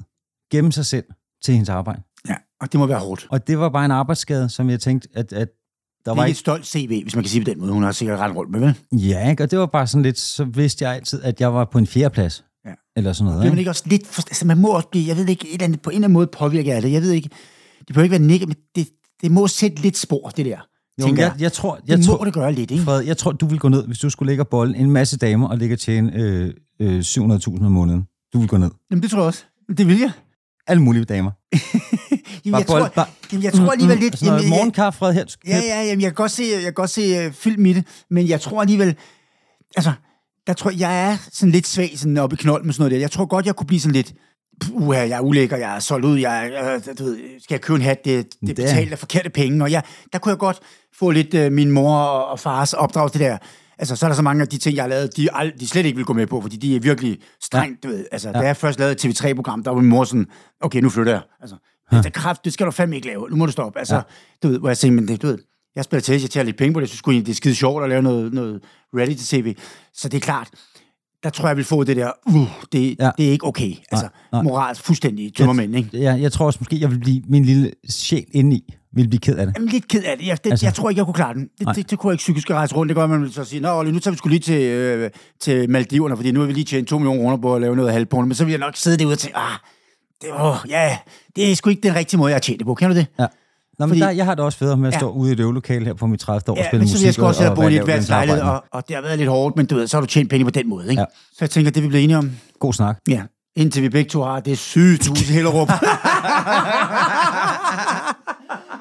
[0.50, 1.04] gemme sig selv
[1.44, 2.02] til hendes arbejde.
[2.28, 3.26] Ja, og det må være hårdt.
[3.30, 5.48] Og det var bare en arbejdsskade, som jeg tænkte, at, at
[6.04, 6.34] der Det var er ikke ikke...
[6.34, 7.72] et stolt CV, hvis man kan sige på den måde.
[7.72, 8.74] Hun har sikkert ret rundt med, vel?
[8.92, 9.42] Ja, ikke?
[9.42, 11.86] og det var bare sådan lidt, så vidste jeg altid, at jeg var på en
[11.86, 12.44] fjerdeplads.
[12.66, 12.70] Ja.
[12.96, 13.40] Eller sådan noget.
[13.40, 13.70] Bliver man Ikke?
[13.70, 14.06] også lidt...
[14.06, 16.06] For, altså, man må også blive, jeg ved ikke, et eller andet, på en eller
[16.06, 16.92] anden måde påvirke af det.
[16.92, 17.30] Jeg ved ikke,
[17.88, 18.88] det behøver ikke være negativt, men det,
[19.22, 20.58] det må sætte lidt spor, det der.
[21.00, 22.84] Jo, tænker jeg, jeg, tror, Det jeg, må tror, det gøre lidt, ikke?
[22.84, 25.16] Fred, jeg tror, du vil gå ned, hvis du skulle ligge og bolle en masse
[25.18, 28.04] damer og ligge og tjene øh, øh, 700.000 om måneden.
[28.32, 28.70] Du vil gå ned.
[28.90, 29.44] Jamen, det tror jeg også.
[29.78, 30.10] Det vil jeg.
[30.66, 31.30] Alle mulige damer.
[32.44, 34.22] Jamen, Bare jeg, tror, bold, bare- jamen, jeg tror alligevel lidt...
[34.22, 35.24] Jamen, jeg- morgenkaffe, Fred, her.
[35.46, 37.84] Ja, ja, jamen, jeg kan godt se, jeg kan godt se uh, film i det,
[38.10, 38.96] men jeg tror alligevel,
[39.76, 39.92] altså,
[40.46, 42.92] der tror jeg, jeg er sådan lidt svag sådan oppe i knold med sådan noget
[42.92, 42.98] der.
[42.98, 44.12] Jeg tror godt, jeg kunne blive sådan lidt,
[44.72, 46.50] uha, jeg er ulækker, jeg er solgt ud, jeg,
[46.86, 48.98] jeg du ved, skal jeg købe en hat, det, det er Det er- betalt af
[48.98, 49.82] forkerte penge, og jeg,
[50.12, 50.58] der kunne jeg godt
[50.98, 53.38] få lidt uh, min mor og, og fars opdrag det der.
[53.78, 55.68] Altså, så er der så mange af de ting, jeg har lavet, de, ald- de
[55.68, 57.88] slet ikke vil gå med på, fordi de er virkelig strengt, ja.
[57.88, 58.04] du ved.
[58.12, 58.38] Altså, ja.
[58.40, 60.26] da jeg først lavede et TV3-program, der var min mor sådan,
[60.60, 61.22] okay, nu flytter jeg.
[61.40, 61.56] Altså,
[61.90, 63.28] det er kraft, det skal du fandme ikke lave.
[63.30, 63.78] Nu må du stoppe.
[63.78, 64.00] Altså, ja.
[64.42, 65.38] du ved, hvor jeg tænkte, men det, du ved,
[65.76, 67.82] jeg spiller tennis, jeg tager lidt penge på det, jeg synes det er skide sjovt
[67.82, 68.60] at lave noget, noget
[68.96, 69.54] reality-tv.
[69.94, 70.48] Så det er klart,
[71.24, 73.10] der tror jeg, vil få det der, uh, det, ja.
[73.18, 73.72] Det er ikke okay.
[73.92, 74.42] Altså, nej.
[74.42, 75.98] moralsk fuldstændig tømmermænd, ikke?
[75.98, 79.36] Ja, jeg tror også måske, jeg vil blive, min lille sjæl indeni vil blive ked
[79.36, 79.54] af det.
[79.56, 80.26] Jamen, lidt ked af det.
[80.26, 81.42] Jeg, det, altså, jeg tror ikke, jeg kunne klare den.
[81.42, 81.74] Det, Nej.
[81.74, 82.88] det, det kunne jeg ikke psykisk rejse rundt.
[82.88, 85.10] Det gør man vil så sige, Nå, Olli, nu tager vi skulle lige til, øh,
[85.40, 87.92] til Maldiverne, fordi nu har vi lige tjent 2 millioner kroner på at lave noget
[87.92, 88.26] halvporno.
[88.26, 89.58] Men så vil jeg nok sidde derude og tænke, ah,
[90.22, 90.98] det, åh, ja,
[91.36, 92.74] det er sgu ikke den rigtige måde, jeg har tjent det på.
[92.74, 93.06] Kan du det?
[93.18, 93.26] Ja.
[93.78, 94.98] Nå, men Fordi- der, jeg har det også federe med at Ja.
[94.98, 96.48] stå ude i et øvelokale her på mit 30.
[96.48, 97.02] år og Ja, spille men så musik.
[97.02, 98.96] vil jeg sgu også og- have og boet i et værts lejlighed, og, og det
[98.96, 100.90] har været lidt hårdt, men du ved, så har du tjent penge på den måde,
[100.90, 101.00] ikke?
[101.00, 101.06] Ja.
[101.32, 102.30] Så jeg tænker, det vi bliver enige om.
[102.60, 102.98] God snak.
[103.08, 103.22] Ja,
[103.56, 105.68] indtil vi begge to har det sygt hus i Hellerup.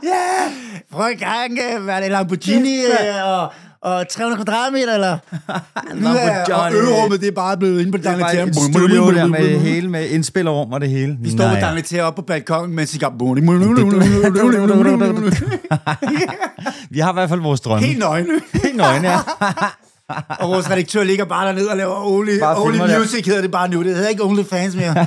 [0.03, 3.51] ja, gang, øh, hvad er det, Lamborghini øh, og,
[3.81, 5.17] og 300 kvadratmeter, eller?
[5.95, 9.27] Nu er- Og øverummet, det er bare blevet inde på Det er bare studio der
[9.27, 11.17] med hele, med indspillerrum og det hele.
[11.21, 13.09] Vi står på Dangleterre oppe på balkongen, mens vi gør
[16.89, 17.87] Vi har i hvert fald vores drømme.
[17.87, 18.27] Helt nøgne.
[18.63, 19.17] Helt nøgne, ja.
[20.39, 22.97] Og vores redaktør ligger bare dernede og laver Only, only.
[22.99, 23.83] Music, hedder det bare nu.
[23.83, 25.05] Det hedder ikke Only Fans mere.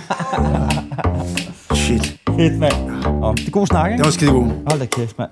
[1.74, 2.16] Shit.
[2.36, 3.04] Fedt, mand.
[3.22, 3.98] Og det er god snak, ikke?
[3.98, 4.46] Det var skide god.
[4.66, 5.30] Hold da kæft, mand.